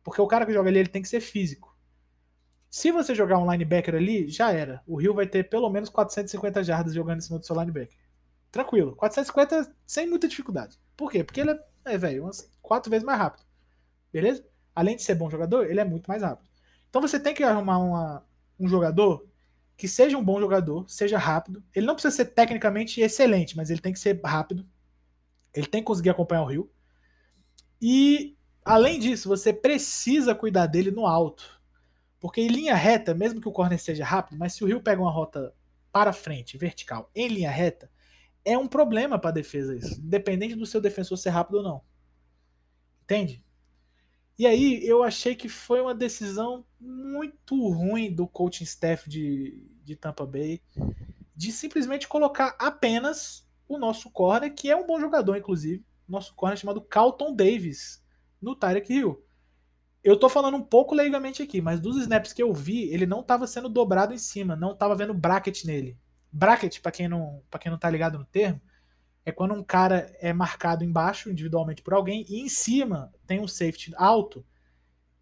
Porque 0.04 0.22
o 0.22 0.28
cara 0.28 0.46
que 0.46 0.54
joga 0.54 0.70
ali, 0.70 0.80
ele 0.80 0.90
tem 0.90 1.02
que 1.02 1.08
ser 1.08 1.20
físico. 1.20 1.67
Se 2.70 2.92
você 2.92 3.16
jogar 3.16 3.38
um 3.38 3.50
linebacker 3.50 3.96
ali, 3.96 4.28
já 4.30 4.52
era. 4.52 4.82
O 4.86 4.96
Rio 4.96 5.14
vai 5.14 5.26
ter 5.26 5.50
pelo 5.50 5.70
menos 5.70 5.90
450 5.90 6.64
jardas 6.64 6.94
jogando 6.94 7.20
em 7.20 7.22
cima 7.22 7.40
do 7.40 7.46
seu 7.46 7.56
linebacker. 7.58 7.98
Tranquilo. 8.52 8.96
450 8.96 9.74
sem 9.86 10.08
muita 10.08 10.28
dificuldade. 10.28 10.78
Por 10.96 11.12
quê? 11.12 11.24
Porque 11.24 11.42
ele 11.42 11.52
é, 11.52 11.60
é 11.86 11.98
velho, 11.98 12.24
umas 12.24 12.52
quatro 12.62 12.90
vezes 12.90 13.06
mais 13.06 13.20
rápido. 13.20 13.46
Beleza? 14.12 14.46
Além 14.76 14.96
de 14.96 15.04
ser 15.04 15.16
bom 15.16 15.30
jogador, 15.30 15.70
ele 15.70 15.80
é 15.80 15.86
muito 15.86 16.08
mais 16.08 16.22
rápido. 16.22 16.48
Então 16.90 17.02
você 17.02 17.20
tem 17.20 17.34
que 17.34 17.44
arrumar 17.44 17.78
uma, 17.80 18.26
um 18.60 18.68
jogador 18.68 19.28
que 19.76 19.88
seja 19.88 20.18
um 20.18 20.24
bom 20.24 20.40
jogador, 20.40 20.90
seja 20.90 21.18
rápido. 21.18 21.64
Ele 21.74 21.86
não 21.86 21.94
precisa 21.94 22.16
ser 22.16 22.26
tecnicamente 22.26 23.00
excelente, 23.00 23.56
mas 23.56 23.70
ele 23.70 23.80
tem 23.80 23.94
que 23.94 24.00
ser 24.00 24.20
rápido. 24.24 24.66
Ele 25.54 25.68
tem 25.68 25.82
que 25.82 25.88
conseguir 25.88 26.10
acompanhar 26.10 26.42
o 26.44 26.48
Rio. 26.48 26.72
E, 27.80 28.36
além 28.66 29.00
disso, 29.00 29.30
você 29.30 29.54
precisa 29.54 30.34
cuidar 30.34 30.66
dele 30.66 30.90
no 30.90 31.06
alto. 31.06 31.57
Porque 32.20 32.42
em 32.42 32.48
linha 32.48 32.76
reta, 32.76 33.14
mesmo 33.14 33.40
que 33.40 33.48
o 33.48 33.52
corner 33.52 33.80
seja 33.80 34.04
rápido, 34.04 34.38
mas 34.38 34.54
se 34.54 34.64
o 34.64 34.68
Rio 34.68 34.82
pega 34.82 35.02
uma 35.02 35.12
rota 35.12 35.54
para 35.92 36.14
frente, 36.14 36.58
vertical, 36.58 37.10
em 37.16 37.28
linha 37.28 37.52
reta, 37.52 37.90
é 38.44 38.58
um 38.58 38.68
problema 38.68 39.20
para 39.20 39.30
a 39.30 39.34
defesa 39.34 39.76
isso, 39.76 40.00
independente 40.00 40.56
do 40.56 40.66
seu 40.66 40.80
defensor 40.80 41.18
ser 41.18 41.30
rápido 41.30 41.56
ou 41.56 41.64
não. 41.64 41.82
Entende? 43.04 43.44
E 44.38 44.46
aí 44.46 44.86
eu 44.86 45.04
achei 45.04 45.36
que 45.36 45.50
foi 45.50 45.82
uma 45.82 45.96
decisão 45.96 46.66
muito 46.80 47.70
ruim 47.70 48.14
do 48.14 48.28
coaching 48.28 48.64
staff 48.64 49.10
de, 49.10 49.68
de 49.84 49.96
Tampa 49.96 50.26
Bay 50.26 50.62
de 51.36 51.52
simplesmente 51.52 52.08
colocar 52.08 52.56
apenas 52.58 53.48
o 53.68 53.78
nosso 53.78 54.10
corner, 54.10 54.54
que 54.54 54.72
é 54.72 54.76
um 54.76 54.88
bom 54.88 55.00
jogador, 55.00 55.38
inclusive, 55.38 55.86
nosso 56.08 56.34
corner 56.34 56.58
chamado 56.58 56.82
Carlton 56.82 57.36
Davis, 57.36 58.04
no 58.42 58.56
Tyreek 58.56 58.92
Hill. 58.92 59.24
Eu 60.04 60.18
tô 60.18 60.30
falando 60.30 60.56
um 60.56 60.64
pouco 60.64 60.96
leigamente 60.96 61.42
aqui, 61.42 61.62
mas 61.62 61.80
dos 61.80 61.98
snaps 61.98 62.34
que 62.34 62.42
eu 62.42 62.54
vi, 62.54 62.90
ele 62.94 63.06
não 63.06 63.22
tava 63.24 63.46
sendo 63.48 63.68
dobrado 63.68 64.14
em 64.14 64.18
cima, 64.18 64.56
não 64.56 64.76
tava 64.76 64.96
vendo 64.96 65.14
bracket 65.14 65.66
nele. 65.66 65.98
Bracket, 66.32 66.80
para 66.80 66.92
quem 66.92 67.08
não, 67.08 67.42
para 67.50 67.60
quem 67.60 67.72
não 67.72 67.80
tá 67.80 67.90
ligado 67.90 68.18
no 68.18 68.26
termo, 68.26 68.62
é 69.26 69.32
quando 69.32 69.54
um 69.54 69.64
cara 69.64 70.10
é 70.22 70.32
marcado 70.32 70.84
embaixo 70.84 71.30
individualmente 71.30 71.82
por 71.82 71.94
alguém 71.94 72.26
e 72.30 72.40
em 72.40 72.48
cima 72.48 73.12
tem 73.26 73.42
um 73.42 73.48
safety 73.48 73.92
alto 73.98 74.46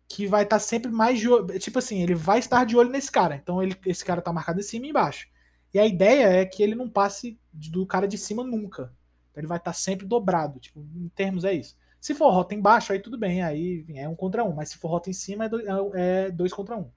que 0.08 0.28
vai 0.28 0.44
estar 0.44 0.58
tá 0.58 0.60
sempre 0.60 0.92
mais 0.92 1.20
de 1.20 1.28
olho, 1.28 1.58
tipo 1.60 1.80
assim, 1.80 2.04
ele 2.04 2.14
vai 2.14 2.40
estar 2.40 2.66
de 2.66 2.78
olho 2.78 2.90
nesse 2.90 3.12
cara. 3.12 3.36
Então 3.36 3.62
ele, 3.64 3.76
esse 3.86 4.06
cara 4.06 4.22
tá 4.22 4.32
marcado 4.32 4.60
em 4.60 4.64
cima 4.64 4.86
e 4.86 4.90
embaixo. 4.90 5.28
E 5.74 5.80
a 5.80 5.86
ideia 5.86 6.28
é 6.28 6.46
que 6.46 6.62
ele 6.62 6.76
não 6.76 6.90
passe 6.90 7.40
do 7.52 7.86
cara 7.86 8.08
de 8.08 8.18
cima 8.18 8.44
nunca. 8.44 8.94
Então 9.32 9.42
ele 9.42 9.48
vai 9.48 9.58
estar 9.58 9.72
tá 9.72 9.74
sempre 9.74 10.06
dobrado, 10.06 10.60
tipo, 10.60 10.80
em 10.96 11.10
termos 11.10 11.44
é 11.44 11.54
isso. 11.54 11.76
Se 12.06 12.14
for 12.14 12.30
rota 12.30 12.54
embaixo, 12.54 12.94
aí 12.94 13.00
tudo 13.00 13.18
bem, 13.18 13.42
aí 13.42 13.84
é 13.96 14.08
um 14.08 14.16
contra 14.16 14.44
um. 14.44 14.54
Mas 14.54 14.70
se 14.70 14.78
for 14.78 14.90
rota 14.90 15.10
em 15.10 15.14
cima, 15.14 15.46
é 15.46 15.50
dois, 15.50 15.66
é, 15.66 16.26
é 16.28 16.30
dois 16.30 16.54
contra 16.54 16.78
um. 16.78 16.92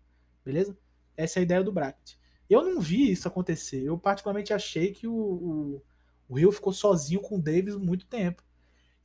Beleza? 0.45 0.77
Essa 1.17 1.39
é 1.39 1.41
a 1.41 1.43
ideia 1.45 1.65
do 1.65 1.73
bracket. 1.73 2.17
Eu 2.47 2.63
não 2.63 2.79
vi 2.79 3.11
isso 3.11 3.27
acontecer. 3.27 3.83
Eu 3.83 3.97
particularmente 3.97 4.53
achei 4.53 4.93
que 4.93 5.07
o, 5.07 5.15
o, 5.15 5.83
o 6.29 6.39
Rio 6.39 6.53
ficou 6.53 6.75
sozinho 6.75 7.23
com 7.23 7.37
o 7.37 7.41
Davis 7.41 7.75
muito 7.75 8.05
tempo. 8.05 8.43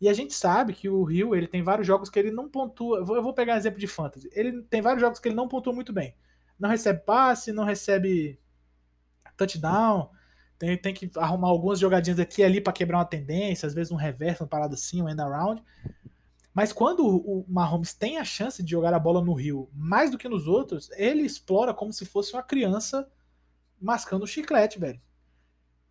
E 0.01 0.09
a 0.09 0.13
gente 0.13 0.33
sabe 0.33 0.73
que 0.73 0.89
o 0.89 1.05
Rio 1.05 1.33
ele 1.33 1.47
tem 1.47 1.63
vários 1.63 1.87
jogos 1.87 2.09
que 2.09 2.19
ele 2.19 2.31
não 2.31 2.49
pontua. 2.49 2.97
Eu 2.97 3.05
vou, 3.05 3.33
pegar 3.33 3.53
um 3.53 3.57
exemplo 3.57 3.79
de 3.79 3.87
fantasy. 3.87 4.29
Ele 4.33 4.61
tem 4.63 4.81
vários 4.81 4.99
jogos 4.99 5.21
que 5.21 5.29
ele 5.29 5.35
não 5.35 5.47
pontua 5.47 5.71
muito 5.71 5.93
bem. 5.93 6.13
Não 6.59 6.67
recebe 6.67 6.99
passe, 7.05 7.53
não 7.53 7.63
recebe 7.63 8.37
touchdown. 9.37 10.11
Tem, 10.63 10.77
tem 10.77 10.93
que 10.93 11.11
arrumar 11.17 11.49
algumas 11.49 11.77
jogadinhas 11.77 12.17
aqui 12.17 12.41
e 12.41 12.45
ali 12.45 12.61
para 12.61 12.71
quebrar 12.71 12.99
uma 12.99 13.05
tendência, 13.05 13.67
às 13.67 13.73
vezes 13.73 13.91
um 13.91 13.97
reverso, 13.97 14.43
uma 14.43 14.49
parada 14.49 14.75
assim, 14.75 15.01
um 15.01 15.09
end 15.09 15.19
around. 15.19 15.61
Mas 16.53 16.71
quando 16.71 17.05
o 17.05 17.43
Mahomes 17.49 17.93
tem 17.93 18.17
a 18.17 18.23
chance 18.23 18.63
de 18.63 18.71
jogar 18.71 18.93
a 18.93 18.99
bola 18.99 19.21
no 19.21 19.33
Rio 19.33 19.69
mais 19.73 20.09
do 20.09 20.17
que 20.17 20.29
nos 20.29 20.47
outros, 20.47 20.89
ele 20.91 21.23
explora 21.23 21.73
como 21.73 21.91
se 21.91 22.05
fosse 22.05 22.31
uma 22.31 22.41
criança 22.41 23.05
mascando 23.77 24.25
chiclete, 24.25 24.79
velho. 24.79 25.01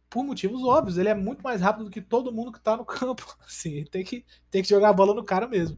Por 0.08 0.24
motivos 0.24 0.64
óbvios, 0.64 0.96
ele 0.96 1.10
é 1.10 1.14
muito 1.14 1.42
mais 1.42 1.60
rápido 1.60 1.84
do 1.84 1.90
que 1.90 2.00
todo 2.00 2.32
mundo 2.32 2.50
que 2.50 2.60
tá 2.60 2.74
no 2.74 2.86
campo. 2.86 3.36
Assim, 3.46 3.84
tem 3.84 4.02
que, 4.02 4.24
tem 4.50 4.62
que 4.62 4.70
jogar 4.70 4.88
a 4.88 4.94
bola 4.94 5.12
no 5.12 5.22
cara 5.22 5.46
mesmo. 5.46 5.76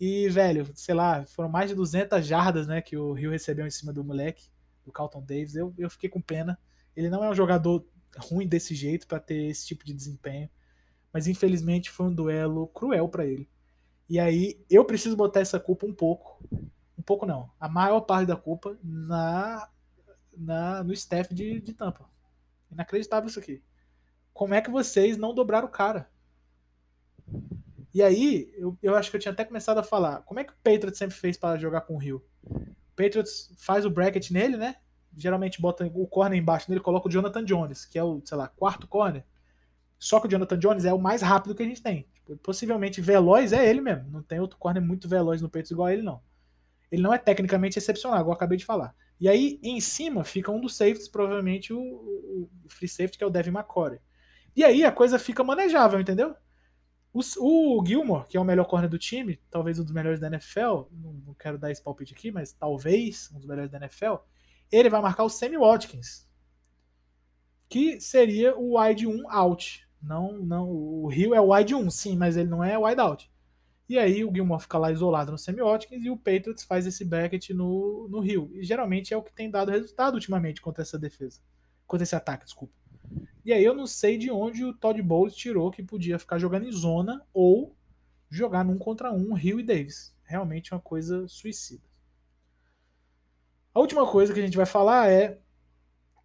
E, 0.00 0.28
velho, 0.28 0.68
sei 0.74 0.94
lá, 0.96 1.24
foram 1.24 1.48
mais 1.48 1.70
de 1.70 1.76
200 1.76 2.26
jardas, 2.26 2.66
né, 2.66 2.82
que 2.82 2.96
o 2.96 3.12
Rio 3.12 3.30
recebeu 3.30 3.64
em 3.64 3.70
cima 3.70 3.92
do 3.92 4.02
moleque, 4.02 4.48
do 4.84 4.90
Carlton 4.90 5.20
Davis. 5.20 5.54
Eu, 5.54 5.72
eu 5.78 5.88
fiquei 5.88 6.10
com 6.10 6.20
pena. 6.20 6.58
Ele 6.96 7.08
não 7.08 7.22
é 7.22 7.30
um 7.30 7.34
jogador 7.34 7.86
ruim 8.18 8.46
desse 8.46 8.74
jeito 8.74 9.06
para 9.06 9.20
ter 9.20 9.46
esse 9.46 9.66
tipo 9.66 9.84
de 9.84 9.92
desempenho. 9.92 10.48
Mas 11.12 11.26
infelizmente 11.26 11.90
foi 11.90 12.06
um 12.06 12.14
duelo 12.14 12.66
cruel 12.68 13.08
para 13.08 13.26
ele. 13.26 13.48
E 14.08 14.18
aí 14.18 14.64
eu 14.70 14.84
preciso 14.84 15.16
botar 15.16 15.40
essa 15.40 15.60
culpa 15.60 15.86
um 15.86 15.92
pouco, 15.92 16.42
um 16.96 17.02
pouco 17.02 17.26
não, 17.26 17.50
a 17.60 17.68
maior 17.68 18.00
parte 18.00 18.26
da 18.26 18.36
culpa 18.36 18.78
na, 18.82 19.68
na 20.36 20.82
no 20.82 20.92
staff 20.92 21.34
de, 21.34 21.60
de 21.60 21.72
Tampa. 21.72 22.08
Inacreditável 22.70 23.28
isso 23.28 23.38
aqui. 23.38 23.62
Como 24.32 24.54
é 24.54 24.62
que 24.62 24.70
vocês 24.70 25.16
não 25.16 25.34
dobraram 25.34 25.66
o 25.66 25.70
cara? 25.70 26.10
E 27.92 28.02
aí, 28.02 28.52
eu, 28.56 28.78
eu 28.82 28.94
acho 28.94 29.10
que 29.10 29.16
eu 29.16 29.20
tinha 29.20 29.32
até 29.32 29.44
começado 29.44 29.78
a 29.78 29.82
falar. 29.82 30.22
Como 30.22 30.38
é 30.38 30.44
que 30.44 30.52
o 30.52 30.56
Patriots 30.62 30.98
sempre 30.98 31.16
fez 31.16 31.36
para 31.36 31.58
jogar 31.58 31.80
com 31.82 31.94
o 31.94 31.98
Rio? 31.98 32.24
O 32.44 32.94
Patriots 32.94 33.52
faz 33.58 33.84
o 33.84 33.90
bracket 33.90 34.30
nele, 34.30 34.56
né? 34.56 34.76
Geralmente 35.16 35.60
bota 35.60 35.86
o 35.94 36.06
corner 36.06 36.38
embaixo 36.38 36.68
dele, 36.68 36.80
coloca 36.80 37.08
o 37.08 37.10
Jonathan 37.10 37.44
Jones, 37.44 37.84
que 37.84 37.98
é 37.98 38.04
o, 38.04 38.20
sei 38.24 38.36
lá, 38.36 38.48
quarto 38.48 38.86
corner. 38.86 39.24
Só 39.98 40.20
que 40.20 40.26
o 40.26 40.30
Jonathan 40.30 40.58
Jones 40.58 40.84
é 40.84 40.92
o 40.92 40.98
mais 40.98 41.22
rápido 41.22 41.54
que 41.54 41.62
a 41.62 41.66
gente 41.66 41.82
tem. 41.82 42.06
Tipo, 42.14 42.36
possivelmente 42.36 43.00
veloz 43.00 43.52
é 43.52 43.68
ele 43.68 43.80
mesmo. 43.80 44.08
Não 44.10 44.22
tem 44.22 44.38
outro 44.38 44.58
corner 44.58 44.82
muito 44.82 45.08
veloz 45.08 45.42
no 45.42 45.48
peito 45.48 45.72
igual 45.72 45.88
a 45.88 45.92
ele, 45.92 46.02
não. 46.02 46.20
Ele 46.90 47.02
não 47.02 47.12
é 47.12 47.18
tecnicamente 47.18 47.78
excepcional, 47.78 48.20
igual 48.20 48.32
eu 48.32 48.36
acabei 48.36 48.56
de 48.56 48.64
falar. 48.64 48.94
E 49.20 49.28
aí, 49.28 49.58
em 49.62 49.80
cima, 49.80 50.22
fica 50.22 50.50
um 50.50 50.60
dos 50.60 50.76
safeties, 50.76 51.08
provavelmente 51.08 51.72
o, 51.72 51.80
o, 51.80 52.48
free 52.68 52.88
safety, 52.88 53.18
que 53.18 53.24
é 53.24 53.26
o 53.26 53.30
Devin 53.30 53.50
McCory. 53.50 53.98
E 54.54 54.64
aí 54.64 54.84
a 54.84 54.92
coisa 54.92 55.18
fica 55.18 55.42
manejável, 55.42 56.00
entendeu? 56.00 56.34
O, 57.12 57.20
o 57.40 57.84
Gilmore, 57.84 58.26
que 58.28 58.36
é 58.36 58.40
o 58.40 58.44
melhor 58.44 58.66
corner 58.66 58.88
do 58.88 58.98
time, 58.98 59.40
talvez 59.50 59.78
um 59.78 59.84
dos 59.84 59.92
melhores 59.92 60.20
da 60.20 60.28
NFL, 60.28 60.86
não, 60.92 61.12
não 61.26 61.34
quero 61.34 61.58
dar 61.58 61.70
esse 61.70 61.82
palpite 61.82 62.14
aqui, 62.14 62.30
mas 62.30 62.52
talvez 62.52 63.30
um 63.34 63.38
dos 63.38 63.46
melhores 63.46 63.70
da 63.70 63.78
NFL, 63.78 64.14
ele 64.70 64.90
vai 64.90 65.00
marcar 65.00 65.24
o 65.24 65.30
Sammy 65.30 65.56
Watkins, 65.56 66.28
que 67.68 68.00
seria 68.00 68.56
o 68.56 68.78
wide 68.78 69.06
1 69.06 69.30
out. 69.30 69.86
Não, 70.02 70.38
não, 70.38 70.70
o 70.70 71.08
Rio 71.08 71.34
é 71.34 71.40
o 71.40 71.52
wide 71.54 71.74
1, 71.74 71.90
sim, 71.90 72.16
mas 72.16 72.36
ele 72.36 72.48
não 72.48 72.62
é 72.62 72.78
wide 72.78 73.00
out. 73.00 73.30
E 73.88 73.98
aí 73.98 74.22
o 74.22 74.32
Gilmore 74.32 74.60
fica 74.60 74.76
lá 74.76 74.92
isolado 74.92 75.32
no 75.32 75.38
Sammy 75.38 75.62
Watkins 75.62 76.04
e 76.04 76.10
o 76.10 76.16
Patriots 76.16 76.62
faz 76.62 76.86
esse 76.86 77.04
bracket 77.04 77.50
no, 77.50 78.06
no 78.10 78.20
Rio. 78.20 78.50
E 78.52 78.62
geralmente 78.62 79.14
é 79.14 79.16
o 79.16 79.22
que 79.22 79.32
tem 79.32 79.50
dado 79.50 79.70
resultado 79.70 80.14
ultimamente 80.14 80.60
contra 80.60 80.82
essa 80.82 80.98
defesa. 80.98 81.40
Contra 81.86 82.04
esse 82.04 82.14
ataque, 82.14 82.44
desculpa. 82.44 82.74
E 83.42 83.50
aí 83.50 83.64
eu 83.64 83.72
não 83.74 83.86
sei 83.86 84.18
de 84.18 84.30
onde 84.30 84.62
o 84.62 84.74
Todd 84.74 85.00
Bowles 85.00 85.34
tirou 85.34 85.70
que 85.70 85.82
podia 85.82 86.18
ficar 86.18 86.38
jogando 86.38 86.66
em 86.66 86.72
zona 86.72 87.24
ou 87.32 87.74
jogar 88.28 88.62
num 88.62 88.76
contra 88.76 89.10
um 89.10 89.32
Rio 89.32 89.58
e 89.58 89.62
Davis. 89.62 90.14
Realmente 90.22 90.74
uma 90.74 90.80
coisa 90.80 91.26
suicida. 91.26 91.87
A 93.78 93.80
última 93.80 94.04
coisa 94.04 94.34
que 94.34 94.40
a 94.40 94.42
gente 94.42 94.56
vai 94.56 94.66
falar 94.66 95.08
é 95.08 95.38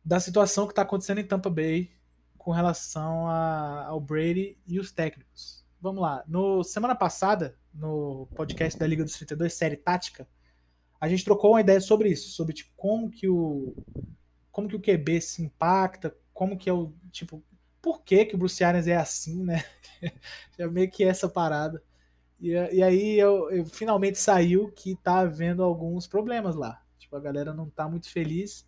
da 0.04 0.20
situação 0.20 0.66
que 0.66 0.72
está 0.72 0.82
acontecendo 0.82 1.20
em 1.20 1.24
Tampa 1.24 1.52
Bay 1.52 1.92
com 2.36 2.50
relação 2.50 3.28
a, 3.28 3.86
ao 3.86 4.02
Brady 4.02 4.58
e 4.66 4.80
os 4.80 4.92
técnicos. 4.92 5.64
Vamos 5.80 6.02
lá. 6.02 6.24
No 6.28 6.64
semana 6.64 6.96
passada, 6.96 7.56
no 7.72 8.28
podcast 8.36 8.80
da 8.80 8.88
Liga 8.88 9.04
dos 9.04 9.14
32, 9.14 9.54
série 9.54 9.78
tática, 9.78 10.28
a 11.00 11.08
gente 11.08 11.24
trocou 11.24 11.52
uma 11.52 11.62
ideia 11.62 11.80
sobre 11.80 12.10
isso, 12.10 12.32
sobre 12.32 12.56
tipo 12.56 12.72
como 12.76 13.12
que 13.12 13.30
o 13.30 13.76
como 14.52 14.68
que 14.68 14.76
o 14.76 14.82
QB 14.82 15.22
se 15.22 15.44
impacta, 15.44 16.12
como 16.34 16.58
que 16.58 16.68
é 16.68 16.74
o 16.74 16.92
tipo, 17.12 17.44
por 17.80 18.02
que 18.02 18.26
que 18.26 18.34
o 18.34 18.38
Bruce 18.40 18.64
Arians 18.64 18.88
é 18.88 18.96
assim, 18.96 19.44
né? 19.44 19.64
Já 20.58 20.66
meio 20.74 20.90
que 20.90 21.04
essa 21.04 21.30
parada. 21.30 21.84
E, 22.42 22.50
e 22.50 22.82
aí 22.82 23.20
eu, 23.20 23.52
eu, 23.52 23.64
finalmente 23.64 24.18
saiu 24.18 24.72
que 24.72 24.96
tá 24.96 25.20
havendo 25.20 25.62
alguns 25.62 26.08
problemas 26.08 26.56
lá. 26.56 26.83
Tipo, 27.14 27.18
a 27.18 27.20
galera 27.20 27.54
não 27.54 27.70
tá 27.70 27.88
muito 27.88 28.10
feliz. 28.10 28.66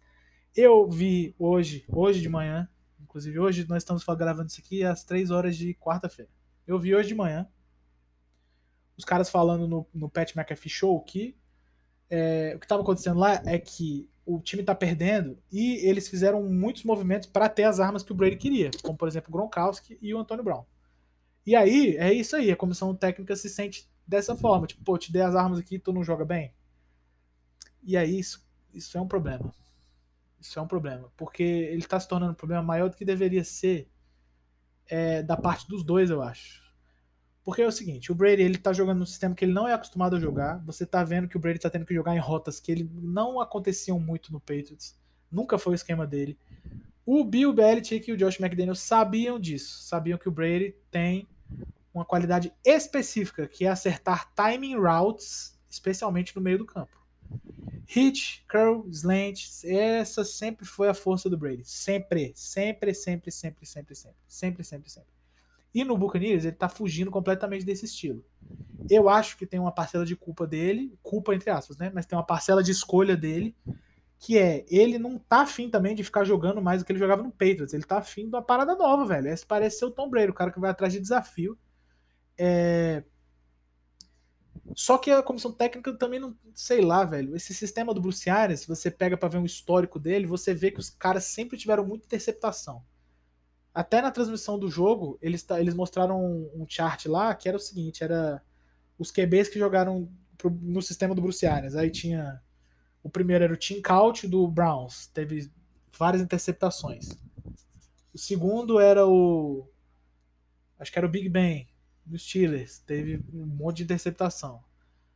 Eu 0.55 0.87
vi 0.87 1.35
hoje, 1.39 1.83
hoje 1.87 2.21
de 2.21 2.29
manhã, 2.29 2.69
inclusive 3.01 3.39
hoje 3.39 3.67
nós 3.67 3.81
estamos 3.81 4.03
gravando 4.03 4.49
isso 4.49 4.61
aqui 4.61 4.83
às 4.83 5.03
3 5.03 5.31
horas 5.31 5.57
de 5.57 5.73
quarta-feira. 5.73 6.29
Eu 6.67 6.79
vi 6.79 6.95
hoje 6.95 7.09
de 7.09 7.15
manhã 7.15 7.47
os 8.97 9.03
caras 9.03 9.29
falando 9.29 9.67
no, 9.67 9.87
no 9.93 10.09
Pat 10.09 10.35
McAfee 10.35 10.69
Show 10.69 11.01
que 11.01 11.35
é, 12.09 12.53
o 12.55 12.59
que 12.59 12.65
estava 12.65 12.81
acontecendo 12.81 13.19
lá 13.19 13.41
é 13.45 13.57
que 13.57 14.07
o 14.25 14.39
time 14.39 14.61
está 14.61 14.73
perdendo 14.73 15.37
e 15.51 15.87
eles 15.87 16.07
fizeram 16.07 16.43
muitos 16.43 16.83
movimentos 16.83 17.27
para 17.27 17.49
ter 17.49 17.63
as 17.63 17.79
armas 17.79 18.03
que 18.03 18.11
o 18.11 18.15
Brady 18.15 18.37
queria, 18.37 18.71
como 18.81 18.97
por 18.97 19.07
exemplo 19.07 19.29
o 19.29 19.33
Gronkowski 19.33 19.97
e 20.01 20.13
o 20.13 20.19
Antônio 20.19 20.43
Brown. 20.43 20.63
E 21.45 21.55
aí, 21.55 21.95
é 21.97 22.13
isso 22.13 22.35
aí, 22.35 22.51
a 22.51 22.55
comissão 22.55 22.95
técnica 22.95 23.35
se 23.35 23.49
sente 23.49 23.87
dessa 24.07 24.35
forma, 24.35 24.65
tipo, 24.65 24.83
pô, 24.83 24.97
te 24.97 25.11
dei 25.11 25.21
as 25.21 25.35
armas 25.35 25.59
aqui, 25.59 25.77
tu 25.77 25.91
não 25.91 26.03
joga 26.03 26.25
bem. 26.25 26.53
E 27.86 27.95
aí, 27.95 28.19
isso, 28.19 28.43
isso 28.73 28.97
é 28.97 29.01
um 29.01 29.07
problema. 29.07 29.53
Isso 30.41 30.59
é 30.59 30.61
um 30.61 30.67
problema, 30.67 31.11
porque 31.15 31.43
ele 31.43 31.79
está 31.79 31.99
se 31.99 32.07
tornando 32.07 32.33
um 32.33 32.36
problema 32.36 32.61
maior 32.61 32.89
do 32.89 32.95
que 32.95 33.05
deveria 33.05 33.43
ser 33.43 33.89
é, 34.88 35.23
da 35.23 35.38
parte 35.38 35.67
dos 35.67 35.83
dois, 35.83 36.09
eu 36.09 36.21
acho. 36.21 36.65
Porque 37.43 37.61
é 37.61 37.67
o 37.67 37.71
seguinte, 37.71 38.11
o 38.11 38.15
Brady 38.15 38.41
ele 38.41 38.57
tá 38.57 38.73
jogando 38.73 38.99
num 38.99 39.05
sistema 39.05 39.36
que 39.36 39.45
ele 39.45 39.53
não 39.53 39.67
é 39.67 39.73
acostumado 39.73 40.15
a 40.15 40.19
jogar. 40.19 40.63
Você 40.65 40.83
tá 40.83 41.03
vendo 41.03 41.27
que 41.27 41.38
o 41.38 41.39
Brady 41.39 41.59
tá 41.59 41.69
tendo 41.69 41.86
que 41.86 41.93
jogar 41.93 42.15
em 42.15 42.19
rotas 42.19 42.59
que 42.59 42.71
ele 42.71 42.89
não 42.91 43.39
aconteciam 43.39 43.99
muito 43.99 44.33
no 44.33 44.39
Patriots. 44.39 44.99
Nunca 45.31 45.59
foi 45.59 45.73
o 45.73 45.75
esquema 45.75 46.07
dele. 46.07 46.38
O 47.05 47.23
Bill 47.23 47.53
Belichick 47.53 48.09
e 48.09 48.13
o 48.13 48.17
Josh 48.17 48.39
McDaniel 48.39 48.73
sabiam 48.73 49.39
disso. 49.39 49.83
Sabiam 49.83 50.17
que 50.17 50.27
o 50.27 50.31
Brady 50.31 50.75
tem 50.89 51.27
uma 51.93 52.03
qualidade 52.03 52.51
específica, 52.65 53.47
que 53.47 53.65
é 53.65 53.69
acertar 53.69 54.33
timing 54.33 54.75
routes, 54.75 55.55
especialmente 55.69 56.36
no 56.36 56.41
meio 56.41 56.57
do 56.57 56.65
campo. 56.65 56.99
Hit, 57.88 58.43
curl, 58.49 58.88
slant, 58.89 59.63
essa 59.63 60.23
sempre 60.23 60.65
foi 60.65 60.89
a 60.89 60.93
força 60.93 61.29
do 61.29 61.38
Brady. 61.38 61.63
Sempre, 61.65 62.33
sempre, 62.36 62.93
sempre, 62.93 63.31
sempre, 63.31 63.65
sempre, 63.65 63.95
sempre. 63.95 64.17
Sempre, 64.27 64.63
sempre, 64.63 64.89
sempre. 64.89 65.09
E 65.73 65.83
no 65.83 65.97
Buccaneers 65.97 66.45
ele 66.45 66.55
tá 66.55 66.69
fugindo 66.69 67.11
completamente 67.11 67.65
desse 67.65 67.86
estilo. 67.86 68.25
Eu 68.89 69.09
acho 69.09 69.38
que 69.38 69.45
tem 69.45 69.59
uma 69.59 69.71
parcela 69.71 70.05
de 70.05 70.15
culpa 70.15 70.47
dele, 70.47 70.97
culpa 71.03 71.36
entre 71.36 71.49
aspas, 71.49 71.77
né? 71.77 71.91
Mas 71.93 72.05
tem 72.05 72.17
uma 72.17 72.25
parcela 72.25 72.63
de 72.63 72.71
escolha 72.71 73.15
dele, 73.15 73.55
que 74.17 74.38
é 74.38 74.65
ele 74.69 74.97
não 74.97 75.19
tá 75.19 75.41
afim 75.41 75.69
também 75.69 75.93
de 75.93 76.03
ficar 76.03 76.23
jogando 76.23 76.61
mais 76.61 76.81
do 76.81 76.86
que 76.86 76.91
ele 76.91 76.99
jogava 76.99 77.21
no 77.21 77.31
Patriots. 77.31 77.73
Ele 77.73 77.83
tá 77.83 77.97
afim 77.97 78.21
de 78.21 78.29
uma 78.29 78.41
parada 78.41 78.73
nova, 78.73 79.05
velho. 79.05 79.27
Esse 79.27 79.45
parece 79.45 79.79
ser 79.79 79.86
o 79.86 79.91
Tom 79.91 80.09
Brady, 80.09 80.29
o 80.29 80.33
cara 80.33 80.51
que 80.51 80.59
vai 80.59 80.71
atrás 80.71 80.93
de 80.93 80.99
desafio. 80.99 81.57
É, 82.38 83.03
só 84.74 84.97
que 84.97 85.11
a 85.11 85.22
comissão 85.22 85.51
técnica 85.51 85.93
também 85.93 86.20
não. 86.20 86.36
Sei 86.53 86.82
lá, 86.82 87.03
velho. 87.03 87.36
Esse 87.36 87.53
sistema 87.53 87.93
do 87.93 88.01
Bruce 88.01 88.30
Arians, 88.30 88.61
se 88.61 88.68
você 88.68 88.89
pega 88.89 89.16
para 89.16 89.30
ver 89.30 89.38
um 89.38 89.45
histórico 89.45 89.99
dele, 89.99 90.26
você 90.26 90.53
vê 90.53 90.72
que 90.72 90.80
os 90.80 90.89
caras 90.89 91.26
sempre 91.26 91.57
tiveram 91.57 91.86
muita 91.86 92.05
interceptação. 92.05 92.84
Até 93.74 94.01
na 94.01 94.09
transmissão 94.09 94.57
do 94.57 94.70
jogo, 94.70 95.20
eles, 95.22 95.45
eles 95.51 95.74
mostraram 95.74 96.20
um, 96.20 96.63
um 96.63 96.66
chart 96.68 97.05
lá 97.05 97.36
que 97.36 97.47
era 97.47 97.57
o 97.57 97.59
seguinte: 97.59 98.03
era 98.03 98.41
os 98.97 99.11
QBs 99.11 99.49
que 99.49 99.59
jogaram 99.59 100.09
pro, 100.38 100.49
no 100.49 100.82
sistema 100.82 101.13
do 101.13 101.22
Bruce 101.22 101.45
Arians. 101.45 101.76
Aí 101.76 101.91
tinha. 101.91 102.41
O 103.03 103.09
primeiro 103.09 103.43
era 103.43 103.53
o 103.53 103.57
Tim 103.57 103.84
Couch 103.84 104.28
do 104.28 104.47
Browns, 104.47 105.05
teve 105.07 105.51
várias 105.95 106.24
interceptações. 106.24 107.09
O 108.11 108.18
segundo 108.18 108.80
era 108.80 109.05
o. 109.05 109.70
Acho 110.80 110.91
que 110.91 110.97
era 110.97 111.05
o 111.05 111.09
Big 111.09 111.30
Ben, 111.30 111.68
dos 112.06 112.24
Steelers, 112.24 112.80
teve 112.80 113.24
um 113.34 113.45
monte 113.45 113.78
de 113.78 113.84
interceptação. 113.84 114.62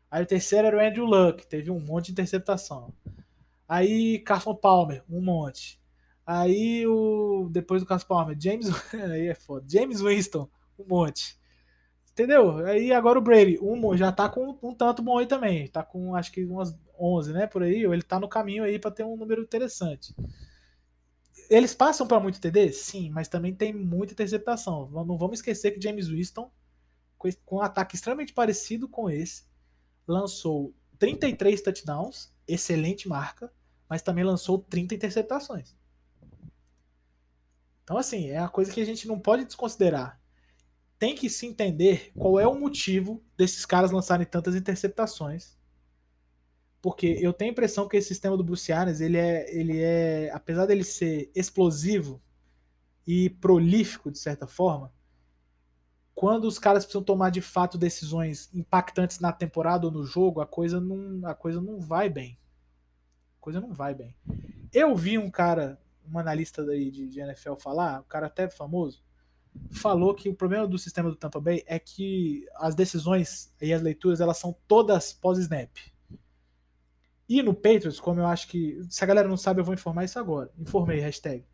Aí 0.10 0.24
o 0.24 0.26
terceiro 0.26 0.68
era 0.68 0.78
o 0.78 0.80
Andrew 0.80 1.06
Luck, 1.06 1.46
teve 1.46 1.70
um 1.70 1.80
monte 1.80 2.08
de 2.08 2.12
interceptação. 2.14 2.94
Aí 3.68 4.20
Carson 4.20 4.56
Palmer, 4.56 5.04
um 5.10 5.22
monte. 5.22 5.80
Aí 6.26 6.86
o 6.88 7.48
depois 7.52 7.82
do 7.82 7.88
Carson 7.88 8.08
Palmer, 8.08 8.36
James, 8.40 8.68
aí 8.94 9.28
é 9.28 9.36
foda. 9.36 9.66
James 9.70 10.02
Winston, 10.02 10.50
um 10.78 10.86
monte. 10.88 11.38
Entendeu? 12.12 12.66
Aí 12.66 12.92
agora 12.92 13.18
o 13.20 13.22
Brady, 13.22 13.60
um 13.62 13.96
já 13.96 14.12
tá 14.12 14.28
com 14.28 14.58
um 14.62 14.74
tanto 14.74 15.02
bom 15.02 15.20
aí 15.20 15.26
também. 15.26 15.68
Tá 15.68 15.84
com 15.84 16.16
acho 16.16 16.32
que 16.32 16.44
umas 16.44 16.76
11, 17.00 17.32
né, 17.32 17.48
por 17.48 17.64
aí, 17.64 17.84
ele 17.84 18.02
tá 18.02 18.20
no 18.20 18.28
caminho 18.28 18.64
aí 18.64 18.78
para 18.78 18.92
ter 18.92 19.04
um 19.04 19.16
número 19.16 19.42
interessante. 19.42 20.14
Eles 21.50 21.74
passam 21.74 22.06
para 22.06 22.20
muito 22.20 22.42
TD? 22.42 22.72
Sim, 22.74 23.10
mas 23.10 23.28
também 23.28 23.54
tem 23.56 23.74
muita 23.74 24.14
interceptação. 24.14 24.90
Não 24.90 25.18
vamos 25.18 25.40
esquecer 25.40 25.72
que 25.72 25.82
James 25.82 26.08
Winston 26.08 26.52
com 27.45 27.57
um 27.57 27.61
ataque 27.61 27.95
extremamente 27.95 28.34
parecido 28.34 28.88
com 28.88 29.09
esse, 29.09 29.43
lançou 30.07 30.74
33 30.97 31.61
touchdowns, 31.61 32.34
excelente 32.47 33.07
marca, 33.07 33.51
mas 33.88 34.01
também 34.01 34.24
lançou 34.24 34.59
30 34.59 34.95
interceptações. 34.95 35.76
Então, 37.84 37.97
assim, 37.97 38.30
é 38.30 38.38
a 38.38 38.47
coisa 38.47 38.72
que 38.72 38.82
a 38.82 38.86
gente 38.86 39.07
não 39.07 39.20
pode 39.20 39.45
desconsiderar. 39.45 40.22
Tem 40.99 41.15
que 41.15 41.30
se 41.30 41.47
entender 41.47 42.11
qual 42.15 42.39
é 42.39 42.45
o 42.45 42.59
motivo 42.59 43.24
desses 43.36 43.65
caras 43.65 43.91
lançarem 43.91 44.28
tantas 44.28 44.53
interceptações. 44.55 45.57
Porque 46.82 47.17
eu 47.20 47.34
tenho 47.34 47.51
a 47.51 47.53
impressão 47.53 47.88
que 47.88 47.97
esse 47.97 48.09
sistema 48.09 48.38
do 48.38 48.43
Bruce 48.43 48.72
Arians, 48.72 49.01
ele 49.01 49.17
é, 49.17 49.53
ele 49.53 49.80
é, 49.80 50.30
apesar 50.32 50.65
dele 50.65 50.84
ser 50.84 51.32
explosivo 51.36 52.22
e 53.07 53.30
prolífico 53.30 54.11
de 54.11 54.20
certa 54.20 54.45
forma, 54.45 54.93
quando 56.20 56.43
os 56.43 56.59
caras 56.59 56.84
precisam 56.84 57.01
tomar 57.01 57.30
de 57.30 57.39
fato 57.39 57.78
decisões 57.78 58.53
impactantes 58.53 59.22
na 59.22 59.32
temporada 59.32 59.86
ou 59.86 59.91
no 59.91 60.03
jogo, 60.03 60.41
a 60.41 60.45
coisa 60.45 60.78
não, 60.78 61.26
a 61.26 61.34
coisa 61.34 61.61
não 61.61 61.80
vai 61.80 62.09
bem. 62.09 62.38
A 63.38 63.39
coisa 63.39 63.61
não 63.61 63.72
vai 63.72 63.95
bem. 63.95 64.13
Eu 64.74 64.93
vi 64.97 65.17
um 65.17 65.32
cara, 65.32 65.80
um 66.05 66.20
analista 66.20 66.61
daí 66.65 66.91
de, 66.91 67.07
de 67.07 67.22
NFL 67.22 67.53
falar, 67.53 68.01
um 68.01 68.03
cara 68.03 68.28
até 68.28 68.49
famoso, 68.49 69.01
falou 69.72 70.13
que 70.13 70.28
o 70.28 70.36
problema 70.36 70.67
do 70.67 70.78
sistema 70.78 71.09
do 71.09 71.15
Tampa 71.15 71.39
Bay 71.39 71.63
é 71.65 71.80
que 71.80 72.45
as 72.55 72.76
decisões 72.76 73.55
e 73.61 73.72
as 73.72 73.82
leituras 73.82 74.20
elas 74.20 74.38
são 74.38 74.53
todas 74.67 75.13
pós-snap. 75.13 75.72
E 77.30 77.41
no 77.41 77.53
Patriots, 77.53 77.97
como 77.97 78.20
eu 78.20 78.26
acho 78.26 78.49
que. 78.49 78.78
Se 78.89 79.01
a 79.05 79.07
galera 79.07 79.30
não 79.30 79.38
sabe, 79.38 79.61
eu 79.61 79.65
vou 79.65 79.74
informar 79.74 80.03
isso 80.03 80.20
agora. 80.20 80.51
Informei, 80.59 80.99
hashtag. 80.99 81.45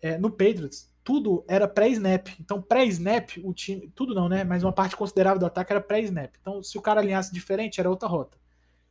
É, 0.00 0.16
no 0.16 0.30
Patriots, 0.30 0.90
tudo 1.08 1.42
era 1.48 1.66
pré-snap. 1.66 2.28
Então, 2.38 2.60
pré-snap, 2.60 3.38
o 3.42 3.54
time. 3.54 3.90
Tudo 3.94 4.14
não, 4.14 4.28
né? 4.28 4.44
Mas 4.44 4.62
uma 4.62 4.74
parte 4.74 4.94
considerável 4.94 5.40
do 5.40 5.46
ataque 5.46 5.72
era 5.72 5.80
pré-snap. 5.80 6.34
Então, 6.38 6.62
se 6.62 6.76
o 6.76 6.82
cara 6.82 7.00
alinhasse 7.00 7.32
diferente, 7.32 7.80
era 7.80 7.88
outra 7.88 8.06
rota. 8.06 8.36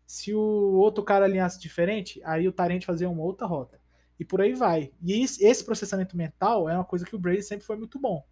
Se 0.03 0.33
o 0.33 0.39
outro 0.39 1.03
cara 1.03 1.25
alinhasse 1.25 1.59
diferente, 1.59 2.19
aí 2.25 2.47
o 2.47 2.51
Tarente 2.51 2.87
fazia 2.87 3.07
uma 3.07 3.21
outra 3.21 3.45
rota. 3.45 3.79
E 4.19 4.25
por 4.25 4.41
aí 4.41 4.55
vai. 4.55 4.91
E 4.99 5.23
esse 5.23 5.63
processamento 5.63 6.17
mental 6.17 6.67
é 6.67 6.73
uma 6.73 6.83
coisa 6.83 7.05
que 7.05 7.15
o 7.15 7.19
Brady 7.19 7.43
sempre 7.43 7.67
foi 7.67 7.77
muito 7.77 7.99
bom. 7.99 8.25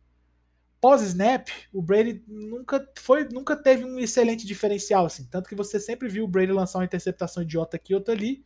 pós-snap, 0.81 1.47
o 1.71 1.79
Brady 1.79 2.23
nunca 2.27 2.88
foi, 2.97 3.27
nunca 3.31 3.55
teve 3.55 3.86
um 3.86 3.99
excelente 3.99 4.47
diferencial 4.47 5.05
assim, 5.05 5.25
tanto 5.25 5.49
que 5.49 5.55
você 5.55 5.79
sempre 5.79 6.07
viu 6.07 6.25
o 6.25 6.27
Brady 6.27 6.51
lançar 6.51 6.79
uma 6.79 6.86
interceptação 6.86 7.43
idiota 7.43 7.75
aqui 7.77 7.93
outra 7.93 8.15
ali, 8.15 8.45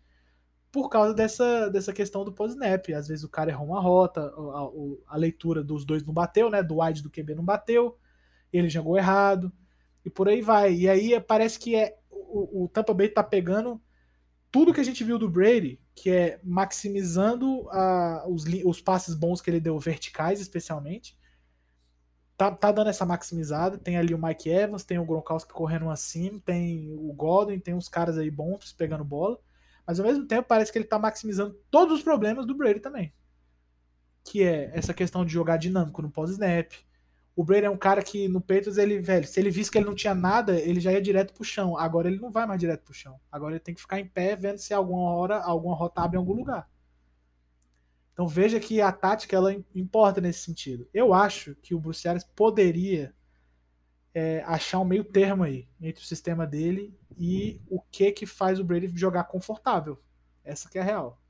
por 0.72 0.90
causa 0.90 1.14
dessa, 1.14 1.70
dessa 1.70 1.92
questão 1.92 2.24
do 2.24 2.32
pós-snap. 2.32 2.90
Às 2.94 3.08
vezes 3.08 3.24
o 3.24 3.30
cara 3.30 3.52
errou 3.52 3.68
uma 3.68 3.82
rota, 3.82 4.22
a, 4.22 5.14
a, 5.14 5.18
leitura 5.18 5.64
dos 5.64 5.84
dois 5.84 6.04
não 6.04 6.14
bateu, 6.14 6.50
né? 6.50 6.62
Do 6.62 6.82
wide 6.82 7.02
do 7.02 7.10
QB 7.10 7.36
não 7.36 7.44
bateu, 7.44 7.98
ele 8.54 8.70
jogou 8.70 8.98
errado, 8.98 9.52
e 10.06 10.10
por 10.10 10.28
aí 10.28 10.42
vai. 10.42 10.74
E 10.74 10.90
aí 10.90 11.20
parece 11.20 11.60
que 11.60 11.76
é 11.76 11.98
o, 12.10 12.66
o 12.66 12.68
Tampa 12.68 12.94
Bay 12.94 13.10
tá 13.10 13.24
pegando 13.24 13.82
tudo 14.52 14.74
que 14.74 14.82
a 14.82 14.84
gente 14.84 15.04
viu 15.04 15.18
do 15.18 15.30
Brady, 15.30 15.80
que 15.96 16.10
é 16.10 16.40
maximizando 16.44 17.70
a, 17.70 18.26
os, 18.28 18.46
os 18.66 18.82
passes 18.82 19.14
bons 19.14 19.42
que 19.42 19.50
ele 19.50 19.60
deu 19.60 19.78
verticais, 19.78 20.40
especialmente, 20.40 21.18
tá, 22.36 22.52
tá 22.52 22.72
dando 22.72 22.90
essa 22.90 23.06
maximizada. 23.06 23.78
Tem 23.78 23.98
ali 23.98 24.14
o 24.14 24.22
Mike 24.22 24.50
Evans, 24.50 24.84
tem 24.84 24.98
o 24.98 25.06
Gronkowski 25.06 25.54
correndo 25.54 25.90
acima, 25.90 26.40
tem 26.44 26.92
o 26.92 27.14
Godwin, 27.14 27.60
tem 27.60 27.74
uns 27.74 27.90
caras 27.90 28.18
aí 28.18 28.32
bons 28.32 28.74
pegando 28.74 29.04
bola. 29.04 29.40
Mas 29.90 30.00
ao 30.00 30.06
mesmo 30.06 30.24
tempo 30.28 30.48
parece 30.48 30.72
que 30.72 30.78
ele 30.78 30.86
tá 30.86 31.00
maximizando 31.00 31.60
todos 31.72 31.98
os 31.98 32.04
problemas 32.04 32.46
do 32.46 32.54
Brady 32.54 32.80
também. 32.80 33.12
Que 34.24 34.44
é 34.44 34.70
essa 34.72 34.94
questão 34.94 35.26
de 35.26 35.34
jogar 35.34 35.58
dinâmico 35.58 36.00
no 36.04 36.12
pós-snap. 36.12 36.72
O 37.36 37.44
Brady 37.44 37.66
é 37.66 37.70
um 37.72 37.78
cara 37.78 38.04
que 38.04 38.28
no 38.28 38.40
Patriots, 38.40 38.78
ele, 38.78 39.00
velho, 39.00 39.26
se 39.26 39.40
ele 39.40 39.50
visse 39.50 39.72
que 39.72 39.80
ele 39.80 39.88
não 39.88 39.96
tinha 39.96 40.14
nada, 40.14 40.60
ele 40.60 40.80
já 40.80 40.92
ia 40.92 41.02
direto 41.02 41.34
pro 41.34 41.44
chão. 41.44 41.76
Agora 41.76 42.08
ele 42.08 42.20
não 42.20 42.30
vai 42.30 42.46
mais 42.46 42.60
direto 42.60 42.84
pro 42.84 42.94
chão. 42.94 43.20
Agora 43.32 43.54
ele 43.54 43.62
tem 43.62 43.74
que 43.74 43.82
ficar 43.82 44.00
em 44.00 44.06
pé 44.06 44.36
vendo 44.36 44.60
se 44.60 44.76
alguma 44.76 45.12
hora 45.12 45.40
alguma 45.42 45.74
rota 45.74 46.02
abre 46.02 46.18
em 46.18 46.20
algum 46.20 46.34
lugar. 46.34 46.70
Então 48.14 48.28
veja 48.28 48.60
que 48.60 48.80
a 48.82 48.92
tática 48.92 49.36
ela 49.36 49.52
importa 49.74 50.22
nesse 50.22 50.42
sentido. 50.42 50.88
Eu 50.94 51.16
acho 51.16 51.56
que 51.64 51.74
o 51.74 51.80
Bruce 51.80 52.08
Arians 52.08 52.30
poderia 52.36 53.12
é, 54.14 54.42
achar 54.46 54.80
um 54.80 54.86
meio 54.86 55.04
termo 55.04 55.44
aí 55.44 55.68
entre 55.80 56.04
o 56.04 56.08
sistema 56.08 56.46
dele 56.46 56.98
e 57.18 57.62
o 57.70 57.82
que 57.82 58.12
que 58.12 58.26
faz 58.26 58.60
o 58.60 58.64
Brady 58.64 58.92
jogar 58.96 59.26
confortável. 59.26 60.02
Essa 60.44 60.70
que 60.70 60.78
é 60.78 60.82
a 60.82 60.86
real. 60.86 61.22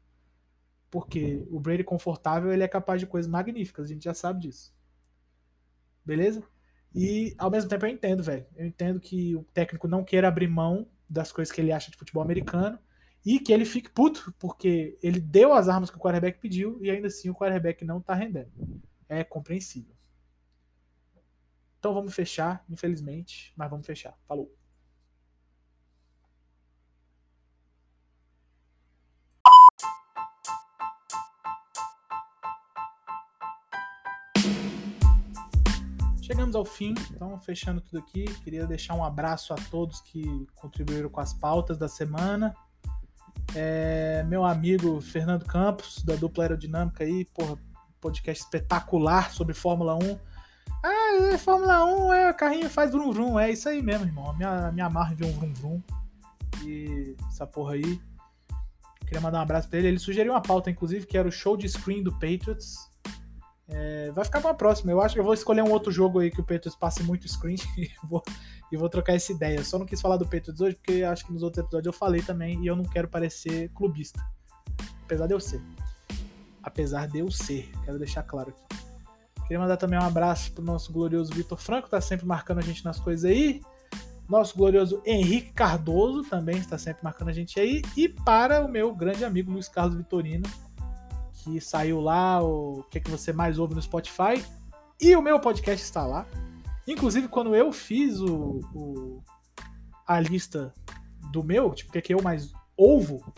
Porque 0.89 1.45
o 1.49 1.59
Brady 1.59 1.83
confortável 1.83 2.51
ele 2.51 2.63
é 2.63 2.67
capaz 2.67 2.99
de 2.99 3.07
coisas 3.07 3.29
magníficas, 3.29 3.85
a 3.85 3.93
gente 3.93 4.03
já 4.03 4.13
sabe 4.13 4.41
disso. 4.41 4.73
Beleza? 6.05 6.43
E 6.93 7.35
ao 7.37 7.51
mesmo 7.51 7.69
tempo 7.69 7.85
eu 7.85 7.89
entendo, 7.89 8.23
velho. 8.23 8.45
Eu 8.55 8.65
entendo 8.65 8.99
que 8.99 9.35
o 9.35 9.43
técnico 9.53 9.87
não 9.87 10.03
queira 10.03 10.27
abrir 10.27 10.47
mão 10.47 10.87
das 11.07 11.31
coisas 11.31 11.53
que 11.53 11.61
ele 11.61 11.71
acha 11.71 11.91
de 11.91 11.97
futebol 11.97 12.23
americano 12.23 12.79
e 13.25 13.39
que 13.39 13.51
ele 13.51 13.65
fique 13.65 13.89
puto, 13.89 14.33
porque 14.39 14.97
ele 15.03 15.19
deu 15.19 15.53
as 15.53 15.67
armas 15.67 15.89
que 15.89 15.97
o 15.97 15.99
quarterback 15.99 16.39
pediu 16.39 16.79
e 16.81 16.89
ainda 16.89 17.07
assim 17.07 17.29
o 17.29 17.35
quarterback 17.35 17.83
não 17.83 18.01
tá 18.01 18.13
rendendo. 18.13 18.51
É 19.07 19.23
compreensível. 19.23 19.93
Então 21.79 21.93
vamos 21.93 22.13
fechar, 22.13 22.63
infelizmente, 22.69 23.53
mas 23.55 23.69
vamos 23.69 23.85
fechar. 23.87 24.13
Falou. 24.27 24.53
Chegamos 36.21 36.53
ao 36.55 36.65
fim, 36.65 36.93
então 37.11 37.39
fechando 37.39 37.79
tudo 37.79 37.99
aqui. 37.99 38.25
Queria 38.43 38.67
deixar 38.67 38.93
um 38.95 39.03
abraço 39.03 39.53
a 39.53 39.55
todos 39.71 40.01
que 40.01 40.45
contribuíram 40.55 41.09
com 41.09 41.21
as 41.21 41.33
pautas 41.33 41.77
da 41.77 41.87
semana. 41.87 42.53
É, 43.55 44.23
meu 44.27 44.43
amigo 44.43 44.99
Fernando 44.99 45.45
Campos, 45.45 46.03
da 46.03 46.15
dupla 46.15 46.43
aerodinâmica 46.43 47.03
aí, 47.03 47.25
porra, 47.25 47.57
podcast 48.01 48.43
espetacular 48.43 49.31
sobre 49.31 49.53
Fórmula 49.53 49.95
1. 49.95 50.19
É, 51.09 51.37
Fórmula 51.37 51.85
1 51.85 52.13
é 52.13 52.33
carrinho 52.33 52.69
faz 52.69 52.91
vrum 52.91 53.11
vrum, 53.11 53.39
é 53.39 53.51
isso 53.51 53.67
aí 53.67 53.81
mesmo, 53.81 54.05
irmão. 54.05 54.35
Minha, 54.37 54.71
minha 54.71 54.85
amarra 54.85 55.15
de 55.15 55.23
um 55.23 55.31
vrum 55.31 55.53
vrum. 55.53 55.81
E 56.63 57.15
essa 57.27 57.47
porra 57.47 57.73
aí. 57.73 57.99
Queria 59.01 59.21
mandar 59.21 59.39
um 59.39 59.41
abraço 59.41 59.67
pra 59.67 59.79
ele. 59.79 59.87
Ele 59.87 59.99
sugeriu 59.99 60.33
uma 60.33 60.41
pauta, 60.41 60.69
inclusive, 60.69 61.05
que 61.05 61.17
era 61.17 61.27
o 61.27 61.31
show 61.31 61.57
de 61.57 61.67
screen 61.67 62.03
do 62.03 62.11
Patriots. 62.13 62.75
É, 63.67 64.11
vai 64.11 64.25
ficar 64.25 64.41
pra 64.41 64.53
próxima. 64.53 64.91
Eu 64.91 65.01
acho 65.01 65.13
que 65.13 65.19
eu 65.19 65.23
vou 65.23 65.33
escolher 65.33 65.63
um 65.63 65.71
outro 65.71 65.91
jogo 65.91 66.19
aí 66.19 66.31
que 66.31 66.41
o 66.41 66.43
Patriots 66.43 66.75
passe 66.75 67.03
muito 67.03 67.27
screen 67.27 67.57
e 67.77 67.89
vou, 68.03 68.23
e 68.71 68.77
vou 68.77 68.89
trocar 68.89 69.13
essa 69.13 69.31
ideia. 69.31 69.57
Eu 69.57 69.65
só 69.65 69.79
não 69.79 69.85
quis 69.85 70.01
falar 70.01 70.17
do 70.17 70.25
Patriots 70.25 70.61
hoje 70.61 70.75
porque 70.75 71.03
acho 71.03 71.25
que 71.25 71.33
nos 71.33 71.43
outros 71.43 71.63
episódios 71.63 71.93
eu 71.93 71.97
falei 71.97 72.21
também 72.21 72.61
e 72.63 72.67
eu 72.67 72.75
não 72.75 72.83
quero 72.83 73.07
parecer 73.07 73.69
clubista. 73.69 74.23
Apesar 75.03 75.27
de 75.27 75.33
eu 75.33 75.39
ser. 75.39 75.61
Apesar 76.61 77.07
de 77.07 77.19
eu 77.19 77.31
ser. 77.31 77.71
Quero 77.85 77.97
deixar 77.97 78.23
claro 78.23 78.49
aqui. 78.49 78.88
Queria 79.49 79.61
mandar 79.61 79.77
também 79.77 79.97
um 79.97 80.03
abraço 80.03 80.53
pro 80.53 80.63
nosso 80.63 80.93
glorioso 80.93 81.33
Vitor 81.33 81.57
Franco, 81.57 81.89
tá 81.89 81.99
sempre 81.99 82.23
marcando 82.23 82.59
a 82.59 82.61
gente 82.61 82.85
nas 82.85 82.99
coisas 82.99 83.25
aí. 83.25 83.63
Nosso 84.29 84.55
glorioso 84.55 85.01
Henrique 85.03 85.51
Cardoso 85.53 86.29
também 86.29 86.57
está 86.57 86.77
sempre 86.77 87.03
marcando 87.03 87.29
a 87.29 87.33
gente 87.33 87.59
aí. 87.59 87.81
E 87.97 88.07
para 88.07 88.63
o 88.63 88.69
meu 88.69 88.93
grande 88.93 89.25
amigo 89.25 89.51
Luiz 89.51 89.67
Carlos 89.67 89.95
Vitorino, 89.95 90.47
que 91.33 91.59
saiu 91.59 91.99
lá, 91.99 92.39
o 92.43 92.83
que, 92.91 92.99
é 92.99 93.01
que 93.01 93.09
você 93.09 93.33
mais 93.33 93.57
ouve 93.57 93.73
no 93.73 93.81
Spotify. 93.81 94.39
E 95.01 95.15
o 95.15 95.21
meu 95.21 95.39
podcast 95.39 95.83
está 95.83 96.05
lá. 96.05 96.27
Inclusive, 96.87 97.27
quando 97.27 97.55
eu 97.55 97.73
fiz 97.73 98.19
o, 98.19 98.59
o 98.75 99.23
a 100.05 100.19
lista 100.19 100.71
do 101.31 101.43
meu, 101.43 101.73
tipo, 101.73 101.89
o 101.89 101.93
que, 101.93 101.97
é 101.97 102.01
que 102.01 102.13
eu 102.13 102.21
mais 102.21 102.53
ouvo, 102.77 103.33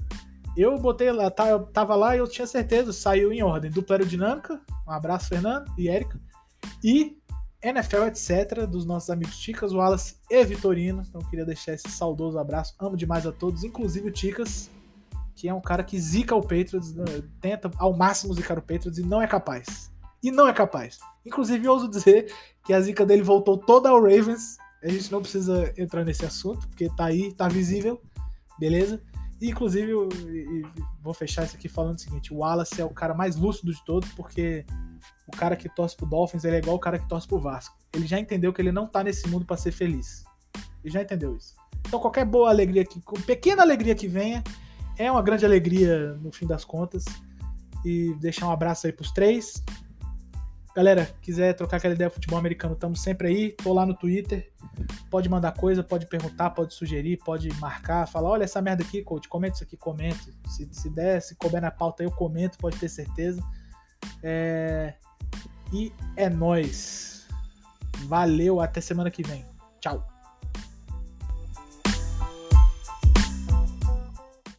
eu 0.56 0.78
botei 0.78 1.12
lá, 1.12 1.30
tá, 1.30 1.50
eu 1.50 1.66
tava 1.68 1.96
lá 1.96 2.16
e 2.16 2.20
eu 2.20 2.28
tinha 2.28 2.48
certeza, 2.48 2.92
saiu 2.92 3.32
em 3.32 3.44
ordem. 3.44 3.72
Dupla 3.72 3.96
aerodinâmica, 3.96 4.62
um 4.88 4.92
abraço, 4.92 5.30
Fernando 5.30 5.72
e 5.78 5.88
Érica. 5.88 6.20
E 6.84 7.18
NFL, 7.62 8.06
etc., 8.06 8.66
dos 8.66 8.86
nossos 8.86 9.10
amigos 9.10 9.38
Ticas, 9.38 9.74
Wallace 9.74 10.18
e 10.30 10.44
Vitorino. 10.44 11.04
Então, 11.08 11.22
queria 11.22 11.46
deixar 11.46 11.74
esse 11.74 11.90
saudoso 11.90 12.40
abraço. 12.40 12.76
Amo 12.80 12.98
demais 12.98 13.26
a 13.26 13.32
todos, 13.32 13.64
inclusive 13.64 14.10
o 14.10 14.12
Ticas 14.12 14.70
que 15.42 15.50
é 15.50 15.54
um 15.54 15.60
cara 15.60 15.84
que 15.84 16.00
zica 16.00 16.36
o 16.36 16.42
Patriots, 16.42 16.94
né, 16.94 17.04
tenta 17.42 17.72
ao 17.80 17.98
máximo 17.98 18.32
zicar 18.32 18.60
o 18.60 18.62
Patriots 18.62 19.00
e 19.00 19.02
não 19.02 19.20
é 19.20 19.26
capaz. 19.26 19.92
E 20.22 20.30
não 20.30 20.48
é 20.48 20.54
capaz. 20.54 21.00
Inclusive, 21.26 21.68
ouso 21.68 21.90
dizer 21.90 22.32
que 22.64 22.72
a 22.72 22.80
zica 22.80 23.04
dele 23.04 23.24
voltou 23.24 23.58
toda 23.58 23.90
ao 23.90 24.00
Ravens. 24.00 24.58
A 24.84 24.88
gente 24.88 25.12
não 25.12 25.20
precisa 25.20 25.74
entrar 25.76 26.06
nesse 26.06 26.24
assunto, 26.24 26.68
porque 26.68 26.90
tá 26.96 27.06
aí, 27.06 27.34
tá 27.34 27.48
visível, 27.48 28.00
beleza? 28.60 29.02
E, 29.42 29.50
inclusive, 29.50 29.90
eu, 29.92 30.08
vou 31.02 31.16
fechar 31.16 31.44
isso 31.44 31.56
aqui 31.56 31.68
falando 31.68 31.98
o 31.98 32.00
seguinte: 32.00 32.32
o 32.32 32.38
Wallace 32.38 32.80
é 32.80 32.86
o 32.86 32.92
cara 32.92 33.16
mais 33.16 33.36
lúcido 33.36 33.74
de 33.74 33.84
todos, 33.84 34.08
porque 34.14 34.64
o 35.28 35.32
cara 35.36 35.56
que 35.56 35.68
torce 35.68 35.98
pro 35.98 36.06
Dolphins 36.06 36.46
é 36.46 36.60
igual 36.60 36.76
o 36.76 36.80
cara 36.80 37.00
que 37.00 37.10
torce 37.10 37.28
pro 37.28 37.40
Vasco. 37.40 37.76
Ele 37.92 38.06
já 38.06 38.20
entendeu 38.20 38.54
que 38.54 38.62
ele 38.62 38.72
não 38.72 38.86
tá 38.86 39.04
nesse 39.04 39.28
mundo 39.28 39.44
para 39.44 39.58
ser 39.58 39.72
feliz. 39.72 40.24
Ele 40.84 40.94
já 40.94 41.02
entendeu 41.02 41.36
isso. 41.36 41.56
Então, 41.88 42.00
qualquer 42.00 42.24
boa 42.24 42.50
alegria 42.50 42.86
que, 42.86 43.02
pequena 43.26 43.64
alegria 43.64 43.96
que 43.96 44.08
venha, 44.08 44.44
é 44.96 45.12
uma 45.12 45.24
grande 45.24 45.44
alegria 45.44 46.14
no 46.22 46.32
fim 46.32 46.46
das 46.46 46.64
contas. 46.64 47.04
E 47.84 48.14
deixar 48.20 48.48
um 48.48 48.52
abraço 48.52 48.86
aí 48.86 48.94
pros 48.94 49.12
três. 49.12 49.64
Galera, 50.74 51.06
quiser 51.22 51.54
trocar 51.54 51.78
aquela 51.78 51.94
ideia 51.94 52.10
de 52.10 52.16
futebol 52.16 52.40
americano, 52.40 52.74
estamos 52.74 53.02
sempre 53.02 53.28
aí. 53.28 53.52
Tô 53.52 53.74
lá 53.74 53.86
no 53.86 53.94
Twitter. 53.94 54.52
Pode 55.10 55.28
mandar 55.28 55.52
coisa, 55.52 55.84
pode 55.84 56.06
perguntar, 56.06 56.52
pode 56.52 56.74
sugerir, 56.74 57.18
pode 57.18 57.54
marcar, 57.60 58.08
falar: 58.08 58.30
olha 58.30 58.46
essa 58.46 58.62
merda 58.62 58.84
aqui, 58.84 59.02
coach, 59.02 59.28
comenta 59.28 59.56
isso 59.56 59.64
aqui, 59.64 59.76
comento. 59.76 60.34
Se, 60.48 60.70
se 60.72 60.90
der, 60.90 61.22
se 61.22 61.36
couber 61.36 61.62
na 61.62 61.72
pauta, 61.72 62.04
eu 62.04 62.12
comento, 62.12 62.58
pode 62.58 62.78
ter 62.78 62.88
certeza. 62.88 63.44
É... 64.24 64.94
E 65.74 65.92
é 66.16 66.30
nós. 66.30 67.28
Valeu, 68.08 68.62
até 68.62 68.80
semana 68.80 69.12
que 69.12 69.24
vem. 69.24 69.46
Tchau. 69.80 70.11